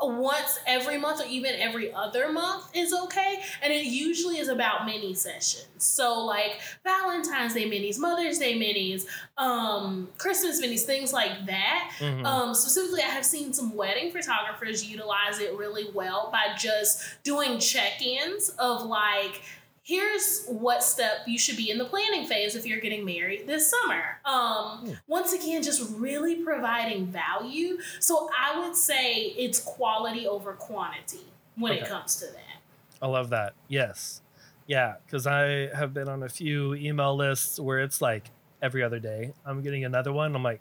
once 0.00 0.60
every 0.66 0.96
month 0.98 1.20
or 1.20 1.26
even 1.28 1.54
every 1.56 1.92
other 1.92 2.30
month 2.32 2.64
is 2.74 2.92
okay. 2.92 3.42
And 3.62 3.72
it 3.72 3.86
usually 3.86 4.38
is 4.38 4.48
about 4.48 4.86
mini 4.86 5.14
sessions. 5.14 5.66
So 5.78 6.20
like 6.20 6.60
Valentine's 6.84 7.54
Day 7.54 7.68
minis, 7.68 7.98
Mother's 7.98 8.38
Day 8.38 8.58
minis, 8.58 9.06
um, 9.36 10.08
Christmas 10.18 10.60
minis, 10.60 10.82
things 10.82 11.12
like 11.12 11.46
that. 11.46 11.90
Mhm. 11.98 12.24
Um, 12.24 12.54
specifically, 12.54 13.02
I 13.02 13.06
have 13.06 13.24
seen 13.24 13.52
some 13.52 13.74
wedding 13.74 14.12
photographers 14.12 14.84
utilize 14.84 15.40
it 15.40 15.54
really 15.56 15.90
well 15.92 16.30
by 16.30 16.54
just 16.56 17.22
doing 17.24 17.58
check-ins 17.58 18.50
of 18.50 18.84
like, 18.84 19.42
here's 19.88 20.44
what 20.48 20.84
step 20.84 21.20
you 21.26 21.38
should 21.38 21.56
be 21.56 21.70
in 21.70 21.78
the 21.78 21.84
planning 21.86 22.26
phase 22.26 22.54
if 22.54 22.66
you're 22.66 22.78
getting 22.80 23.06
married 23.06 23.46
this 23.46 23.70
summer. 23.70 24.20
Um, 24.26 24.80
Hmm. 24.86 24.92
once 25.06 25.32
again, 25.32 25.62
just 25.62 25.82
really 25.96 26.44
providing 26.44 27.06
value. 27.06 27.78
So 27.98 28.28
I 28.38 28.60
would 28.60 28.76
say 28.76 29.14
it's 29.38 29.58
quality 29.58 30.26
over 30.28 30.52
quantity 30.52 31.32
when 31.56 31.72
it 31.72 31.86
comes 31.86 32.16
to 32.16 32.26
that. 32.26 32.60
I 33.00 33.06
love 33.06 33.30
that. 33.30 33.54
Yes. 33.66 34.20
Yeah, 34.66 34.96
because 35.06 35.26
I 35.26 35.74
have 35.74 35.94
been 35.94 36.06
on 36.10 36.22
a 36.22 36.28
few 36.28 36.74
email 36.74 37.16
lists 37.16 37.58
where 37.58 37.78
it's 37.80 38.02
like 38.02 38.30
every 38.60 38.82
other 38.82 38.98
day 38.98 39.32
I'm 39.46 39.62
getting 39.62 39.86
another 39.86 40.12
one. 40.12 40.36
I'm 40.36 40.42
like, 40.42 40.60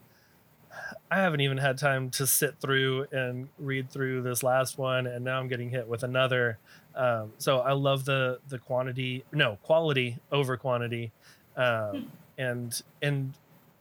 I 1.11 1.17
haven't 1.17 1.41
even 1.41 1.57
had 1.57 1.77
time 1.77 2.09
to 2.11 2.25
sit 2.25 2.61
through 2.61 3.07
and 3.11 3.49
read 3.57 3.91
through 3.91 4.21
this 4.21 4.41
last 4.41 4.77
one, 4.77 5.05
and 5.05 5.25
now 5.25 5.37
I'm 5.37 5.49
getting 5.49 5.69
hit 5.69 5.85
with 5.89 6.03
another. 6.03 6.59
Um, 6.97 7.33
so 7.37 7.59
I 7.59 7.73
love 7.73 8.05
the 8.05 8.39
the 8.49 8.57
quantity, 8.57 9.23
no 9.31 9.57
quality 9.61 10.17
over 10.31 10.57
quantity, 10.57 11.11
um, 11.55 12.11
and 12.37 12.81
and 13.01 13.33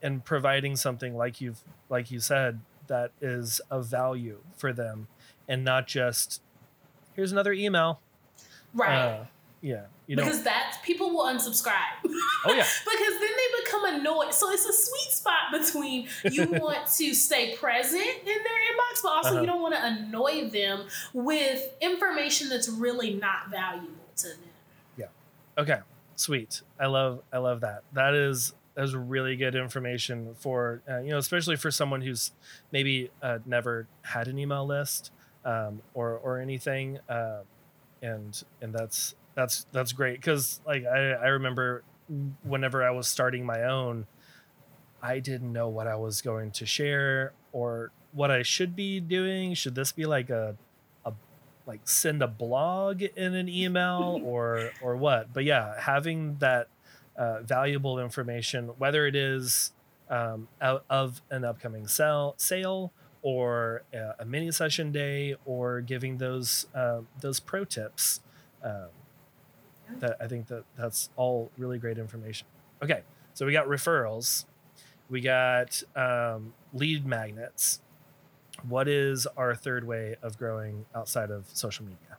and 0.03 0.23
providing 0.23 0.75
something 0.75 1.17
like 1.17 1.41
you've 1.41 1.63
like 1.89 2.11
you 2.11 2.19
said 2.19 2.59
that 2.85 3.11
is 3.19 3.59
of 3.71 3.87
value 3.87 4.39
for 4.55 4.71
them, 4.71 5.07
and 5.47 5.63
not 5.63 5.87
just 5.87 6.41
here's 7.15 7.31
another 7.31 7.53
email. 7.53 7.99
Right. 8.73 8.95
Uh, 8.95 9.23
yeah, 9.61 9.85
you 10.05 10.15
know. 10.15 10.23
because 10.23 10.43
that's 10.43 10.77
people 10.83 11.09
will 11.09 11.25
unsubscribe. 11.25 11.73
Oh 12.45 12.53
yeah, 12.53 12.63
because 12.85 13.19
then 13.19 13.29
they 13.37 13.63
become 13.63 13.85
annoyed. 13.95 14.33
So 14.33 14.51
it's 14.51 14.65
a 14.65 14.73
sweet 14.73 15.11
spot 15.11 15.51
between 15.51 16.07
you 16.31 16.45
want 16.51 16.87
to 16.97 17.13
stay 17.13 17.55
present 17.55 18.01
in 18.03 18.25
their 18.25 18.35
inbox, 18.35 19.01
but 19.03 19.09
also 19.09 19.29
Uh-huh. 19.29 19.41
you 19.41 19.47
don't 19.47 19.61
want 19.61 19.75
to 19.75 19.83
annoy 19.85 20.49
them 20.49 20.87
with 21.13 21.63
information 21.81 22.49
that's 22.49 22.69
really 22.69 23.13
not 23.15 23.49
valuable 23.49 23.87
to 24.17 24.27
them. 24.29 24.37
Yeah. 24.97 25.05
Okay, 25.57 25.79
sweet. 26.15 26.61
I 26.79 26.85
love 26.87 27.21
I 27.33 27.39
love 27.39 27.61
that. 27.61 27.83
That 27.93 28.13
is 28.13 28.53
that 28.75 28.83
is 28.83 28.95
really 28.95 29.35
good 29.35 29.55
information 29.55 30.35
for 30.39 30.81
uh, 30.87 30.99
you 30.99 31.09
know, 31.09 31.17
especially 31.17 31.55
for 31.55 31.71
someone 31.71 32.01
who's 32.01 32.31
maybe 32.71 33.09
uh, 33.23 33.39
never 33.45 33.87
had 34.03 34.27
an 34.27 34.37
email 34.37 34.65
list 34.67 35.11
um, 35.43 35.81
or 35.95 36.17
or 36.23 36.39
anything, 36.39 36.99
uh, 37.09 37.39
and 38.03 38.43
and 38.61 38.71
that's 38.73 39.15
that's 39.37 39.67
that's 39.71 39.93
great 39.93 40.19
because 40.19 40.59
like 40.65 40.83
I 40.85 41.11
I 41.11 41.27
remember 41.27 41.83
whenever 42.43 42.83
I 42.83 42.89
was 42.89 43.07
starting 43.07 43.45
my 43.45 43.65
own, 43.65 44.07
I 44.99 45.19
didn't 45.19 45.53
know 45.53 45.69
what 45.69 45.85
I 45.87 45.95
was 45.95 46.23
going 46.23 46.49
to 46.51 46.65
share 46.65 47.33
or 47.51 47.91
what 48.13 48.31
I 48.31 48.41
should 48.41 48.75
be 48.75 48.99
doing. 48.99 49.53
Should 49.53 49.75
this 49.75 49.91
be 49.91 50.07
like 50.07 50.31
a 50.31 50.57
a 51.05 51.13
like 51.67 51.81
send 51.87 52.23
a 52.23 52.27
blog 52.27 53.03
in 53.03 53.35
an 53.35 53.47
email 53.47 54.19
or 54.25 54.71
or 54.81 54.97
what? 54.97 55.31
But 55.33 55.43
yeah, 55.43 55.79
having 55.79 56.37
that 56.39 56.67
uh, 57.15 57.43
valuable 57.43 57.99
information, 57.99 58.69
whether 58.79 59.05
it 59.05 59.15
is 59.15 59.71
um, 60.09 60.47
out 60.59 60.83
of 60.89 61.21
an 61.29 61.45
upcoming 61.45 61.87
sale 61.87 62.33
sale 62.37 62.91
or 63.21 63.83
a, 63.93 64.15
a 64.21 64.25
mini 64.25 64.51
session 64.51 64.91
day 64.91 65.35
or 65.45 65.81
giving 65.81 66.17
those 66.17 66.65
um, 66.73 67.07
those 67.21 67.39
pro 67.39 67.65
tips. 67.65 68.21
Um, 68.63 68.87
that 69.99 70.17
I 70.21 70.27
think 70.27 70.47
that 70.47 70.63
that's 70.77 71.09
all 71.15 71.51
really 71.57 71.77
great 71.77 71.97
information. 71.97 72.47
Okay, 72.83 73.01
so 73.33 73.45
we 73.45 73.53
got 73.53 73.67
referrals, 73.67 74.45
we 75.09 75.21
got 75.21 75.81
um, 75.95 76.53
lead 76.73 77.05
magnets. 77.05 77.81
What 78.67 78.87
is 78.87 79.27
our 79.37 79.55
third 79.55 79.85
way 79.85 80.15
of 80.21 80.37
growing 80.37 80.85
outside 80.95 81.29
of 81.29 81.45
social 81.53 81.85
media? 81.85 82.17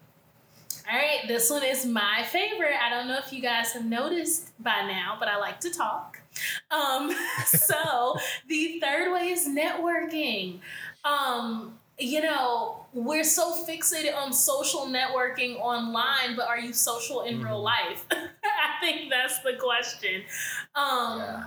All 0.90 0.96
right, 0.96 1.28
this 1.28 1.50
one 1.50 1.64
is 1.64 1.84
my 1.84 2.24
favorite. 2.30 2.76
I 2.80 2.88
don't 2.88 3.08
know 3.08 3.18
if 3.18 3.30
you 3.30 3.42
guys 3.42 3.72
have 3.72 3.84
noticed 3.84 4.52
by 4.62 4.82
now, 4.86 5.16
but 5.18 5.28
I 5.28 5.36
like 5.36 5.60
to 5.60 5.70
talk. 5.70 6.18
Um, 6.70 7.14
so 7.46 8.16
the 8.46 8.80
third 8.80 9.12
way 9.12 9.28
is 9.28 9.46
networking. 9.46 10.60
Um, 11.04 11.78
you 11.98 12.22
know, 12.22 12.77
we're 13.04 13.24
so 13.24 13.52
fixated 13.66 14.16
on 14.16 14.32
social 14.32 14.86
networking 14.86 15.56
online, 15.60 16.36
but 16.36 16.46
are 16.48 16.58
you 16.58 16.72
social 16.72 17.22
in 17.22 17.42
real 17.42 17.60
Mhm. 17.60 17.64
life? 17.64 18.06
I 18.10 18.80
think 18.80 19.10
that's 19.10 19.38
the 19.40 19.54
question. 19.54 20.24
Um, 20.74 21.18
Yeah. 21.20 21.46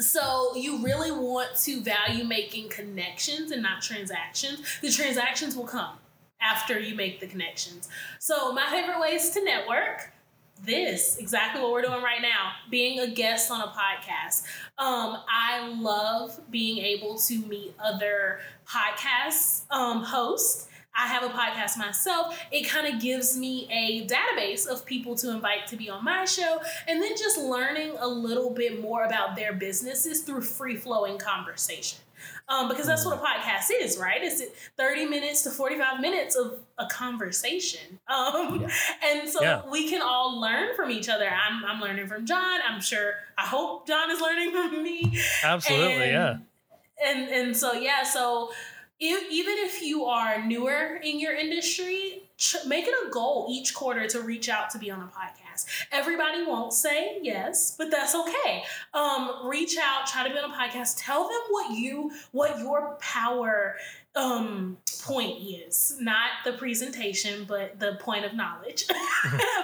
so 0.00 0.54
you 0.56 0.78
really 0.84 1.10
want 1.10 1.54
to 1.64 1.80
value 1.82 2.24
making 2.24 2.68
connections 2.68 3.50
and 3.50 3.62
not 3.62 3.82
transactions. 3.82 4.60
The 4.80 4.90
transactions 4.90 5.56
will 5.56 5.66
come 5.66 5.98
after 6.40 6.78
you 6.78 6.94
make 6.94 7.20
the 7.20 7.26
connections. 7.26 7.88
So 8.18 8.52
my 8.52 8.68
favorite 8.70 9.00
ways 9.00 9.30
to 9.30 9.44
network. 9.44 10.12
This 10.64 11.16
exactly 11.18 11.60
what 11.60 11.72
we're 11.72 11.82
doing 11.82 12.02
right 12.02 12.22
now, 12.22 12.52
being 12.70 13.00
a 13.00 13.08
guest 13.08 13.50
on 13.50 13.60
a 13.62 13.66
podcast. 13.66 14.44
Um, 14.78 15.18
I 15.28 15.74
love 15.78 16.40
being 16.50 16.78
able 16.78 17.18
to 17.18 17.38
meet 17.46 17.74
other 17.78 18.40
podcast 18.66 19.70
um, 19.70 20.02
hosts. 20.02 20.68
I 20.94 21.06
have 21.06 21.22
a 21.22 21.28
podcast 21.28 21.78
myself. 21.78 22.38
It 22.50 22.68
kind 22.68 22.92
of 22.92 23.00
gives 23.00 23.36
me 23.36 23.68
a 23.70 24.06
database 24.06 24.66
of 24.66 24.84
people 24.84 25.14
to 25.16 25.30
invite 25.30 25.66
to 25.68 25.76
be 25.76 25.88
on 25.88 26.04
my 26.04 26.24
show, 26.24 26.60
and 26.86 27.02
then 27.02 27.16
just 27.16 27.38
learning 27.38 27.94
a 27.98 28.06
little 28.06 28.50
bit 28.50 28.80
more 28.80 29.04
about 29.04 29.36
their 29.36 29.52
businesses 29.52 30.22
through 30.22 30.42
free 30.42 30.76
flowing 30.76 31.16
conversation. 31.18 31.98
Um, 32.48 32.68
because 32.68 32.86
that's 32.86 33.04
what 33.06 33.16
a 33.18 33.20
podcast 33.20 33.68
is, 33.72 33.98
right? 33.98 34.22
It's 34.22 34.42
30 34.76 35.06
minutes 35.06 35.42
to 35.42 35.50
45 35.50 36.00
minutes 36.00 36.36
of 36.36 36.58
a 36.78 36.86
conversation. 36.86 37.98
Um, 38.08 38.60
Yeah. 38.60 38.68
And 39.04 39.28
so 39.28 39.42
Yeah. 39.42 39.62
we 39.70 39.88
can 39.88 40.02
all 40.02 40.38
learn 40.40 40.74
from 40.76 40.90
each 40.90 41.08
other. 41.08 41.28
I'm, 41.28 41.64
I'm 41.64 41.80
learning 41.80 42.08
from 42.08 42.26
John. 42.26 42.60
I'm 42.68 42.80
sure, 42.80 43.14
I 43.38 43.42
hope 43.46 43.86
John 43.86 44.10
is 44.10 44.20
learning 44.20 44.50
from 44.52 44.82
me. 44.82 45.18
Absolutely, 45.44 46.08
yeah. 46.10 46.38
And 47.04 47.28
and 47.28 47.56
so 47.56 47.72
yeah, 47.72 48.02
so 48.04 48.52
if, 49.00 49.30
even 49.32 49.54
if 49.58 49.82
you 49.82 50.04
are 50.04 50.44
newer 50.44 51.00
in 51.02 51.18
your 51.18 51.34
industry, 51.34 52.28
make 52.66 52.86
it 52.86 52.94
a 53.06 53.10
goal 53.10 53.48
each 53.50 53.74
quarter 53.74 54.06
to 54.08 54.20
reach 54.20 54.48
out 54.48 54.70
to 54.70 54.78
be 54.78 54.90
on 54.90 55.00
a 55.00 55.06
podcast. 55.06 55.41
Everybody 55.90 56.44
won't 56.44 56.72
say 56.72 57.18
yes, 57.22 57.74
but 57.76 57.90
that's 57.90 58.14
okay. 58.14 58.64
Um, 58.94 59.46
reach 59.46 59.76
out, 59.78 60.06
try 60.06 60.26
to 60.26 60.32
be 60.32 60.38
on 60.38 60.50
a 60.50 60.54
podcast. 60.54 60.94
Tell 60.98 61.28
them 61.28 61.40
what 61.50 61.76
you 61.76 62.10
what 62.32 62.58
your 62.58 62.96
power 63.00 63.76
um 64.14 64.76
point 65.02 65.38
is. 65.40 65.96
Not 65.98 66.28
the 66.44 66.52
presentation 66.52 67.44
but 67.48 67.80
the 67.80 67.96
point 68.00 68.24
of 68.24 68.34
knowledge. 68.34 68.84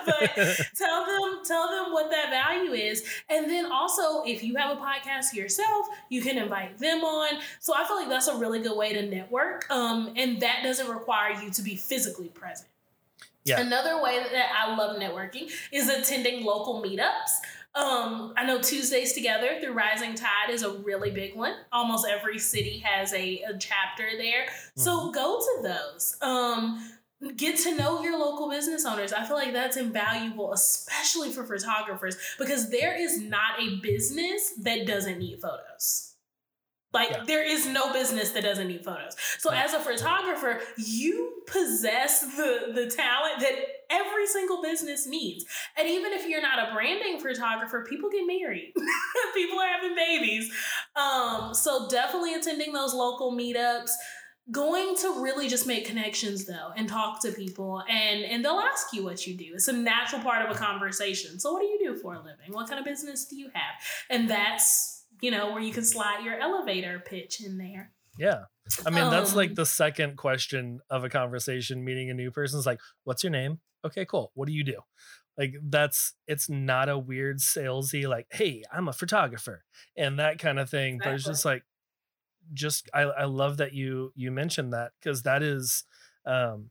But 0.07 0.35
tell 0.77 1.05
them 1.05 1.41
tell 1.45 1.69
them 1.69 1.93
what 1.93 2.11
that 2.11 2.31
value 2.31 2.73
is. 2.73 3.05
And 3.29 3.51
then 3.51 3.71
also 3.71 4.23
if 4.25 4.43
you 4.43 4.57
have 4.57 4.79
a 4.79 4.81
podcast 4.81 5.35
yourself 5.35 5.87
you 6.09 6.23
can 6.23 6.39
invite 6.39 6.79
them 6.79 7.05
on. 7.05 7.41
So 7.61 7.75
i 7.77 7.85
feel 7.87 7.97
like 7.97 8.09
that's 8.09 8.29
a 8.29 8.37
really 8.37 8.61
good 8.61 8.77
way 8.77 8.95
to 8.95 9.03
network. 9.03 9.71
Um 9.71 10.15
and 10.17 10.41
that 10.41 10.61
doesn't 10.63 10.89
require 10.89 11.39
you 11.43 11.51
to 11.51 11.63
be 11.63 11.77
physically 11.77 12.29
present 12.29 12.69
Yeah. 13.49 13.61
Another 13.61 14.03
way 14.03 14.19
that 14.33 14.53
I 14.57 14.77
love 14.77 14.99
networking 14.99 15.51
is 15.73 15.89
attending 15.89 16.45
local 16.45 16.83
meetups. 16.83 17.31
Um, 17.75 18.33
I 18.37 18.45
know 18.45 18.61
Tuesdays 18.61 19.13
Together 19.13 19.59
through 19.61 19.73
Rising 19.73 20.15
Tide 20.15 20.51
is 20.51 20.63
a 20.63 20.71
really 20.71 21.11
big 21.11 21.37
one. 21.37 21.55
Almost 21.71 22.07
every 22.09 22.39
city 22.39 22.79
has 22.85 23.13
a, 23.13 23.43
a 23.43 23.57
chapter 23.59 24.09
there. 24.17 24.47
So 24.75 25.13
go 25.13 25.39
to 25.39 25.63
those. 25.63 26.17
Um, 26.21 26.93
get 27.37 27.59
to 27.59 27.77
know 27.77 28.03
your 28.03 28.19
local 28.19 28.49
business 28.49 28.85
owners. 28.85 29.13
I 29.13 29.25
feel 29.25 29.37
like 29.37 29.53
that's 29.53 29.77
invaluable, 29.77 30.53
especially 30.53 31.31
for 31.31 31.45
photographers, 31.45 32.17
because 32.39 32.71
there 32.71 32.97
is 33.01 33.21
not 33.21 33.61
a 33.61 33.77
business 33.81 34.55
that 34.63 34.87
doesn't 34.87 35.19
need 35.19 35.41
photos. 35.41 36.08
Like 36.93 37.11
Yeah. 37.11 37.25
there 37.27 37.43
is 37.45 37.67
no 37.67 37.93
business 37.93 38.31
that 38.33 38.43
doesn't 38.43 38.67
need 38.69 38.85
photos. 38.85 39.15
So 39.39 39.53
Yeah. 39.53 39.65
as 39.65 39.75
a 39.75 39.81
photographer, 39.81 40.61
you 40.79 41.43
possess 41.47 42.21
the 42.37 42.73
the 42.75 42.87
talent 42.87 43.41
that 43.41 43.55
every 43.91 44.27
single 44.27 44.63
business 44.63 45.07
needs. 45.07 45.45
And 45.77 45.89
even 45.89 46.13
if 46.13 46.27
you're 46.27 46.43
not 46.43 46.59
a 46.69 46.73
branding 46.75 47.21
photographer, 47.21 47.85
people 47.89 48.11
get 48.11 48.27
married. 48.27 48.73
people 49.35 49.59
are 49.59 49.69
having 49.69 49.95
babies. 49.95 50.53
Um, 50.97 51.55
so 51.55 51.89
definitely 51.89 52.35
attending 52.35 52.73
those 52.73 52.95
local 52.95 53.33
meetups 53.33 53.91
going 54.51 54.97
to 54.97 55.23
really 55.23 55.47
just 55.47 55.67
make 55.67 55.85
connections 55.85 56.47
though 56.47 56.71
and 56.75 56.89
talk 56.89 57.21
to 57.21 57.31
people 57.33 57.83
and 57.87 58.25
and 58.25 58.43
they'll 58.43 58.61
ask 58.61 58.95
you 58.95 59.05
what 59.05 59.27
you 59.27 59.37
do 59.37 59.51
it's 59.53 59.69
a 59.69 59.73
natural 59.75 60.23
part 60.23 60.49
of 60.49 60.57
a 60.57 60.59
conversation 60.59 61.39
so 61.39 61.53
what 61.53 61.61
do 61.61 61.67
you 61.67 61.79
do 61.79 61.95
for 62.01 62.15
a 62.15 62.19
living 62.19 62.51
what 62.53 62.67
kind 62.67 62.79
of 62.79 62.85
business 62.87 63.27
do 63.27 63.37
you 63.37 63.51
have 63.53 63.75
and 64.09 64.31
that's 64.31 64.98
you 65.21 65.31
know 65.31 65.53
where 65.53 65.63
you 65.63 65.73
can 65.73 65.85
slide 65.85 66.25
your 66.25 66.39
elevator 66.39 67.03
pitch 67.05 67.41
in 67.41 67.59
there 67.59 67.93
Yeah. 68.19 68.45
I 68.85 68.91
mean, 68.91 69.11
that's 69.11 69.35
like 69.35 69.51
Um, 69.51 69.55
the 69.55 69.67
second 69.67 70.17
question 70.17 70.81
of 70.91 71.05
a 71.05 71.09
conversation 71.09 71.85
meeting 71.85 72.11
a 72.11 72.15
new 72.15 72.31
person 72.31 72.59
is 72.59 72.67
like, 72.67 72.81
what's 73.05 73.23
your 73.23 73.31
name? 73.31 73.61
Okay, 73.85 74.05
cool. 74.05 74.31
What 74.35 74.47
do 74.49 74.53
you 74.53 74.65
do? 74.65 74.81
Like 75.39 75.55
that's 75.63 76.15
it's 76.27 76.49
not 76.51 76.89
a 76.89 76.99
weird 76.99 77.39
salesy 77.39 78.09
like, 78.09 78.27
hey, 78.31 78.65
I'm 78.73 78.89
a 78.89 78.93
photographer 78.93 79.65
and 79.97 80.19
that 80.19 80.39
kind 80.39 80.59
of 80.59 80.69
thing. 80.69 80.99
But 81.03 81.15
it's 81.15 81.25
just 81.25 81.45
like 81.45 81.63
just 82.53 82.89
I, 82.93 83.03
I 83.03 83.25
love 83.25 83.59
that 83.59 83.73
you 83.73 84.13
you 84.17 84.31
mentioned 84.31 84.73
that 84.73 84.93
because 85.01 85.23
that 85.23 85.43
is 85.43 85.85
um 86.27 86.71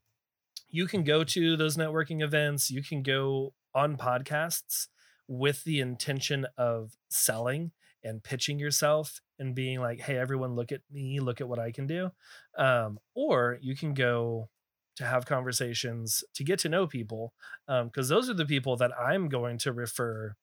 you 0.70 0.86
can 0.86 1.04
go 1.04 1.24
to 1.24 1.56
those 1.56 1.78
networking 1.78 2.22
events, 2.22 2.70
you 2.70 2.84
can 2.84 3.04
go 3.04 3.54
on 3.74 3.96
podcasts 3.98 4.88
with 5.28 5.64
the 5.64 5.80
intention 5.80 6.46
of 6.58 6.98
selling 7.10 7.72
and 8.04 8.24
pitching 8.24 8.60
yourself 8.60 9.20
and 9.40 9.56
being 9.56 9.80
like, 9.80 10.00
hey, 10.00 10.18
everyone, 10.18 10.56
look 10.56 10.72
at 10.72 10.82
me, 10.92 11.20
look 11.20 11.42
at 11.42 11.50
what 11.50 11.60
I 11.60 11.72
can 11.72 11.88
do. 11.88 12.12
Um, 12.58 13.00
or 13.16 13.58
you 13.62 13.76
can 13.76 13.94
go 13.94 14.50
to 14.96 15.06
have 15.06 15.26
conversations 15.26 16.24
to 16.34 16.44
get 16.44 16.60
to 16.60 16.70
know 16.70 16.88
people 16.88 17.34
because 17.68 18.10
those 18.10 18.30
are 18.30 18.34
the 18.34 18.46
people 18.46 18.76
that 18.78 18.92
I'm 19.00 19.30
going 19.30 19.58
to 19.60 19.72
refer. 19.72 20.36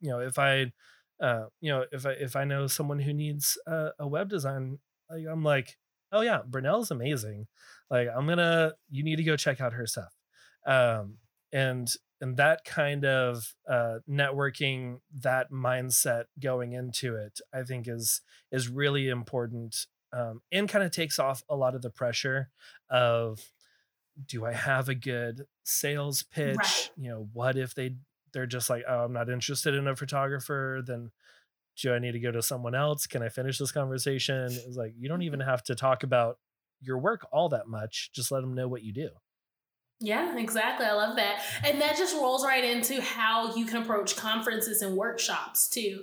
You 0.00 0.10
know, 0.10 0.20
if 0.20 0.38
I, 0.38 0.72
uh, 1.20 1.44
you 1.60 1.70
know, 1.70 1.84
if 1.92 2.06
I 2.06 2.12
if 2.12 2.34
I 2.36 2.44
know 2.44 2.66
someone 2.66 2.98
who 3.00 3.12
needs 3.12 3.58
a, 3.66 3.90
a 3.98 4.08
web 4.08 4.28
design, 4.28 4.78
like, 5.10 5.24
I'm 5.30 5.44
like, 5.44 5.76
oh 6.12 6.22
yeah, 6.22 6.40
Burnell's 6.46 6.90
amazing. 6.90 7.46
Like 7.90 8.08
I'm 8.14 8.26
gonna, 8.26 8.72
you 8.90 9.04
need 9.04 9.16
to 9.16 9.24
go 9.24 9.36
check 9.36 9.60
out 9.60 9.74
her 9.74 9.86
stuff. 9.86 10.12
Um, 10.66 11.18
and 11.52 11.88
and 12.20 12.36
that 12.36 12.64
kind 12.64 13.04
of 13.04 13.54
uh, 13.68 13.98
networking 14.08 15.00
that 15.22 15.50
mindset 15.50 16.24
going 16.38 16.72
into 16.72 17.16
it 17.16 17.40
i 17.52 17.62
think 17.62 17.88
is 17.88 18.20
is 18.52 18.68
really 18.68 19.08
important 19.08 19.86
um, 20.12 20.40
and 20.50 20.68
kind 20.68 20.84
of 20.84 20.90
takes 20.90 21.18
off 21.18 21.44
a 21.48 21.54
lot 21.54 21.74
of 21.74 21.82
the 21.82 21.90
pressure 21.90 22.50
of 22.88 23.40
do 24.26 24.44
i 24.44 24.52
have 24.52 24.88
a 24.88 24.94
good 24.94 25.46
sales 25.64 26.22
pitch? 26.22 26.56
Right. 26.56 26.90
you 26.96 27.10
know 27.10 27.28
what 27.32 27.56
if 27.56 27.74
they 27.74 27.94
they're 28.32 28.46
just 28.46 28.68
like 28.68 28.82
oh 28.88 29.04
i'm 29.04 29.12
not 29.12 29.28
interested 29.30 29.74
in 29.74 29.86
a 29.86 29.96
photographer 29.96 30.82
then 30.84 31.10
do 31.80 31.94
i 31.94 31.98
need 31.98 32.12
to 32.12 32.20
go 32.20 32.30
to 32.30 32.42
someone 32.42 32.74
else? 32.74 33.06
Can 33.06 33.22
i 33.22 33.28
finish 33.28 33.58
this 33.58 33.72
conversation 33.72 34.46
it's 34.46 34.76
like 34.76 34.94
you 34.98 35.08
don't 35.08 35.22
even 35.22 35.40
have 35.40 35.62
to 35.64 35.74
talk 35.74 36.02
about 36.02 36.38
your 36.82 36.98
work 36.98 37.26
all 37.32 37.48
that 37.50 37.68
much 37.68 38.10
just 38.12 38.32
let 38.32 38.40
them 38.40 38.54
know 38.54 38.68
what 38.68 38.82
you 38.82 38.92
do 38.92 39.10
Yeah, 40.02 40.36
exactly. 40.38 40.86
I 40.86 40.94
love 40.94 41.16
that. 41.16 41.42
And 41.64 41.80
that 41.82 41.96
just 41.96 42.14
rolls 42.16 42.44
right 42.44 42.64
into 42.64 43.02
how 43.02 43.54
you 43.54 43.66
can 43.66 43.82
approach 43.82 44.16
conferences 44.16 44.80
and 44.80 44.96
workshops 44.96 45.68
too. 45.68 46.02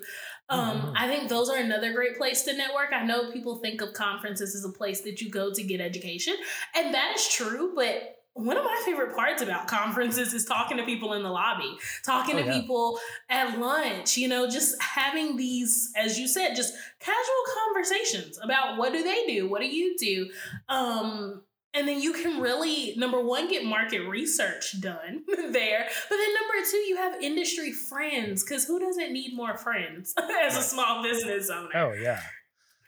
Um, 0.50 0.82
Mhm. 0.82 0.94
I 0.96 1.08
think 1.08 1.30
those 1.30 1.50
are 1.50 1.58
another 1.58 1.92
great 1.94 2.16
place 2.16 2.44
to 2.44 2.54
network. 2.54 2.94
I 2.94 3.04
know 3.04 3.32
people 3.32 3.58
think 3.58 3.82
of 3.82 3.94
conferences 3.94 4.56
as 4.56 4.64
a 4.64 4.70
place 4.72 5.02
that 5.02 5.20
you 5.20 5.30
go 5.30 5.52
to 5.52 5.64
get 5.64 5.82
education, 5.82 6.36
and 6.76 6.94
that 6.94 7.16
is 7.16 7.28
true, 7.28 7.74
but 7.76 8.14
one 8.34 8.56
of 8.56 8.64
my 8.64 8.82
favorite 8.86 9.16
parts 9.16 9.42
about 9.42 9.68
conferences 9.68 10.32
is 10.32 10.46
talking 10.46 10.78
to 10.78 10.84
people 10.84 11.14
in 11.14 11.24
the 11.24 11.30
lobby, 11.30 11.76
talking 12.06 12.36
Oh, 12.36 12.40
to 12.44 12.46
yeah. 12.46 12.52
people 12.62 13.00
at 13.30 13.58
lunch, 13.58 14.16
you 14.16 14.28
know, 14.28 14.48
just 14.48 14.80
having 14.80 15.38
these, 15.38 15.92
as 15.96 16.20
you 16.20 16.28
said, 16.28 16.56
just 16.56 16.76
casual 17.00 17.44
conversations 17.66 18.38
about 18.44 18.78
what 18.78 18.94
do 18.94 19.02
they 19.04 19.26
do? 19.26 19.50
What 19.50 19.62
do 19.62 19.68
you 19.68 19.98
do? 19.98 20.30
Um, 20.70 21.42
and 21.78 21.88
then 21.88 22.02
you 22.02 22.12
can 22.12 22.42
really, 22.42 22.96
number 22.98 23.22
one, 23.22 23.48
get 23.48 23.64
market 23.64 24.08
research 24.08 24.82
done 24.82 25.24
there. 25.28 25.88
But 26.10 26.16
then 26.18 26.34
number 26.34 26.68
two, 26.70 26.78
you 26.78 26.98
have 26.98 27.22
industry 27.22 27.72
friends 27.72 28.44
because 28.44 28.66
who 28.66 28.80
doesn't 28.80 29.14
need 29.14 29.36
more 29.36 29.56
friends 29.58 30.16
as 30.44 30.58
a 30.58 30.62
small 30.62 31.04
business 31.04 31.52
owner? 31.52 31.70
Oh 31.76 31.94
yeah. 31.94 32.22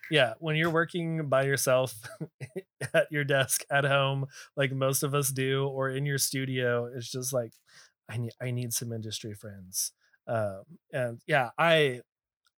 Yeah, 0.09 0.33
when 0.39 0.55
you're 0.55 0.71
working 0.71 1.29
by 1.29 1.43
yourself 1.43 1.93
at 2.95 3.11
your 3.11 3.23
desk 3.23 3.63
at 3.71 3.85
home 3.85 4.25
like 4.57 4.71
most 4.71 5.03
of 5.03 5.13
us 5.13 5.29
do 5.29 5.67
or 5.67 5.91
in 5.91 6.03
your 6.07 6.17
studio, 6.17 6.89
it's 6.91 7.11
just 7.11 7.31
like 7.31 7.53
I 8.09 8.17
need 8.17 8.31
I 8.41 8.49
need 8.49 8.73
some 8.73 8.91
industry 8.91 9.35
friends. 9.35 9.91
Um 10.27 10.63
and 10.91 11.21
yeah, 11.27 11.51
I 11.59 12.01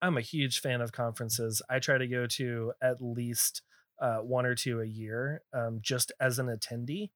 I'm 0.02 0.18
a 0.18 0.22
huge 0.22 0.62
fan 0.62 0.80
of 0.80 0.94
conferences. 0.94 1.62
I 1.70 1.80
try 1.80 1.98
to 1.98 2.08
go 2.08 2.26
to 2.26 2.72
at 2.82 3.02
least 3.02 3.64
uh, 4.02 4.18
one 4.18 4.46
or 4.46 4.56
two 4.56 4.82
a 4.82 4.86
year 4.86 5.44
um, 5.54 5.80
just 5.82 6.12
as 6.20 6.40
an 6.40 6.48
attendee. 6.48 7.12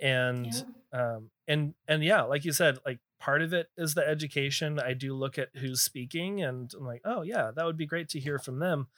And 0.00 0.46
Yeah. 0.92 1.14
um 1.16 1.30
and 1.48 1.74
and 1.88 2.04
yeah 2.04 2.22
like 2.22 2.44
you 2.44 2.52
said 2.52 2.78
like 2.84 3.00
part 3.18 3.42
of 3.42 3.54
it 3.54 3.68
is 3.78 3.94
the 3.94 4.06
education 4.06 4.78
i 4.78 4.92
do 4.92 5.14
look 5.14 5.38
at 5.38 5.48
who's 5.56 5.80
speaking 5.80 6.42
and 6.42 6.70
i'm 6.78 6.86
like 6.86 7.00
oh 7.06 7.22
yeah 7.22 7.50
that 7.56 7.64
would 7.64 7.78
be 7.78 7.86
great 7.86 8.08
to 8.10 8.20
hear 8.20 8.38
from 8.38 8.58
them 8.58 8.88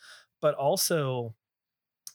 but 0.41 0.55
also 0.57 1.35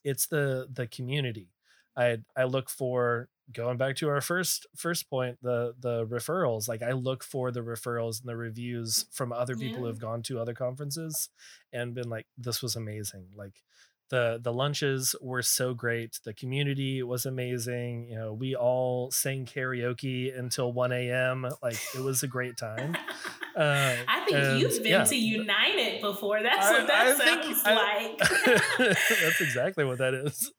it's 0.04 0.28
the 0.28 0.68
the 0.72 0.88
community 0.88 1.50
i 1.96 2.18
i 2.36 2.44
look 2.44 2.70
for 2.70 3.30
going 3.54 3.78
back 3.78 3.96
to 3.96 4.10
our 4.10 4.22
first 4.22 4.68
first 4.76 5.10
point 5.10 5.38
the 5.42 5.74
the 5.80 6.06
referrals 6.08 6.68
like 6.68 6.82
i 6.84 6.92
look 6.92 7.24
for 7.24 7.52
the 7.52 7.62
referrals 7.62 8.20
and 8.22 8.30
the 8.30 8.36
reviews 8.38 9.06
from 9.12 9.32
other 9.32 9.56
people 9.56 9.86
who've 9.86 10.00
gone 10.00 10.22
to 10.22 10.40
other 10.40 10.54
conferences 10.54 11.30
and 11.72 11.94
been 11.96 12.10
like 12.10 12.28
this 12.38 12.62
was 12.62 12.76
amazing 12.76 13.28
like 13.36 13.64
the 14.10 14.40
the 14.42 14.54
lunches 14.54 15.16
were 15.22 15.42
so 15.42 15.74
great 15.74 16.20
the 16.26 16.34
community 16.34 17.02
was 17.02 17.26
amazing 17.26 18.08
you 18.10 18.16
know 18.16 18.34
we 18.34 18.56
all 18.56 19.10
sang 19.12 19.46
karaoke 19.46 20.38
until 20.38 20.72
1 20.72 20.92
a.m 20.92 21.48
like 21.62 21.78
it 21.96 22.02
was 22.02 22.24
a 22.24 22.28
great 22.28 22.58
time 22.58 22.96
uh, 23.56 23.96
I 24.08 24.26
think 24.26 24.38
and, 24.38 24.60
you've 24.60 24.82
been 24.84 24.92
yeah. 24.92 25.04
to 25.04 25.16
United 25.16 26.02
before. 26.02 26.42
That's 26.42 26.66
I- 26.66 26.72
what 26.72 26.88
that 26.88 27.08
I 27.08 27.14
sounds 27.16 27.62
I- 27.66 27.74
like. 27.76 28.18
That's 29.22 29.42
exactly 29.42 29.86
what 29.86 30.00
that 30.00 30.14
is. 30.14 30.52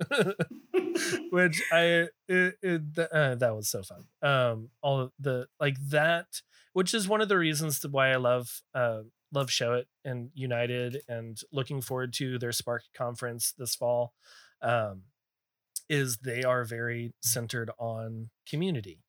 Which 1.31 1.63
I 1.73 2.09
it, 2.29 2.55
it, 2.63 2.83
uh, 2.99 3.35
that 3.35 3.55
was 3.55 3.69
so 3.69 3.83
fun. 3.83 4.05
Um, 4.23 4.71
all 4.83 5.11
the 5.19 5.47
like 5.61 5.77
that, 5.91 6.27
which 6.73 6.95
is 6.95 7.09
one 7.09 7.21
of 7.21 7.29
the 7.29 7.39
reasons 7.39 7.81
to 7.81 7.89
why 7.89 8.11
I 8.13 8.17
love 8.17 8.63
uh 8.75 9.03
love 9.35 9.49
Showit 9.49 9.85
and 10.05 10.31
United, 10.35 11.03
and 11.09 11.39
looking 11.53 11.81
forward 11.81 12.13
to 12.15 12.39
their 12.39 12.53
Spark 12.53 12.83
conference 12.95 13.53
this 13.59 13.75
fall. 13.75 14.15
Um, 14.63 15.03
is 15.89 16.19
they 16.19 16.43
are 16.43 16.65
very 16.65 17.13
centered 17.21 17.71
on 17.79 18.31
community, 18.49 19.05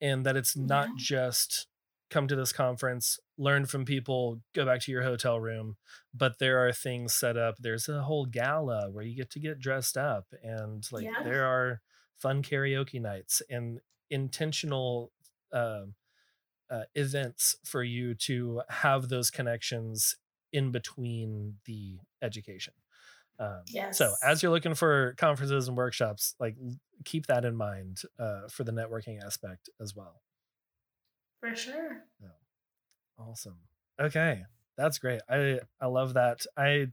and 0.00 0.26
that 0.26 0.36
it's 0.36 0.54
not 0.56 0.88
Yeah. 0.88 0.94
just 0.98 1.66
come 2.10 2.28
to 2.28 2.36
this 2.36 2.52
conference, 2.52 3.18
learn 3.38 3.66
from 3.66 3.84
people, 3.84 4.42
go 4.54 4.64
back 4.66 4.80
to 4.80 4.90
your 4.92 5.02
hotel 5.02 5.38
room, 5.40 5.76
but 6.12 6.38
there 6.38 6.58
are 6.66 6.72
things 6.72 7.14
set 7.14 7.36
up. 7.36 7.56
There's 7.58 7.88
a 7.88 8.02
whole 8.02 8.26
gala 8.26 8.90
where 8.90 9.04
you 9.04 9.14
get 9.14 9.30
to 9.30 9.40
get 9.40 9.58
dressed 9.58 9.96
up, 9.96 10.26
and 10.42 10.86
like 10.92 11.04
Yeah. 11.04 11.22
there 11.22 11.44
are 11.46 11.80
fun 12.16 12.42
karaoke 12.42 13.00
nights 13.00 13.40
and 13.48 13.80
intentional 14.10 15.12
um 15.52 15.94
uh, 16.70 16.82
events 16.94 17.56
for 17.64 17.82
you 17.82 18.14
to 18.14 18.62
have 18.68 19.08
those 19.08 19.30
connections 19.30 20.16
in 20.52 20.70
between 20.70 21.56
the 21.66 21.98
education. 22.22 22.74
Um, 23.38 23.62
Yes. 23.68 23.98
So 23.98 24.14
as 24.22 24.42
you're 24.42 24.52
looking 24.52 24.74
for 24.74 25.14
conferences 25.18 25.68
and 25.68 25.76
workshops, 25.76 26.34
like 26.40 26.56
keep 27.04 27.26
that 27.26 27.44
in 27.44 27.54
mind 27.54 28.02
uh, 28.18 28.48
for 28.50 28.64
the 28.64 28.72
networking 28.72 29.22
aspect 29.24 29.68
as 29.80 29.94
well. 29.94 30.22
For 31.40 31.54
sure. 31.54 32.04
Awesome. 33.18 33.58
Okay, 34.00 34.42
that's 34.76 34.98
great. 34.98 35.20
I 35.28 35.60
I 35.80 35.86
love 35.86 36.14
that. 36.14 36.46
I 36.56 36.88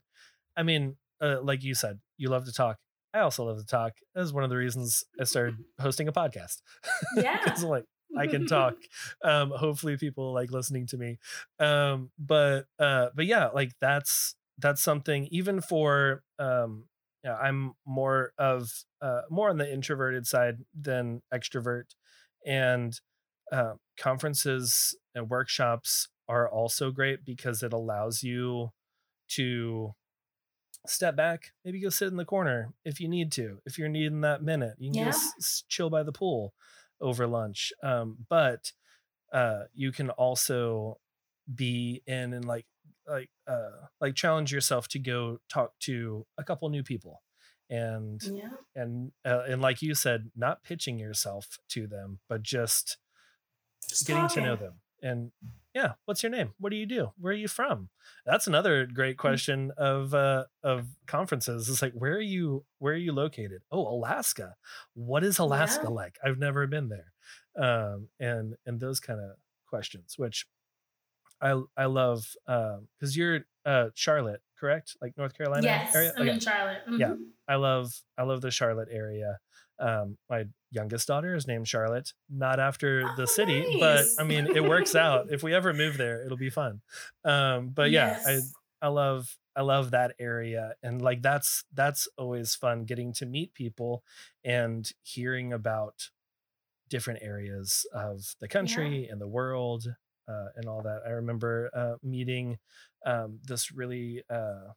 I 0.57 0.63
mean, 0.63 0.97
uh, 1.21 1.38
like 1.41 1.63
you 1.63 1.76
said, 1.76 1.99
you 2.17 2.30
love 2.30 2.45
to 2.45 2.51
talk. 2.53 2.78
I 3.13 3.19
also 3.19 3.45
love 3.45 3.59
to 3.59 3.65
talk. 3.65 3.93
That's 4.13 4.34
one 4.34 4.43
of 4.43 4.49
the 4.49 4.57
reasons 4.57 5.03
I 5.19 5.23
started 5.26 5.55
hosting 5.80 6.07
a 6.07 6.11
podcast. 6.11 6.61
Yeah. 7.17 7.39
like 7.63 7.86
I 8.18 8.28
can 8.28 8.45
talk. 8.47 8.76
Um, 9.24 9.51
hopefully 9.51 9.97
people 9.97 10.34
like 10.34 10.51
listening 10.51 10.88
to 10.88 10.97
me. 10.97 11.20
Um, 11.59 12.11
but 12.18 12.66
uh, 12.80 13.09
but 13.16 13.26
yeah, 13.26 13.47
like 13.47 13.74
that's 13.82 14.36
that's 14.57 14.82
something 14.82 15.28
even 15.32 15.61
for 15.61 16.24
um 16.39 16.88
yeah, 17.24 17.36
I'm 17.36 17.74
more 17.86 18.34
of 18.38 18.86
uh 19.01 19.22
more 19.30 19.49
on 19.49 19.57
the 19.57 19.72
introverted 19.72 20.28
side 20.28 20.57
than 20.74 21.22
extrovert. 21.34 21.95
And 22.45 22.99
uh, 23.51 23.74
conferences 23.97 24.95
and 25.16 25.30
workshops 25.30 26.09
are 26.28 26.49
also 26.49 26.91
great 26.91 27.26
because 27.26 27.63
it 27.63 27.74
allows 27.74 28.24
you 28.24 28.72
to 29.30 29.93
step 30.88 31.16
back, 31.16 31.51
maybe 31.63 31.82
go 31.82 31.89
sit 31.89 32.09
in 32.09 32.18
the 32.18 32.26
corner 32.26 32.74
if 32.84 32.99
you 32.99 33.07
need 33.07 33.32
to. 33.34 33.59
If 33.66 33.78
you're 33.78 33.89
needing 33.89 34.22
that 34.22 34.43
minute, 34.43 34.76
you 34.80 34.91
can 34.91 35.03
Yeah. 35.03 35.11
just 35.11 35.68
chill 35.70 35.89
by 35.89 36.03
the 36.03 36.11
pool 36.11 36.53
over 37.01 37.27
lunch. 37.27 37.71
Um, 37.83 38.17
but 38.29 38.71
uh, 39.33 39.63
you 39.73 39.91
can 39.91 40.09
also 40.11 40.99
be 41.53 42.01
in 42.07 42.33
and 42.33 42.45
like 42.45 42.65
like 43.07 43.29
uh 43.47 43.69
like 44.01 44.15
challenge 44.15 44.51
yourself 44.51 44.87
to 44.87 44.97
go 44.99 45.39
talk 45.47 45.77
to 45.79 46.25
a 46.39 46.43
couple 46.43 46.67
new 46.69 46.81
people 46.83 47.21
and 47.69 48.19
Yeah. 48.23 48.49
and 48.75 49.11
uh, 49.23 49.43
and 49.47 49.61
like 49.61 49.81
you 49.83 49.93
said 49.93 50.31
not 50.35 50.63
pitching 50.63 50.97
yourself 50.97 51.59
to 51.69 51.85
them 51.85 52.19
but 52.27 52.41
just 52.41 52.97
Just 53.87 54.07
getting 54.07 54.27
to 54.29 54.41
know 54.41 54.55
them 54.55 54.73
and 55.03 55.31
yeah 55.76 55.91
what's 56.05 56.23
your 56.23 56.32
name 56.32 56.53
what 56.57 56.69
do 56.71 56.76
you 56.78 56.86
do 56.88 57.11
where 57.19 57.34
are 57.34 57.36
you 57.36 57.47
from 57.47 57.89
that's 58.26 58.47
another 58.47 58.86
great 58.88 59.17
question 59.17 59.71
of 59.78 60.13
uh 60.13 60.45
of 60.63 60.88
conferences 61.05 61.69
it's 61.69 61.82
like 61.82 61.93
where 61.93 62.13
are 62.13 62.19
you 62.21 62.63
where 62.80 62.93
are 62.93 62.97
you 62.97 63.11
located 63.13 63.61
oh 63.71 63.86
alaska 63.88 64.55
what 64.93 65.23
is 65.23 65.38
alaska 65.38 65.84
Yeah. 65.84 65.89
like 65.89 66.17
i've 66.26 66.39
never 66.39 66.65
been 66.65 66.89
there 66.89 67.11
um 67.63 68.07
and 68.19 68.55
and 68.65 68.80
those 68.80 68.99
kind 68.99 69.19
of 69.19 69.32
questions 69.67 70.15
which 70.17 70.47
i 71.41 71.61
i 71.78 71.86
love 71.86 72.26
um 72.47 72.88
because 72.97 73.15
you're 73.17 73.41
uh 73.65 73.89
charlotte 73.95 74.41
correct 74.59 74.95
like 75.01 75.17
north 75.17 75.36
carolina 75.38 75.63
Yes. 75.67 75.93
area 75.95 76.13
I'm 76.17 76.28
in 76.30 76.39
Charlotte. 76.39 76.82
Yeah. 76.97 77.09
Mhm. 77.09 77.17
I 77.47 77.55
love 77.55 77.93
I 78.17 78.23
love 78.23 78.41
the 78.41 78.51
Charlotte 78.51 78.88
area. 78.91 79.39
Um, 79.80 80.17
my 80.30 80.45
youngest 80.71 81.07
daughter 81.07 81.36
is 81.36 81.47
named 81.47 81.67
Charlotte, 81.67 82.13
not 82.30 82.59
after 82.59 83.03
the 83.15 83.23
Oh, 83.23 83.26
city, 83.26 83.65
but. 83.80 84.05
I 84.17 84.23
mean 84.23 84.47
it 84.47 84.63
works 84.63 84.95
out. 84.95 85.28
If 85.32 85.43
we 85.43 85.53
ever 85.53 85.73
move 85.73 85.97
there, 85.97 86.23
it'll 86.26 86.38
be 86.38 86.49
fun. 86.49 86.82
Um, 87.23 87.69
but 87.69 87.91
yeah, 87.91 88.19
Yes. 88.23 88.53
I 88.82 88.86
I 88.88 88.89
love 88.89 89.38
I 89.55 89.61
love 89.61 89.91
that 89.91 90.15
area, 90.19 90.73
and 90.84 91.01
like 91.01 91.21
that's 91.21 91.63
that's 91.73 92.07
always 92.17 92.55
fun 92.55 92.84
getting 92.86 93.13
to 93.13 93.26
meet 93.26 93.53
people 93.53 94.03
and 94.43 94.89
hearing 95.03 95.53
about 95.53 96.09
different 96.89 97.19
areas 97.23 97.86
of 97.93 98.36
the 98.39 98.47
country 98.47 99.07
and 99.07 99.19
the 99.19 99.28
world 99.28 99.88
uh, 100.28 100.47
and 100.55 100.67
all 100.67 100.82
that. 100.84 101.01
I 101.05 101.11
remember 101.11 101.69
uh, 101.73 101.95
meeting 102.03 102.59
um, 103.05 103.39
this 103.43 103.71
really 103.71 104.23
uh, 104.30 104.71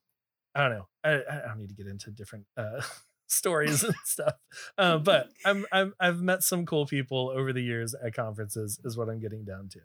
I 0.54 0.60
don't 0.68 0.70
know. 0.78 0.88
I, 1.04 1.10
I 1.30 1.48
don't 1.48 1.58
need 1.58 1.68
to 1.70 1.74
get 1.74 1.86
into 1.86 2.10
different 2.10 2.46
uh, 2.56 2.82
stories 3.28 3.84
and 3.84 3.94
stuff, 4.04 4.34
uh, 4.76 4.98
but 4.98 5.28
I'm, 5.44 5.64
I'm 5.70 5.94
I've 6.00 6.20
met 6.20 6.42
some 6.42 6.66
cool 6.66 6.86
people 6.86 7.30
over 7.30 7.52
the 7.52 7.62
years 7.62 7.94
at 7.94 8.14
conferences. 8.14 8.80
Is 8.84 8.96
what 8.96 9.08
I'm 9.08 9.20
getting 9.20 9.44
down 9.44 9.68
to. 9.70 9.80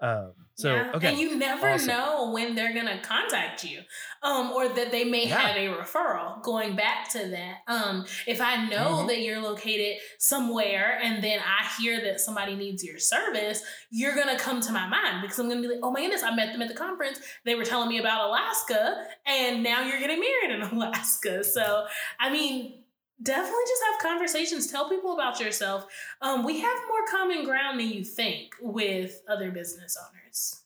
Um, 0.00 0.32
so 0.54 0.74
Yeah, 0.74 0.92
okay, 0.94 1.08
And 1.08 1.18
you 1.18 1.36
never 1.36 1.68
Awesome. 1.68 1.86
know 1.88 2.30
when 2.32 2.54
they're 2.54 2.74
gonna 2.74 3.00
contact 3.02 3.64
you. 3.64 3.80
Um, 4.22 4.50
or 4.52 4.68
that 4.68 4.90
they 4.90 5.04
may 5.04 5.26
Yeah. 5.26 5.38
have 5.38 5.56
a 5.56 5.68
referral. 5.68 6.42
Going 6.42 6.76
back 6.76 7.08
to 7.10 7.28
that. 7.28 7.58
Um, 7.66 8.04
if 8.26 8.40
I 8.42 8.66
know 8.66 8.96
Mhm. 9.04 9.08
that 9.08 9.20
you're 9.20 9.40
located 9.40 9.98
somewhere 10.18 10.98
and 11.02 11.24
then 11.24 11.40
I 11.40 11.66
hear 11.80 12.00
that 12.02 12.20
somebody 12.20 12.54
needs 12.54 12.84
your 12.84 12.98
service, 12.98 13.62
you're 13.90 14.14
gonna 14.14 14.38
come 14.38 14.60
to 14.60 14.72
my 14.72 14.86
mind 14.86 15.22
because 15.22 15.38
I'm 15.38 15.48
gonna 15.48 15.62
be 15.62 15.68
like, 15.68 15.80
oh 15.82 15.90
my 15.90 16.00
goodness, 16.02 16.22
I 16.22 16.34
met 16.34 16.52
them 16.52 16.60
at 16.60 16.68
the 16.68 16.74
conference. 16.74 17.20
They 17.44 17.54
were 17.54 17.64
telling 17.64 17.88
me 17.88 17.98
about 17.98 18.28
Alaska, 18.28 19.06
and 19.24 19.62
now 19.62 19.82
you're 19.82 19.98
getting 20.00 20.20
married 20.20 20.50
in 20.50 20.60
Alaska. 20.78 21.42
So 21.42 21.86
I 22.18 22.28
mean, 22.30 22.79
definitely 23.22 23.64
just 23.68 23.82
have 23.90 24.00
conversations. 24.00 24.70
Tell 24.70 24.88
people 24.88 25.14
about 25.14 25.40
yourself. 25.40 25.86
Um, 26.22 26.44
we 26.44 26.60
have 26.60 26.78
more 26.88 27.06
common 27.10 27.44
ground 27.44 27.80
than 27.80 27.88
you 27.88 28.04
think 28.04 28.54
with 28.60 29.22
other 29.28 29.50
business 29.50 29.96
owners. 29.96 30.62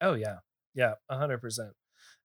Oh 0.00 0.14
yeah, 0.14 0.38
yeah, 0.74 0.94
a 1.08 1.18
hundred 1.18 1.38
percent. 1.38 1.70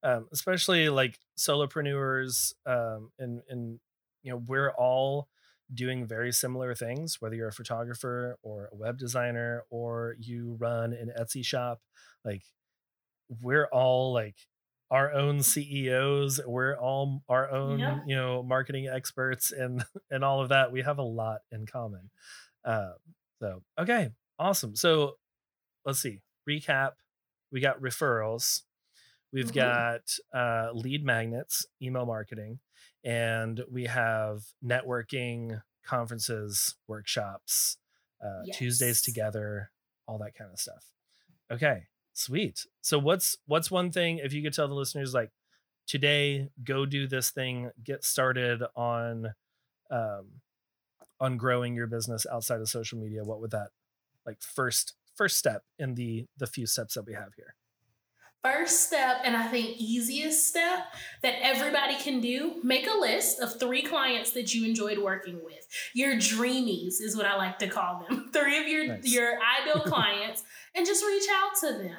Um, 0.03 0.27
especially 0.31 0.89
like 0.89 1.19
solopreneurs, 1.37 2.53
um, 2.65 3.11
and 3.19 3.41
and 3.49 3.79
you 4.23 4.31
know 4.31 4.41
we're 4.47 4.71
all 4.71 5.29
doing 5.73 6.05
very 6.05 6.31
similar 6.31 6.75
things. 6.75 7.21
Whether 7.21 7.35
you're 7.35 7.47
a 7.47 7.53
photographer 7.53 8.37
or 8.43 8.69
a 8.71 8.75
web 8.75 8.97
designer 8.97 9.63
or 9.69 10.15
you 10.19 10.55
run 10.59 10.93
an 10.93 11.11
Etsy 11.19 11.43
shop, 11.43 11.81
like 12.23 12.43
we're 13.41 13.67
all 13.71 14.13
like 14.13 14.35
our 14.91 15.11
own 15.13 15.41
CEOs. 15.41 16.39
We're 16.45 16.75
all 16.77 17.23
our 17.27 17.49
own 17.51 17.79
Yeah. 17.79 17.99
you 18.05 18.15
know 18.15 18.43
marketing 18.43 18.87
experts 18.87 19.51
and 19.51 19.83
and 20.11 20.23
all 20.23 20.41
of 20.41 20.49
that. 20.49 20.71
We 20.71 20.81
have 20.83 20.97
a 20.99 21.03
lot 21.03 21.41
in 21.51 21.65
common. 21.65 22.09
Uh, 22.63 22.93
so 23.41 23.63
okay, 23.79 24.09
awesome. 24.39 24.75
So 24.75 25.17
let's 25.85 25.99
see. 25.99 26.21
Recap 26.49 26.91
we 27.51 27.59
got 27.61 27.79
referrals 27.81 28.63
we've 29.31 29.51
Mhm. 29.51 29.55
got 29.55 30.01
uh, 30.33 30.71
lead 30.73 31.03
magnets 31.05 31.65
email 31.81 32.05
marketing 32.05 32.59
and 33.03 33.63
we 33.71 33.85
have 33.85 34.43
networking 34.63 35.61
conferences 35.85 36.75
workshops 36.87 37.77
uh, 38.23 38.43
tuesdays 38.53 39.01
together 39.01 39.71
all 40.07 40.17
that 40.19 40.35
kind 40.35 40.51
of 40.51 40.59
stuff 40.59 40.91
okay 41.51 41.85
sweet 42.15 42.65
so 42.81 42.97
what's 42.97 43.37
what's 43.45 43.69
one 43.69 43.91
thing 43.91 44.19
if 44.19 44.33
you 44.33 44.41
could 44.41 44.53
tell 44.53 44.67
the 44.67 44.73
listeners 44.73 45.13
like 45.13 45.31
today 45.85 46.47
go 46.63 46.85
do 46.85 47.07
this 47.07 47.29
thing 47.29 47.69
get 47.83 48.03
started 48.03 48.63
on 48.75 49.33
um 49.91 50.25
on 51.19 51.35
growing 51.37 51.75
your 51.75 51.87
business 51.87 52.25
outside 52.31 52.61
of 52.61 52.69
social 52.69 52.97
media 52.97 53.23
what 53.23 53.41
would 53.41 53.51
that 53.51 53.67
like 54.25 54.41
first 54.41 54.93
first 55.13 55.37
step 55.37 55.63
in 55.77 55.95
the 55.95 56.25
the 56.37 56.47
few 56.47 56.65
steps 56.65 56.93
that 56.93 57.05
we 57.05 57.13
have 57.13 57.33
here 57.35 57.55
First 58.45 58.81
step, 58.81 59.21
and 59.23 59.35
I 59.35 59.47
think 59.47 59.77
easiest 59.77 60.47
step 60.47 60.93
that 61.23 61.33
everybody 61.41 61.95
can 61.95 62.21
do 62.21 62.57
make 62.63 62.85
a 62.85 62.95
list 62.95 63.39
of 63.39 63.59
three 63.59 63.81
clients 63.81 64.33
that 64.33 64.53
you 64.53 64.67
enjoyed 64.67 64.99
working 64.99 65.43
with. 65.43 65.67
Your 65.95 66.13
dreamies 66.13 67.01
is 67.01 67.17
what 67.17 67.25
I 67.25 67.37
like 67.37 67.57
to 67.57 67.67
call 67.67 68.05
them. 68.07 68.29
Three 68.33 68.61
of 68.61 68.67
your, 68.67 68.87
Nice. 68.87 69.11
your 69.11 69.39
ideal 69.59 69.81
clients, 69.85 70.43
and 70.75 70.85
just 70.85 71.03
reach 71.03 71.27
out 71.33 71.55
to 71.61 71.77
them 71.77 71.97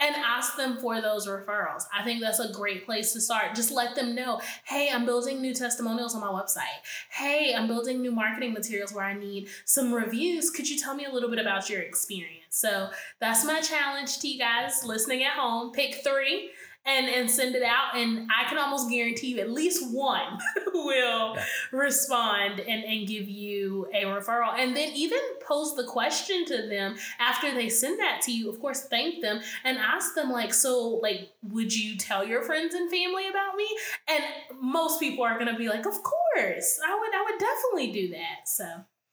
and 0.00 0.16
ask 0.16 0.56
them 0.56 0.76
for 0.78 1.00
those 1.00 1.26
referrals. 1.26 1.84
I 1.96 2.02
think 2.02 2.20
that's 2.20 2.40
a 2.40 2.52
great 2.52 2.84
place 2.84 3.12
to 3.12 3.20
start. 3.20 3.54
Just 3.54 3.70
let 3.70 3.94
them 3.94 4.14
know 4.14 4.40
hey, 4.64 4.90
I'm 4.92 5.06
building 5.06 5.40
new 5.40 5.54
testimonials 5.54 6.14
on 6.14 6.20
my 6.20 6.26
website. 6.26 6.82
Hey, 7.10 7.54
I'm 7.56 7.68
building 7.68 8.00
new 8.00 8.12
marketing 8.12 8.52
materials 8.52 8.92
where 8.92 9.04
I 9.04 9.14
need 9.14 9.48
some 9.64 9.92
reviews. 9.92 10.50
Could 10.50 10.68
you 10.68 10.78
tell 10.78 10.94
me 10.94 11.04
a 11.04 11.12
little 11.12 11.30
bit 11.30 11.38
about 11.38 11.70
your 11.70 11.80
experience? 11.80 12.44
So 12.50 12.88
that's 13.20 13.44
my 13.44 13.60
challenge 13.60 14.18
to 14.18 14.28
you 14.28 14.38
guys 14.38 14.84
listening 14.84 15.22
at 15.22 15.32
home. 15.32 15.72
Pick 15.72 16.02
three 16.04 16.50
and 16.86 17.06
and 17.08 17.30
send 17.30 17.54
it 17.54 17.62
out. 17.62 17.96
And 17.96 18.28
I 18.30 18.48
can 18.48 18.58
almost 18.58 18.90
guarantee 18.90 19.28
you 19.28 19.38
at 19.40 19.50
least 19.50 19.82
one 19.92 20.38
will 20.74 21.34
Yeah. 21.36 21.44
respond 21.72 22.60
and, 22.60 22.84
and 22.84 23.06
give 23.06 23.28
you 23.28 23.86
a 23.94 24.04
referral. 24.04 24.58
And 24.58 24.76
then 24.76 24.92
even 24.94 25.18
pose 25.46 25.74
the 25.74 25.84
question 25.84 26.44
to 26.46 26.66
them 26.68 26.96
after 27.18 27.54
they 27.54 27.68
send 27.68 27.98
that 28.00 28.20
to 28.22 28.32
you. 28.32 28.50
Of 28.50 28.60
course, 28.60 28.84
thank 28.84 29.20
them 29.22 29.40
and 29.64 29.78
ask 29.78 30.14
them 30.14 30.30
like, 30.30 30.52
so 30.54 31.00
like, 31.02 31.30
would 31.42 31.74
you 31.74 31.96
tell 31.96 32.24
your 32.24 32.42
friends 32.42 32.74
and 32.74 32.90
family 32.90 33.28
about 33.28 33.56
me? 33.56 33.68
And 34.08 34.24
most 34.60 35.00
people 35.00 35.24
are 35.24 35.38
gonna 35.38 35.56
be 35.56 35.68
like, 35.68 35.86
of 35.86 36.02
course, 36.02 36.80
I 36.86 36.98
would 36.98 37.14
I 37.14 37.24
would 37.30 37.38
definitely 37.38 37.92
do 37.92 38.14
that. 38.14 38.46
So 38.48 38.64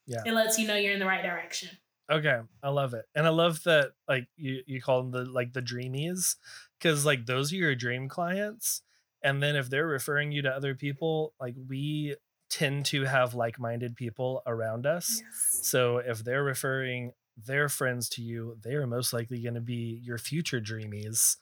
Yeah. 0.06 0.22
it 0.26 0.32
lets 0.32 0.58
you 0.58 0.66
know 0.66 0.76
you're 0.76 0.92
in 0.92 0.98
the 1.00 1.06
right 1.06 1.22
direction. 1.22 1.70
Okay, 2.10 2.40
I 2.62 2.68
love 2.68 2.92
it, 2.94 3.06
and 3.14 3.26
I 3.26 3.30
love 3.30 3.62
that 3.62 3.92
like 4.08 4.26
you 4.36 4.62
you 4.66 4.82
call 4.82 5.02
them 5.02 5.12
the 5.12 5.24
like 5.24 5.52
the 5.54 5.62
dreamies, 5.62 6.36
because 6.82 7.06
like 7.06 7.26
those 7.26 7.52
are 7.52 7.56
your 7.56 7.74
dream 7.74 8.08
clients, 8.08 8.82
and 9.22 9.42
then 9.42 9.54
if 9.54 9.70
they're 9.70 9.86
referring 9.86 10.32
you 10.32 10.42
to 10.42 10.50
other 10.50 10.74
people, 10.74 11.34
like 11.40 11.54
we 11.68 12.16
tend 12.50 12.84
to 12.86 13.04
have 13.04 13.34
like 13.34 13.58
minded 13.58 13.96
people 13.96 14.42
around 14.46 14.84
us. 14.86 15.22
So 15.62 15.98
if 15.98 16.24
they're 16.24 16.44
referring 16.44 17.12
they're 17.46 17.68
friends 17.68 18.08
to 18.10 18.20
you 18.20 18.58
they 18.62 18.74
are 18.74 18.86
most 18.86 19.12
likely 19.12 19.40
going 19.40 19.54
to 19.54 19.60
be 19.60 19.98
your 20.02 20.18
future 20.18 20.60
dreamies 20.60 21.36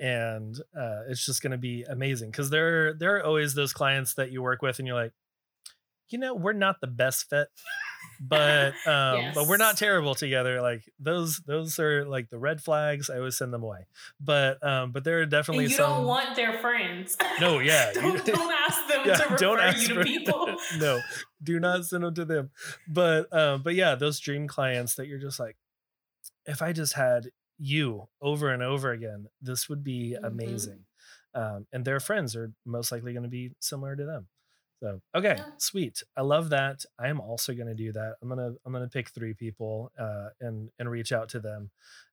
and 0.00 0.60
uh, 0.76 1.02
it's 1.08 1.24
just 1.24 1.40
going 1.40 1.52
to 1.52 1.58
be 1.58 1.84
amazing 1.84 2.30
because 2.30 2.50
there 2.50 2.92
there 2.94 3.16
are 3.16 3.24
always 3.24 3.54
those 3.54 3.72
clients 3.72 4.14
that 4.14 4.32
you 4.32 4.42
work 4.42 4.60
with 4.60 4.78
and 4.78 4.88
you're 4.88 4.96
like 4.96 5.12
you 6.08 6.18
know 6.18 6.34
we're 6.34 6.52
not 6.52 6.80
the 6.80 6.86
best 6.86 7.30
fit 7.30 7.48
but 8.20 8.74
um 8.86 9.32
but 9.32 9.46
we're 9.46 9.56
not 9.56 9.76
terrible 9.76 10.14
together 10.14 10.62
like 10.62 10.82
those 10.98 11.40
those 11.46 11.78
are 11.78 12.04
like 12.06 12.30
the 12.30 12.38
red 12.38 12.62
flags 12.62 13.10
i 13.10 13.16
always 13.18 13.36
send 13.36 13.52
them 13.52 13.62
away 13.62 13.86
but 14.20 14.62
um 14.66 14.92
but 14.92 15.04
there 15.04 15.20
are 15.20 15.26
definitely 15.26 15.64
And 15.64 15.70
you 15.72 15.76
some 15.76 15.96
don't 15.96 16.06
want 16.06 16.34
their 16.34 16.52
friends. 16.54 17.16
No, 17.38 17.58
yeah, 17.60 17.92
don't, 17.94 18.24
don't 18.24 18.52
ask 18.66 18.86
them 18.88 19.00
Yeah, 19.04 19.14
to 19.16 19.22
refer 19.24 19.36
don't 19.36 19.60
ask 19.60 19.88
you 19.88 19.94
to 19.94 20.04
people. 20.04 20.54
no 20.78 21.02
do 21.42 21.60
not 21.60 21.84
send 21.84 22.04
them 22.04 22.14
to 22.14 22.24
them 22.24 22.50
but 22.88 23.32
um 23.32 23.62
but 23.62 23.74
yeah 23.74 23.94
those 23.94 24.18
dream 24.18 24.48
clients 24.48 24.94
that 24.96 25.06
you're 25.08 25.18
just 25.18 25.38
like 25.38 25.56
if 26.46 26.62
i 26.62 26.72
just 26.72 26.94
had 26.94 27.30
you 27.58 28.08
over 28.20 28.50
and 28.50 28.62
over 28.62 28.90
again 28.92 29.26
this 29.40 29.68
would 29.68 29.82
be 29.84 30.16
Mhm. 30.20 30.26
amazing 30.26 30.84
um 31.34 31.66
and 31.72 31.84
their 31.84 32.00
friends 32.00 32.34
are 32.36 32.52
most 32.64 32.90
likely 32.92 33.12
going 33.12 33.22
to 33.22 33.28
be 33.28 33.52
similar 33.60 33.94
to 33.96 34.04
them 34.04 34.28
so 34.86 35.00
okay 35.18 35.36
Yeah. 35.38 35.44
sweet. 35.58 36.02
I 36.16 36.22
love 36.22 36.50
that. 36.50 36.84
I 36.98 37.08
am 37.08 37.20
also 37.20 37.52
going 37.54 37.68
to 37.68 37.74
do 37.74 37.92
that. 37.92 38.16
I'm 38.22 38.28
gonna 38.28 38.52
i'm 38.64 38.72
gonna 38.72 38.88
pick 38.88 39.08
three 39.10 39.34
people 39.34 39.90
uh 39.98 40.28
and 40.40 40.70
and 40.78 40.90
reach 40.90 41.12
out 41.12 41.28
to 41.30 41.40
them. 41.40 41.70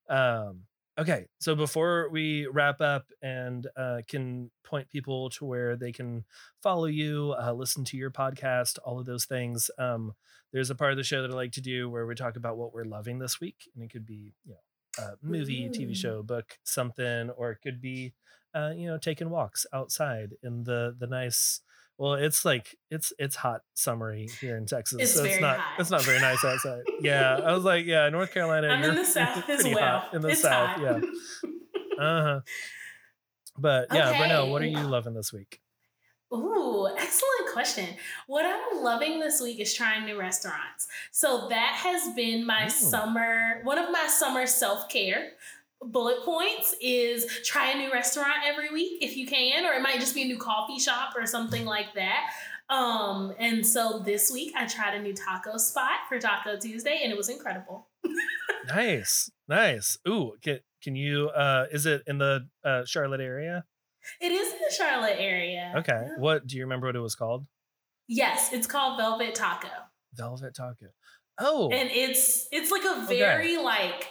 Um 0.10 0.62
okay 1.00 1.26
so 1.40 1.56
before 1.56 2.08
we 2.12 2.46
wrap 2.48 2.80
up 2.80 3.06
and 3.24 3.66
uh 3.76 4.02
can 4.08 4.52
point 4.64 4.88
people 4.90 5.30
to 5.32 5.44
where 5.44 5.76
they 5.76 5.92
can 5.92 6.24
follow 6.62 6.86
you 6.86 7.34
uh 7.42 7.52
listen 7.52 7.84
to 7.84 7.98
your 7.98 8.12
podcast 8.12 8.78
all 8.86 9.00
of 9.00 9.06
those 9.08 9.26
things 9.26 9.72
um 9.80 10.14
there's 10.52 10.70
a 10.70 10.76
part 10.76 10.92
of 10.92 10.98
the 10.98 11.04
show 11.04 11.24
that 11.24 11.32
i 11.32 11.34
like 11.34 11.52
to 11.52 11.62
do 11.62 11.90
where 11.90 12.06
we 12.06 12.14
talk 12.14 12.36
about 12.36 12.58
what 12.58 12.76
we're 12.76 12.86
loving 12.86 13.18
this 13.18 13.40
week 13.42 13.68
and 13.74 13.84
it 13.84 13.92
could 13.92 14.06
be 14.06 14.34
you 14.46 14.54
know 14.54 15.04
a 15.04 15.16
movie 15.24 15.68
tv 15.74 15.96
show 15.96 16.22
book 16.22 16.60
something 16.64 17.32
or 17.32 17.50
it 17.50 17.58
could 17.64 17.82
be 17.82 18.14
uh 18.54 18.72
you 18.76 18.86
know 18.86 19.00
taking 19.00 19.32
walks 19.32 19.66
outside 19.74 20.36
in 20.44 20.64
the 20.64 20.96
the 21.00 21.08
nice 21.08 21.62
well, 21.98 22.14
it's 22.16 22.44
like 22.46 22.76
it's 22.90 23.14
it's 23.20 23.36
hot 23.36 23.62
summery 23.76 24.28
here 24.42 24.58
in 24.58 24.66
Texas, 24.66 25.00
It's 25.02 25.14
so 25.14 25.24
it's 25.24 25.40
not 25.42 25.60
hot. 25.60 25.80
it's 25.80 25.90
not 25.92 26.04
very 26.04 26.20
nice 26.20 26.44
outside. 26.44 26.84
Yeah, 27.02 27.38
I 27.44 27.54
was 27.54 27.64
like, 27.72 27.86
yeah, 27.86 28.10
North 28.10 28.34
Carolina. 28.34 28.68
I'm 28.70 28.84
in 28.84 28.96
the 28.96 29.06
south 29.20 29.48
as 29.50 29.64
well. 29.64 30.00
hot 30.00 30.14
in 30.14 30.22
the 30.22 30.30
it's 30.30 30.42
south. 30.42 30.70
hot. 30.80 30.82
Yeah, 30.82 32.04
uh 32.04 32.22
huh. 32.24 32.40
But 33.58 33.88
yeah, 33.94 34.18
Burnell, 34.18 34.50
what 34.50 34.62
are 34.62 34.68
you 34.68 34.80
loving 34.80 35.14
this 35.14 35.32
week? 35.32 35.60
Ooh, 36.34 36.88
excellent 36.98 37.54
question. 37.54 37.86
What 38.26 38.44
I'm 38.46 38.84
loving 38.84 39.20
this 39.20 39.40
week 39.40 39.60
is 39.60 39.72
trying 39.76 40.06
new 40.06 40.18
restaurants. 40.20 40.88
So 41.12 41.48
that 41.50 41.74
has 41.84 42.16
been 42.16 42.44
my 42.44 42.66
Ooh. 42.66 42.70
summer, 42.70 43.62
one 43.64 43.78
of 43.78 43.92
my 43.92 44.08
summer 44.08 44.48
self 44.48 44.90
care 44.90 45.34
bullet 45.86 46.24
points 46.24 46.76
is 46.82 47.26
try 47.44 47.72
a 47.72 47.78
new 47.78 47.92
restaurant 47.92 48.38
every 48.46 48.72
week 48.72 49.02
if 49.02 49.16
you 49.18 49.26
can, 49.28 49.66
or 49.66 49.74
it 49.74 49.82
might 49.82 50.00
just 50.00 50.16
be 50.16 50.24
a 50.24 50.26
new 50.26 50.38
coffee 50.38 50.80
shop 50.80 51.14
or 51.18 51.26
something 51.26 51.66
like 51.66 51.94
that. 51.96 52.32
Um, 52.70 53.34
and 53.38 53.66
so 53.66 54.00
this 54.00 54.32
week 54.32 54.54
I 54.56 54.66
tried 54.66 54.96
a 54.96 55.02
new 55.02 55.14
taco 55.14 55.58
spot 55.58 56.08
for 56.08 56.18
Taco 56.20 56.58
Tuesday 56.58 57.02
and 57.04 57.12
it 57.12 57.18
was 57.18 57.30
incredible. 57.30 57.88
Nice, 58.68 59.30
nice. 59.50 59.98
Ooh, 60.08 60.34
can 60.42 60.60
can 60.82 60.96
you? 60.96 61.28
uh 61.30 61.66
Is 61.72 61.86
it 61.86 62.02
in 62.08 62.18
the 62.18 62.48
uh 62.64 62.86
Charlotte 62.86 63.20
area? 63.20 63.66
It 64.22 64.32
is 64.32 64.54
in 64.54 64.60
the 64.60 64.74
Charlotte 64.74 65.18
area. 65.20 65.74
Okay. 65.78 65.92
Yeah. 65.92 66.18
What 66.18 66.48
do 66.48 66.56
you 66.56 66.64
remember? 66.64 66.88
What 66.88 66.96
it 66.96 67.00
was 67.00 67.14
called? 67.16 67.46
Yes, 68.08 68.54
it's 68.54 68.66
called 68.68 68.98
Velvet 68.98 69.36
Taco. 69.36 69.68
Velvet 70.14 70.56
Taco. 70.56 70.88
Oh, 71.40 71.70
and 71.72 71.90
it's 71.92 72.48
it's 72.54 72.72
like 72.72 72.84
a 72.86 73.06
very 73.06 73.58
like 73.58 74.08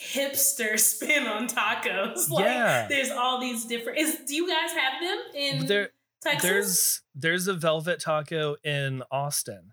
hipster 0.00 0.78
spin 0.80 1.26
on 1.26 1.48
tacos. 1.48 2.30
Like 2.30 2.44
Yeah. 2.44 2.86
there's 2.88 3.10
all 3.10 3.40
these 3.40 3.64
different. 3.64 3.98
Is 3.98 4.18
do 4.26 4.34
you 4.34 4.48
guys 4.48 4.70
have 4.72 5.00
them 5.00 5.18
in 5.34 5.66
there 5.66 5.90
Texas? 6.22 6.42
there's 6.42 7.02
there's 7.14 7.48
a 7.48 7.54
Velvet 7.54 8.00
Taco 8.00 8.56
in 8.64 9.02
Austin. 9.10 9.72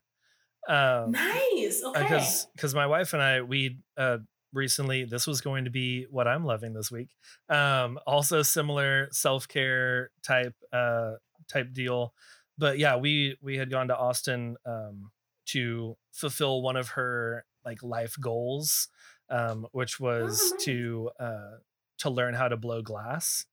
Um, 0.68 1.12
nice. 1.12 1.82
Okay. 1.86 2.02
because 2.02 2.48
because 2.56 2.74
my 2.74 2.88
wife 2.88 3.14
and 3.14 3.22
I 3.22 3.42
we 3.42 3.78
uh 3.98 4.18
recently 4.54 5.04
this 5.04 5.28
was 5.28 5.42
going 5.42 5.66
to 5.66 5.70
be 5.72 6.08
what 6.10 6.28
I'm 6.28 6.44
loving 6.46 6.74
this 6.74 6.92
week. 6.92 7.10
Um 7.50 8.00
also 8.08 8.42
similar 8.42 9.10
self-care 9.12 10.10
type 10.24 10.56
uh 10.74 11.14
type 11.52 11.72
deal. 11.74 12.14
But 12.58 12.80
yeah, 12.80 12.96
we 12.96 13.38
we 13.42 13.58
had 13.58 13.70
gone 13.70 13.90
to 13.90 13.98
Austin 13.98 14.56
um 14.66 15.12
to 15.48 15.96
fulfill 16.14 16.64
one 16.64 16.78
of 16.78 16.90
her 16.90 17.46
like 17.64 17.84
life 17.84 18.16
goals 18.20 18.88
um 19.30 19.68
which 19.72 20.00
was 20.00 20.52
nice. 20.52 20.66
to 20.66 21.10
uh 21.20 21.52
to 22.00 22.10
learn 22.10 22.34
how 22.34 22.48
to 22.48 22.58
blow 22.58 22.82
glass. 22.82 23.46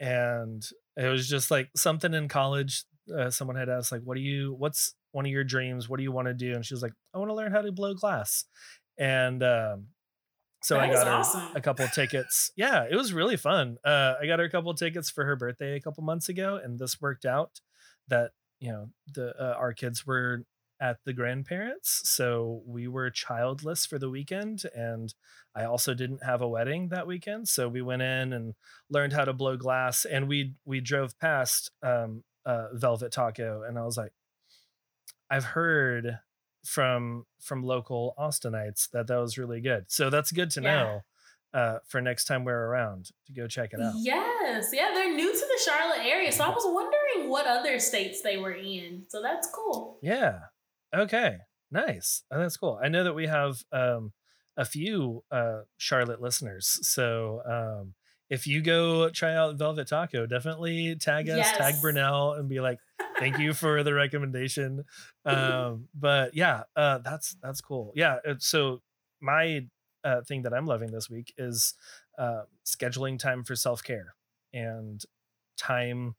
And 0.00 0.66
it 0.96 1.08
was 1.08 1.28
just 1.28 1.50
like 1.50 1.70
something 1.74 2.14
in 2.14 2.28
college 2.28 2.84
uh, 3.16 3.30
someone 3.30 3.56
had 3.56 3.68
asked 3.68 3.92
like 3.92 4.02
what 4.02 4.16
do 4.16 4.20
you 4.20 4.54
what's 4.58 4.94
one 5.12 5.24
of 5.24 5.30
your 5.30 5.44
dreams 5.44 5.88
what 5.88 5.98
do 5.98 6.02
you 6.02 6.12
want 6.12 6.26
to 6.26 6.34
do 6.34 6.54
and 6.54 6.64
she 6.66 6.74
was 6.74 6.82
like 6.82 6.92
i 7.14 7.18
want 7.18 7.30
to 7.30 7.34
learn 7.34 7.52
how 7.52 7.62
to 7.62 7.70
blow 7.70 7.94
glass 7.94 8.44
and 8.98 9.42
um 9.42 9.86
so 10.62 10.78
i 10.78 10.88
got 10.88 11.06
her 11.06 11.12
awesome. 11.12 11.42
a 11.54 11.60
couple 11.60 11.86
tickets 11.88 12.50
yeah 12.56 12.84
it 12.90 12.96
was 12.96 13.12
really 13.12 13.36
fun 13.36 13.76
uh 13.84 14.14
i 14.20 14.26
got 14.26 14.38
her 14.38 14.44
a 14.44 14.50
couple 14.50 14.74
tickets 14.74 15.08
for 15.08 15.24
her 15.24 15.36
birthday 15.36 15.76
a 15.76 15.80
couple 15.80 16.02
months 16.02 16.28
ago 16.28 16.58
and 16.62 16.78
this 16.78 17.00
worked 17.00 17.24
out 17.24 17.60
that 18.08 18.32
you 18.58 18.72
know 18.72 18.88
the 19.14 19.32
uh, 19.40 19.54
our 19.56 19.72
kids 19.72 20.04
were 20.06 20.44
at 20.80 20.98
the 21.04 21.12
grandparents 21.12 22.02
so 22.08 22.62
we 22.66 22.86
were 22.86 23.08
childless 23.10 23.86
for 23.86 23.98
the 23.98 24.10
weekend 24.10 24.62
and 24.74 25.14
i 25.54 25.64
also 25.64 25.94
didn't 25.94 26.22
have 26.22 26.42
a 26.42 26.48
wedding 26.48 26.88
that 26.88 27.06
weekend 27.06 27.48
so 27.48 27.68
we 27.68 27.80
went 27.80 28.02
in 28.02 28.32
and 28.32 28.54
learned 28.90 29.12
how 29.12 29.24
to 29.24 29.32
blow 29.32 29.56
glass 29.56 30.04
and 30.04 30.28
we 30.28 30.52
we 30.66 30.80
drove 30.80 31.18
past 31.18 31.70
um 31.82 32.22
uh 32.44 32.66
velvet 32.74 33.10
taco 33.10 33.62
and 33.66 33.78
i 33.78 33.82
was 33.84 33.96
like 33.96 34.12
i've 35.30 35.44
heard 35.44 36.18
from 36.64 37.24
from 37.40 37.62
local 37.62 38.14
austinites 38.18 38.90
that 38.90 39.06
that 39.06 39.16
was 39.18 39.38
really 39.38 39.60
good 39.60 39.84
so 39.88 40.10
that's 40.10 40.32
good 40.32 40.50
to 40.50 40.60
Yeah. 40.60 40.74
know 40.74 41.00
uh 41.54 41.78
for 41.86 42.00
next 42.00 42.24
time 42.24 42.44
we're 42.44 42.66
around 42.66 43.10
to 43.26 43.32
go 43.32 43.46
check 43.46 43.70
it 43.72 43.80
out 43.80 43.94
Yes. 43.96 44.70
Yeah, 44.72 44.90
they're 44.94 45.12
new 45.14 45.32
to 45.32 45.38
the 45.38 45.60
Charlotte 45.64 46.04
area, 46.06 46.30
so 46.32 46.44
I 46.44 46.48
was 46.54 46.64
wondering 46.64 47.28
what 47.28 47.46
other 47.46 47.78
states 47.80 48.22
they 48.22 48.36
were 48.36 48.52
in. 48.52 49.04
So 49.08 49.20
that's 49.20 49.48
cool. 49.52 49.98
yeah 50.02 50.38
okay 50.94 51.38
nice. 51.70 52.22
Oh, 52.30 52.38
that's 52.38 52.56
cool. 52.56 52.78
I 52.82 52.88
know 52.88 53.04
that 53.04 53.14
we 53.14 53.26
have 53.26 53.62
um 53.72 54.12
a 54.56 54.64
few 54.64 55.22
uh 55.30 55.60
charlotte 55.76 56.20
listeners 56.22 56.78
so 56.82 57.42
um 57.44 57.94
if 58.30 58.46
you 58.46 58.62
go 58.62 59.10
try 59.10 59.34
out 59.34 59.56
velvet 59.56 59.86
taco 59.86 60.24
definitely 60.26 60.96
tag 60.96 61.28
us 61.28 61.52
tag 61.52 61.74
Yes. 61.74 61.82
Burnell 61.82 62.32
and 62.32 62.48
be 62.48 62.60
like 62.60 62.78
thank 63.18 63.38
you 63.38 63.52
for 63.54 63.82
the 63.82 63.92
recommendation. 63.94 64.84
Um 65.26 65.88
but 65.94 66.34
yeah 66.34 66.62
uh 66.76 66.98
that's 66.98 67.36
that's 67.42 67.60
cool. 67.60 67.92
Yeah 67.94 68.18
so 68.38 68.80
my 69.20 69.66
uh 70.04 70.22
thing 70.22 70.42
that 70.42 70.54
i'm 70.54 70.66
loving 70.66 70.90
this 70.92 71.10
week 71.10 71.34
is 71.36 71.74
uh 72.18 72.42
scheduling 72.64 73.18
time 73.18 73.42
for 73.44 73.56
self-care 73.56 74.14
and 74.54 75.02
time 75.58 76.14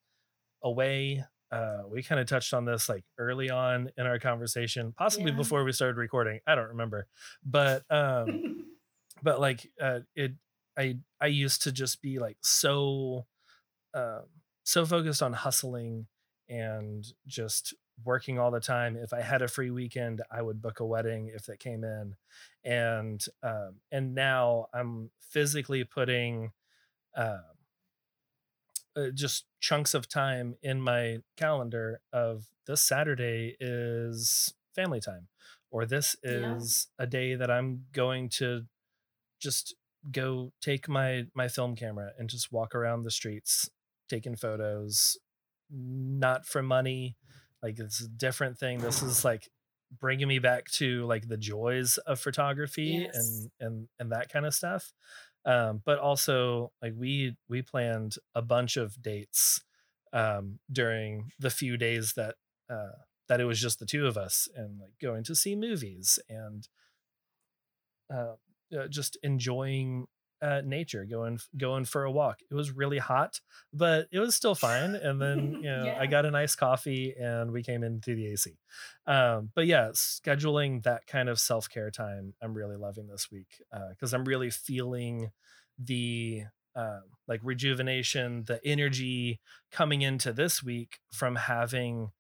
away 0.63 1.23
uh 1.51 1.83
we 1.89 2.03
kind 2.03 2.19
of 2.19 2.27
touched 2.27 2.53
on 2.53 2.65
this 2.65 2.89
like 2.89 3.03
early 3.17 3.49
on 3.49 3.89
in 3.97 4.05
our 4.05 4.19
conversation 4.19 4.93
possibly 4.97 5.31
Yeah. 5.31 5.37
before 5.37 5.63
we 5.63 5.71
started 5.71 5.97
recording 5.97 6.39
i 6.45 6.55
don't 6.55 6.69
remember 6.69 7.07
but 7.45 7.83
um 7.89 8.65
but 9.23 9.39
like 9.39 9.71
uh 9.81 10.01
it 10.15 10.33
i 10.77 10.97
i 11.21 11.27
used 11.27 11.63
to 11.63 11.71
just 11.71 12.01
be 12.01 12.19
like 12.19 12.37
so 12.41 13.25
um 13.93 14.23
so 14.63 14.85
focused 14.85 15.21
on 15.23 15.31
hustling 15.33 16.07
and 16.49 17.05
just 17.25 17.73
working 18.03 18.37
all 18.37 18.51
the 18.51 18.59
time 18.59 18.95
if 18.97 19.11
i 19.13 19.21
had 19.21 19.41
a 19.41 19.47
free 19.47 19.71
weekend 19.71 20.21
i 20.29 20.41
would 20.41 20.61
book 20.61 20.81
a 20.81 20.85
wedding 20.85 21.31
if 21.33 21.45
that 21.45 21.59
came 21.59 21.83
in 21.83 22.15
and 22.63 23.25
um 23.43 23.75
and 23.91 24.13
now 24.13 24.67
i'm 24.73 25.09
physically 25.31 25.83
putting 25.83 26.51
um 27.15 27.41
uh, 28.97 29.09
just 29.13 29.45
chunks 29.61 29.93
of 29.93 30.09
time 30.09 30.55
in 30.63 30.81
my 30.81 31.19
calendar 31.37 32.01
of 32.11 32.45
this 32.65 32.81
saturday 32.81 33.55
is 33.59 34.53
family 34.75 34.99
time 34.99 35.27
or 35.71 35.85
this 35.85 36.15
Yeah. 36.23 36.55
is 36.57 36.87
a 36.97 37.05
day 37.07 37.35
that 37.35 37.51
i'm 37.51 37.85
going 37.93 38.29
to 38.29 38.63
just 39.41 39.75
go 40.11 40.51
take 40.61 40.87
my 40.89 41.25
my 41.35 41.47
film 41.47 41.75
camera 41.75 42.11
and 42.17 42.29
just 42.29 42.51
walk 42.51 42.73
around 42.75 43.03
the 43.03 43.11
streets 43.11 43.69
taking 44.09 44.35
photos 44.35 45.17
not 45.69 46.45
for 46.45 46.63
money 46.63 47.17
like 47.61 47.77
it's 47.79 48.01
a 48.01 48.07
different 48.07 48.57
thing 48.57 48.79
this 48.79 49.01
is 49.01 49.25
like 49.25 49.49
bringing 49.99 50.27
me 50.27 50.39
back 50.39 50.65
to 50.65 51.05
like 51.05 51.27
the 51.27 51.37
joys 51.37 51.97
of 51.99 52.19
photography 52.19 53.05
Yes. 53.05 53.15
and 53.15 53.51
and 53.59 53.87
and 53.99 54.11
that 54.11 54.29
kind 54.29 54.45
of 54.45 54.53
stuff 54.53 54.93
um 55.47 55.81
but 55.85 55.97
also 55.97 56.71
like 56.83 56.93
we 56.95 57.35
we 57.49 57.63
planned 57.63 58.17
a 58.35 58.41
bunch 58.43 58.77
of 58.77 59.01
dates 59.01 59.61
um 60.13 60.59
during 60.71 61.31
the 61.39 61.49
few 61.49 61.77
days 61.77 62.13
that 62.13 62.35
uh 62.69 62.91
that 63.27 63.41
it 63.41 63.45
was 63.45 63.59
just 63.59 63.79
the 63.79 63.85
two 63.85 64.07
of 64.07 64.17
us 64.17 64.47
and 64.55 64.79
like 64.79 64.93
going 65.01 65.23
to 65.23 65.35
see 65.35 65.55
movies 65.55 66.19
and 66.29 66.67
uh, 68.13 68.35
uh, 68.77 68.87
just 68.89 69.17
enjoying 69.23 70.07
uh, 70.41 70.61
nature, 70.63 71.05
going 71.05 71.39
going 71.57 71.85
for 71.85 72.03
a 72.03 72.11
walk. 72.11 72.39
It 72.49 72.53
was 72.53 72.71
really 72.71 72.97
hot, 72.99 73.39
but 73.73 74.07
it 74.11 74.19
was 74.19 74.35
still 74.35 74.55
fine. 74.55 74.95
And 74.95 75.21
then 75.21 75.53
you 75.61 75.69
know, 75.69 75.85
Yeah. 75.85 75.97
I 75.99 76.05
got 76.07 76.25
a 76.25 76.31
nice 76.31 76.55
coffee, 76.55 77.15
and 77.19 77.51
we 77.51 77.63
came 77.63 77.83
in 77.83 78.01
through 78.01 78.15
the 78.15 78.27
AC. 78.27 78.51
Um, 79.05 79.51
but 79.55 79.65
yeah, 79.65 79.89
scheduling 79.93 80.83
that 80.83 81.07
kind 81.07 81.29
of 81.29 81.39
self 81.39 81.69
care 81.69 81.91
time, 81.91 82.33
I'm 82.41 82.53
really 82.53 82.75
loving 82.75 83.07
this 83.07 83.29
week 83.31 83.61
because 83.89 84.13
I'm 84.13 84.25
really 84.25 84.49
feeling 84.49 85.31
the 85.79 86.43
um, 86.75 87.03
like 87.27 87.41
rejuvenation, 87.43 88.43
the 88.45 88.59
energy 88.65 89.39
coming 89.71 90.01
into 90.03 90.31
this 90.31 90.61
week 90.63 90.99
from 91.11 91.35
having 91.35 92.11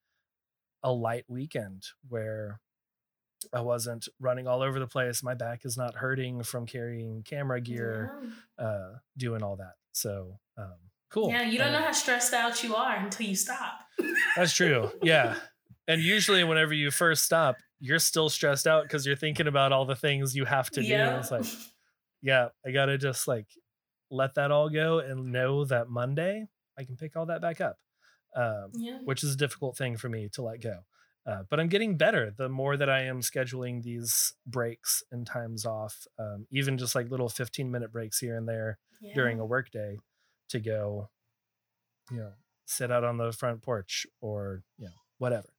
a 0.83 0.91
light 0.91 1.25
weekend 1.27 1.83
where 2.07 2.59
I 3.53 3.61
wasn't 3.61 4.07
running 4.19 4.47
all 4.47 4.61
over 4.61 4.79
the 4.79 4.87
place. 4.87 5.23
My 5.23 5.33
back 5.33 5.65
is 5.65 5.77
not 5.77 5.95
hurting 5.95 6.43
from 6.43 6.65
carrying 6.65 7.23
camera 7.23 7.61
gear, 7.61 8.21
uh, 8.57 8.93
doing 9.17 9.43
all 9.43 9.57
that. 9.57 9.73
So 9.91 10.39
um, 10.57 10.75
cool. 11.09 11.29
Yeah, 11.29 11.43
you 11.43 11.57
don't 11.57 11.71
know 11.71 11.81
how 11.81 11.91
stressed 11.91 12.33
out 12.33 12.63
you 12.63 12.75
are 12.75 12.95
until 12.95 13.27
you 13.27 13.35
stop. 13.35 13.79
That's 14.35 14.53
true. 14.53 14.91
Yeah. 15.01 15.35
And 15.89 16.01
usually, 16.01 16.43
whenever 16.43 16.73
you 16.73 16.91
first 16.91 17.23
stop, 17.23 17.55
you're 17.79 17.97
still 17.97 18.27
stressed 18.27 18.67
out 18.67 18.83
because 18.83 19.05
you're 19.05 19.15
thinking 19.15 19.47
about 19.47 19.71
all 19.71 19.85
the 19.85 19.95
things 19.95 20.35
you 20.35 20.43
have 20.43 20.69
to 20.71 20.81
do. 20.81 20.87
Yeah. 20.87 21.17
It's 21.17 21.31
like, 21.31 21.45
yeah, 22.21 22.49
I 22.65 22.71
got 22.71 22.87
to 22.87 22.97
just 22.97 23.25
like 23.25 23.47
let 24.11 24.35
that 24.35 24.51
all 24.51 24.67
go 24.67 24.99
and 24.99 25.31
know 25.31 25.63
that 25.63 25.87
Monday 25.87 26.45
I 26.77 26.83
can 26.83 26.95
pick 26.95 27.15
all 27.15 27.25
that 27.27 27.41
back 27.41 27.59
up, 27.59 27.77
um, 28.35 28.71
yeah. 28.73 28.99
which 29.03 29.23
is 29.23 29.33
a 29.33 29.37
difficult 29.37 29.77
thing 29.77 29.97
for 29.97 30.09
me 30.09 30.29
to 30.33 30.41
let 30.41 30.61
go. 30.61 30.79
Uh, 31.27 31.43
but 31.49 31.59
I'm 31.59 31.67
getting 31.67 31.97
better 31.97 32.31
the 32.35 32.47
more 32.47 32.77
that 32.77 32.89
I 32.89 33.01
am 33.01 33.19
scheduling 33.19 33.83
these 33.83 34.33
breaks 34.45 35.03
and 35.11 35.27
times 35.27 35.65
off, 35.65 36.07
um, 36.17 36.47
even 36.51 36.77
just 36.77 36.95
like 36.95 37.11
little 37.11 37.27
15 37.27 37.69
minute 37.69 37.91
breaks 37.91 38.19
here 38.19 38.37
and 38.37 38.47
there 38.47 38.79
yeah. 39.01 39.13
during 39.13 39.39
a 39.39 39.45
work 39.45 39.69
day 39.69 39.99
to 40.49 40.59
go, 40.61 41.09
you 42.09 42.17
know, 42.17 42.31
sit 42.65 42.91
out 42.91 43.03
on 43.03 43.17
the 43.17 43.33
front 43.33 43.61
porch 43.61 44.07
or, 44.21 44.63
you 44.77 44.85
know, 44.85 44.93
whatever. 45.17 45.49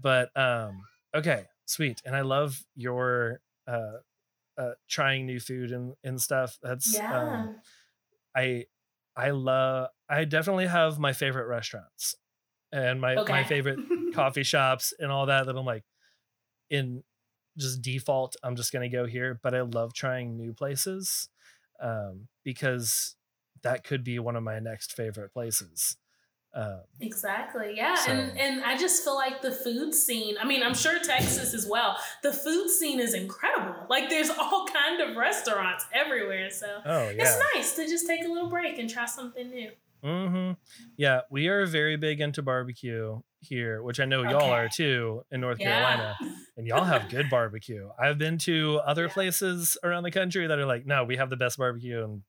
But 0.00 0.30
um 0.36 0.84
okay, 1.14 1.46
sweet. 1.64 2.00
And 2.04 2.14
I 2.14 2.20
love 2.20 2.64
your 2.76 3.40
uh 3.66 3.98
uh 4.56 4.72
trying 4.88 5.26
new 5.26 5.40
food 5.40 5.72
and 5.72 5.94
and 6.04 6.20
stuff. 6.20 6.58
That's 6.62 6.94
Yeah. 6.94 7.08
um 7.10 7.50
I 8.36 8.66
I 9.16 9.30
love 9.30 9.88
I 10.08 10.24
definitely 10.24 10.66
have 10.66 10.98
my 11.00 11.12
favorite 11.12 11.46
restaurants 11.46 12.14
and 12.72 13.00
my 13.00 13.14
my 13.28 13.44
favorite 13.44 13.78
coffee 14.14 14.42
shops 14.42 14.92
and 14.98 15.10
all 15.12 15.26
that 15.26 15.46
that 15.46 15.56
I'm 15.56 15.64
like 15.64 15.84
in 16.70 17.02
just 17.56 17.80
default 17.82 18.36
I'm 18.42 18.56
just 18.56 18.72
going 18.72 18.88
to 18.90 18.94
go 18.94 19.06
here 19.06 19.38
but 19.42 19.54
I 19.54 19.62
love 19.62 19.92
trying 19.94 20.36
new 20.36 20.52
places 20.52 21.28
um 21.80 22.28
because 22.44 23.16
that 23.62 23.84
could 23.84 24.02
be 24.04 24.18
one 24.18 24.36
of 24.36 24.42
my 24.42 24.58
next 24.58 24.92
favorite 24.92 25.32
places 25.32 25.96
um 26.54 26.80
Exactly. 27.00 27.74
Yeah. 27.76 27.94
So- 27.96 28.12
And 28.12 28.38
and 28.38 28.64
I 28.64 28.76
just 28.78 29.04
feel 29.04 29.14
like 29.14 29.42
the 29.42 29.52
food 29.52 29.94
scene, 29.94 30.36
I 30.40 30.46
mean, 30.46 30.62
I'm 30.62 30.74
sure 30.74 30.98
Texas 30.98 31.52
as 31.52 31.66
well. 31.66 31.98
The 32.22 32.32
food 32.32 32.70
scene 32.70 32.98
is 32.98 33.12
incredible. 33.12 33.86
Like 33.90 34.08
there's 34.08 34.30
all 34.38 34.66
kind 34.66 35.02
of 35.02 35.16
restaurants 35.16 35.84
everywhere. 35.92 36.50
So 36.50 36.66
oh 36.84 37.10
yeah 37.10 37.22
it's 37.22 37.36
nice 37.54 37.74
to 37.76 37.86
just 37.86 38.06
take 38.06 38.24
a 38.24 38.28
little 38.28 38.48
break 38.48 38.78
and 38.78 38.88
try 38.88 39.04
something 39.04 39.50
new. 39.50 39.70
Hmm 40.02 40.52
Yeah, 40.96 41.22
we 41.30 41.48
are 41.48 41.66
very 41.66 41.96
big 41.96 42.20
into 42.20 42.42
barbecue 42.42 43.20
here, 43.40 43.82
which 43.82 44.00
I 44.00 44.04
know 44.04 44.22
y'all 44.22 44.50
are 44.50 44.68
too 44.68 45.22
in 45.30 45.40
North 45.40 45.60
Carolina. 45.60 46.14
And 46.56 46.66
y'all 46.66 46.84
have 46.84 47.08
good 47.10 47.28
barbecue. 47.28 47.90
I've 47.98 48.16
been 48.18 48.38
to 48.38 48.78
other 48.78 49.04
Yeah. 49.06 49.12
places 49.12 49.76
around 49.84 50.04
the 50.04 50.10
country 50.10 50.46
that 50.46 50.58
are 50.58 50.64
like, 50.66 50.86
no, 50.86 51.04
we 51.04 51.16
have 51.16 51.28
the 51.28 51.36
best 51.36 51.58
barbecue, 51.58 52.02
and 52.02 52.22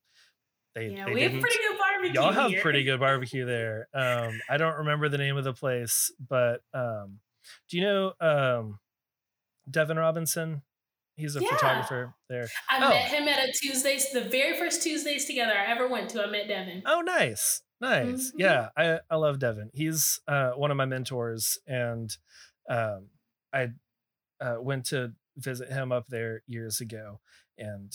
they, 0.75 0.89
Yeah, 0.89 1.05
they 1.05 1.13
we 1.13 1.21
have 1.21 1.31
didn't. 1.31 1.41
pretty 1.41 1.57
good 1.57 1.77
barbecue. 1.77 2.13
y'all 2.13 2.33
have 2.33 2.51
here. 2.51 2.61
pretty 2.61 2.83
good 2.83 2.99
barbecue 3.07 3.45
there. 3.45 3.87
Um, 3.93 4.39
I 4.49 4.57
don't 4.57 4.77
remember 4.79 5.07
the 5.09 5.17
name 5.17 5.37
of 5.37 5.43
the 5.45 5.53
place, 5.53 6.11
but 6.19 6.61
um, 6.73 7.19
do 7.69 7.77
you 7.77 7.83
know 7.83 8.13
um, 8.19 8.79
Devin 9.69 9.97
Robinson? 9.97 10.61
He's 11.17 11.35
a 11.35 11.41
Yeah. 11.41 11.49
photographer 11.49 12.13
there. 12.29 12.47
I 12.69 12.77
Oh. 12.77 12.89
met 12.89 13.07
him 13.09 13.27
at 13.27 13.39
a 13.49 13.51
Tuesdays, 13.51 14.11
the 14.11 14.21
very 14.21 14.57
first 14.57 14.83
Tuesdays 14.83 15.25
together 15.25 15.53
I 15.57 15.65
ever 15.71 15.87
went 15.87 16.09
to. 16.11 16.23
I 16.23 16.27
met 16.27 16.47
Devin. 16.47 16.83
Oh, 16.85 17.01
nice. 17.01 17.61
Nice. 17.81 18.31
Mhm. 18.31 18.33
Yeah, 18.37 18.69
I, 18.77 18.99
I 19.09 19.15
love 19.17 19.39
Devin. 19.39 19.71
He's 19.73 20.19
uh, 20.27 20.51
one 20.51 20.71
of 20.71 20.77
my 20.77 20.85
mentors, 20.85 21.57
and 21.67 22.15
um, 22.69 23.09
I 23.53 23.69
uh, 24.39 24.57
went 24.59 24.85
to 24.87 25.13
visit 25.37 25.69
him 25.69 25.91
up 25.91 26.05
there 26.07 26.41
years 26.47 26.81
ago, 26.81 27.19
and 27.57 27.91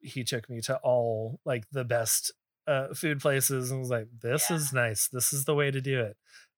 he 0.00 0.24
took 0.24 0.48
me 0.48 0.60
to 0.62 0.76
all 0.78 1.40
like 1.44 1.64
the 1.70 1.84
best 1.84 2.32
uh, 2.66 2.94
food 2.94 3.20
places, 3.20 3.70
and 3.70 3.80
was 3.80 3.90
like, 3.90 4.08
"This 4.20 4.48
Yeah. 4.50 4.56
is 4.56 4.72
nice. 4.72 5.08
This 5.08 5.32
is 5.32 5.44
the 5.44 5.54
way 5.54 5.70
to 5.70 5.80
do 5.80 6.00
it." 6.00 6.16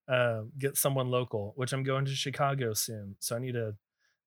Um, 0.08 0.52
get 0.58 0.76
someone 0.76 1.10
local, 1.10 1.52
which 1.56 1.72
I'm 1.72 1.82
going 1.84 2.04
to 2.06 2.14
Chicago 2.14 2.72
soon, 2.74 3.16
so 3.20 3.36
I 3.36 3.38
need 3.38 3.52
to 3.54 3.76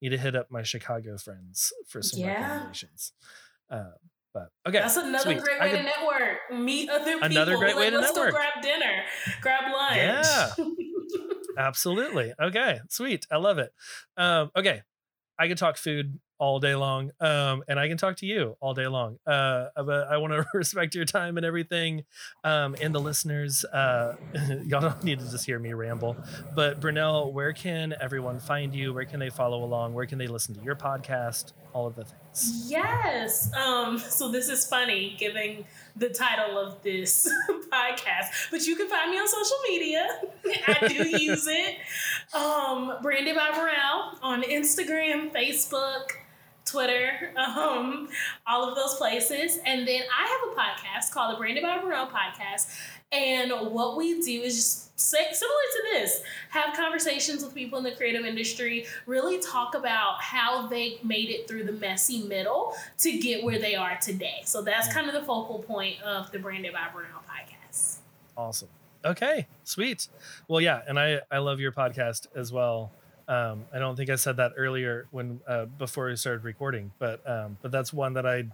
need 0.10 0.16
to 0.16 0.22
hit 0.22 0.36
up 0.36 0.48
my 0.50 0.64
Chicago 0.64 1.18
friends 1.18 1.72
for 1.88 2.02
some 2.02 2.20
Yeah. 2.22 2.42
recommendations. 2.42 3.12
Um, 3.70 3.94
but 4.34 4.50
okay, 4.68 4.80
That's 4.80 4.98
another 4.98 5.24
sweet. 5.24 5.40
great 5.42 5.60
way 5.62 5.72
to 5.72 5.84
network. 5.84 6.38
Meet 6.52 6.90
other 6.90 7.14
people. 7.14 7.24
Another 7.24 7.58
great 7.58 7.76
Like, 7.76 7.86
way 7.86 7.90
to 7.92 8.02
network. 8.02 8.32
Grab 8.32 8.62
dinner, 8.62 9.04
grab 9.42 9.64
lunch. 9.72 9.96
Yeah. 9.98 10.54
Absolutely. 11.58 12.34
Okay. 12.42 12.80
Sweet. 12.90 13.26
I 13.32 13.38
love 13.38 13.60
it. 13.60 13.72
Um, 14.18 14.52
okay. 14.56 14.82
I 15.40 15.48
could 15.48 15.58
talk 15.58 15.78
food 15.78 16.20
all 16.38 16.60
day 16.60 16.76
long. 16.76 17.12
Um, 17.20 17.64
and 17.68 17.80
I 17.80 17.88
can 17.88 17.98
talk 17.98 18.18
to 18.18 18.26
you 18.26 18.58
all 18.60 18.74
day 18.74 18.88
long. 18.88 19.20
Uh, 19.26 19.68
but 19.76 20.08
I 20.08 20.18
want 20.18 20.34
to 20.34 20.46
respect 20.54 20.96
your 20.96 21.06
time 21.06 21.38
and 21.38 21.46
everything. 21.46 22.04
Um, 22.44 22.76
and 22.82 22.94
the 22.94 23.00
listeners, 23.00 23.64
uh, 23.66 24.16
y'all 24.66 24.82
don't 24.82 25.04
need 25.04 25.20
to 25.20 25.30
just 25.30 25.46
hear 25.46 25.60
me 25.60 25.74
ramble. 25.74 26.18
But 26.56 26.80
Burnell, 26.80 27.32
where 27.32 27.54
can 27.54 27.94
everyone 28.00 28.40
find 28.40 28.74
you? 28.74 28.94
Where 28.94 29.06
can 29.06 29.20
they 29.20 29.30
follow 29.30 29.64
along? 29.64 29.94
Where 29.94 30.06
can 30.06 30.18
they 30.18 30.28
listen 30.28 30.56
to 30.56 30.62
your 30.62 30.76
podcast? 30.76 31.54
All 31.74 31.88
of 31.88 31.96
the 31.96 32.06
things. 32.06 32.25
Yes. 32.66 33.54
Um, 33.54 33.98
so 33.98 34.30
this 34.30 34.50
is 34.50 34.68
funny 34.68 35.16
giving 35.18 35.66
the 35.96 36.10
title 36.10 36.58
of 36.58 36.82
this 36.84 37.32
podcast, 37.72 38.52
but 38.52 38.66
you 38.66 38.76
can 38.76 38.90
find 38.90 39.12
me 39.12 39.18
on 39.18 39.28
social 39.28 39.58
media. 39.68 40.22
I 40.68 40.88
do 40.88 41.18
use 41.18 41.48
it. 41.48 41.78
Um, 42.36 42.98
Branded 43.02 43.36
by 43.36 43.52
on 44.22 44.44
Instagram, 44.44 45.32
Facebook, 45.32 46.12
Twitter, 46.66 47.32
um, 47.38 48.10
all 48.46 48.68
of 48.68 48.76
those 48.76 48.96
places. 48.96 49.60
And 49.66 49.88
then 49.88 50.02
I 50.14 50.28
have 50.28 50.52
a 50.52 50.60
podcast 50.60 51.12
called 51.12 51.36
the 51.36 51.38
Branded 51.38 51.64
by 51.64 51.78
podcast. 51.78 52.68
And 53.12 53.52
what 53.72 53.96
we 53.96 54.22
do 54.22 54.42
is 54.42 54.56
just 54.56 54.85
similar 54.96 55.34
to 55.34 55.84
this 55.92 56.22
have 56.50 56.76
conversations 56.76 57.44
with 57.44 57.54
people 57.54 57.78
in 57.78 57.84
the 57.84 57.92
creative 57.92 58.26
industry, 58.26 58.86
really 59.06 59.40
talk 59.40 59.76
about 59.76 60.22
how 60.22 60.68
they 60.68 61.00
made 61.04 61.30
it 61.30 61.48
through 61.48 61.66
the 61.66 61.74
messy 61.74 62.24
middle 62.24 62.74
to 63.00 63.18
get 63.20 63.44
where 63.44 63.60
they 63.60 63.76
are 63.76 63.98
today. 64.02 64.42
So 64.46 64.62
that's 64.62 64.92
kind 64.94 65.08
of 65.08 65.14
the 65.14 65.24
focal 65.24 65.60
point 65.60 66.02
of 66.02 66.32
the 66.32 66.40
Branded 66.40 66.74
by 66.74 66.88
Burnell 66.94 67.22
podcast. 67.30 67.98
Awesome. 68.38 68.70
Okay, 69.04 69.48
sweet. 69.64 70.08
Well, 70.48 70.62
yeah, 70.62 70.82
and 70.88 71.00
I 71.00 71.22
I 71.30 71.38
love 71.38 71.60
your 71.60 71.72
podcast 71.72 72.28
as 72.36 72.52
well. 72.52 72.92
Um, 73.28 73.66
I 73.74 73.80
don't 73.80 73.96
think 73.96 74.10
I 74.10 74.16
said 74.16 74.38
that 74.38 74.54
earlier 74.58 75.08
when 75.12 75.42
uh, 75.48 75.66
before 75.66 76.08
we 76.08 76.16
started 76.16 76.44
recording, 76.44 76.92
but 76.98 77.28
um, 77.30 77.58
but 77.62 77.72
that's 77.72 77.94
one 77.94 78.14
that 78.14 78.26
I 78.26 78.46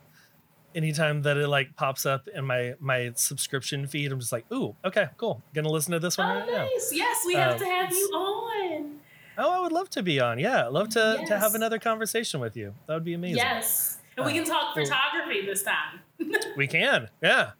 anytime 0.75 1.21
that 1.23 1.37
it 1.37 1.47
like 1.47 1.75
pops 1.75 2.05
up 2.05 2.27
in 2.33 2.45
my 2.45 2.73
my 2.79 3.11
subscription 3.15 3.87
feed, 3.87 4.11
I'm 4.11 4.19
just 4.19 4.31
like, 4.31 4.45
ooh, 4.51 4.75
okay, 4.85 5.07
cool, 5.17 5.41
gonna 5.53 5.69
listen 5.69 5.91
to 5.93 5.99
this 5.99 6.17
one 6.17 6.29
Oh, 6.35 6.39
right 6.39 6.47
now. 6.51 6.65
nice. 6.65 6.91
Yes, 6.93 7.23
we 7.25 7.35
have 7.35 7.53
Um, 7.53 7.59
to 7.59 7.65
have 7.65 7.91
you 7.91 8.05
on. 8.13 8.99
Oh, 9.37 9.51
I 9.51 9.59
would 9.59 9.71
love 9.71 9.89
to 9.91 10.03
be 10.03 10.19
on. 10.19 10.39
Yeah, 10.39 10.67
love 10.67 10.89
to 10.89 11.23
to 11.27 11.39
have 11.39 11.55
another 11.55 11.79
conversation 11.79 12.39
with 12.39 12.55
you. 12.57 12.73
That 12.87 12.93
would 12.95 13.05
be 13.05 13.13
amazing. 13.13 13.37
Yes. 13.37 13.97
And 14.17 14.25
we 14.25 14.33
Uh, 14.33 14.35
can 14.43 14.45
talk 14.45 14.73
photography 14.75 15.45
this 15.45 15.63
time. 15.63 16.01
We 16.57 16.67
can. 16.67 17.09
Yeah. 17.23 17.51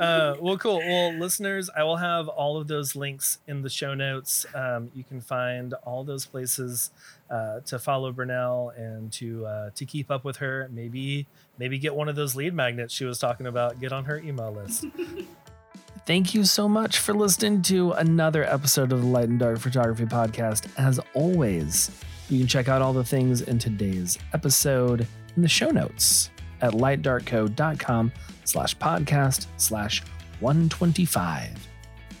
Uh, 0.00 0.34
well, 0.40 0.56
cool. 0.56 0.78
Well, 0.78 1.12
listeners, 1.12 1.68
I 1.76 1.82
will 1.82 1.98
have 1.98 2.26
all 2.26 2.56
of 2.56 2.68
those 2.68 2.96
links 2.96 3.38
in 3.46 3.60
the 3.60 3.68
show 3.68 3.92
notes. 3.92 4.46
Um, 4.54 4.90
you 4.94 5.04
can 5.04 5.20
find 5.20 5.74
all 5.84 6.04
those 6.04 6.24
places 6.24 6.90
uh, 7.28 7.60
to 7.66 7.78
follow 7.78 8.10
Burnell 8.10 8.72
and 8.76 9.12
to 9.12 9.44
uh, 9.44 9.70
to 9.74 9.84
keep 9.84 10.10
up 10.10 10.24
with 10.24 10.38
her. 10.38 10.70
Maybe 10.72 11.26
maybe 11.58 11.78
get 11.78 11.94
one 11.94 12.08
of 12.08 12.16
those 12.16 12.34
lead 12.34 12.54
magnets 12.54 12.94
she 12.94 13.04
was 13.04 13.18
talking 13.18 13.46
about. 13.46 13.78
Get 13.78 13.92
on 13.92 14.06
her 14.06 14.18
email 14.18 14.50
list. 14.52 14.86
Thank 16.06 16.34
you 16.34 16.44
so 16.44 16.66
much 16.66 16.98
for 16.98 17.12
listening 17.12 17.60
to 17.62 17.92
another 17.92 18.44
episode 18.44 18.92
of 18.92 19.02
the 19.02 19.06
Light 19.06 19.28
and 19.28 19.38
Dark 19.38 19.58
Photography 19.58 20.06
Podcast. 20.06 20.66
As 20.78 20.98
always, 21.12 21.90
you 22.30 22.38
can 22.38 22.46
check 22.46 22.68
out 22.68 22.80
all 22.80 22.94
the 22.94 23.04
things 23.04 23.42
in 23.42 23.58
today's 23.58 24.18
episode 24.32 25.06
in 25.36 25.42
the 25.42 25.48
show 25.48 25.70
notes 25.70 26.30
at 26.62 26.72
lightdarkcode.com 26.72 28.12
slash 28.44 28.76
podcast 28.76 29.46
slash 29.56 30.02
125. 30.40 31.68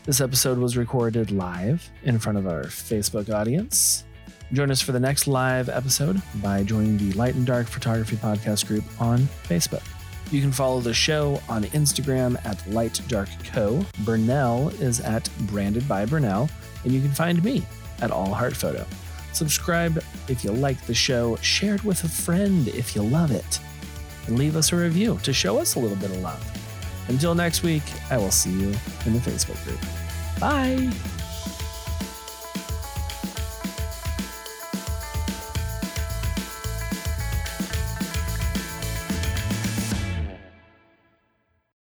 This 0.04 0.20
episode 0.20 0.58
was 0.58 0.76
recorded 0.76 1.30
live 1.30 1.88
in 2.04 2.18
front 2.18 2.38
of 2.38 2.46
our 2.46 2.64
Facebook 2.64 3.32
audience. 3.32 4.04
Join 4.52 4.70
us 4.70 4.80
for 4.80 4.92
the 4.92 5.00
next 5.00 5.28
live 5.28 5.68
episode 5.68 6.20
by 6.42 6.64
joining 6.64 6.96
the 6.98 7.12
Light 7.12 7.34
and 7.34 7.46
Dark 7.46 7.68
Photography 7.68 8.16
Podcast 8.16 8.66
group 8.66 8.84
on 9.00 9.20
Facebook. 9.48 9.84
You 10.32 10.40
can 10.40 10.52
follow 10.52 10.80
the 10.80 10.94
show 10.94 11.40
on 11.48 11.64
Instagram 11.64 12.36
at 12.44 12.64
Light 12.68 13.00
Dark. 13.08 13.28
Burnell 14.04 14.70
is 14.80 15.00
at 15.00 15.28
Branded 15.40 15.88
by 15.88 16.04
Burnell, 16.04 16.48
and 16.84 16.92
you 16.92 17.00
can 17.00 17.10
find 17.10 17.42
me 17.44 17.64
at 18.00 18.10
All 18.10 18.32
Heart 18.32 18.56
Photo. 18.56 18.86
Subscribe 19.32 20.02
if 20.28 20.42
you 20.44 20.50
like 20.50 20.80
the 20.86 20.94
show, 20.94 21.36
share 21.36 21.74
it 21.74 21.84
with 21.84 22.02
a 22.04 22.08
friend 22.08 22.68
if 22.68 22.96
you 22.96 23.02
love 23.02 23.30
it, 23.30 23.60
and 24.26 24.38
leave 24.38 24.56
us 24.56 24.72
a 24.72 24.76
review 24.76 25.18
to 25.22 25.32
show 25.32 25.58
us 25.58 25.74
a 25.74 25.78
little 25.78 25.96
bit 25.96 26.10
of 26.10 26.18
love. 26.18 26.44
Until 27.08 27.34
next 27.34 27.62
week, 27.62 27.82
I 28.10 28.18
will 28.18 28.30
see 28.30 28.50
you 28.50 28.68
in 29.06 29.12
the 29.12 29.20
Facebook 29.20 29.62
group. 29.64 29.80
Bye. 30.38 30.90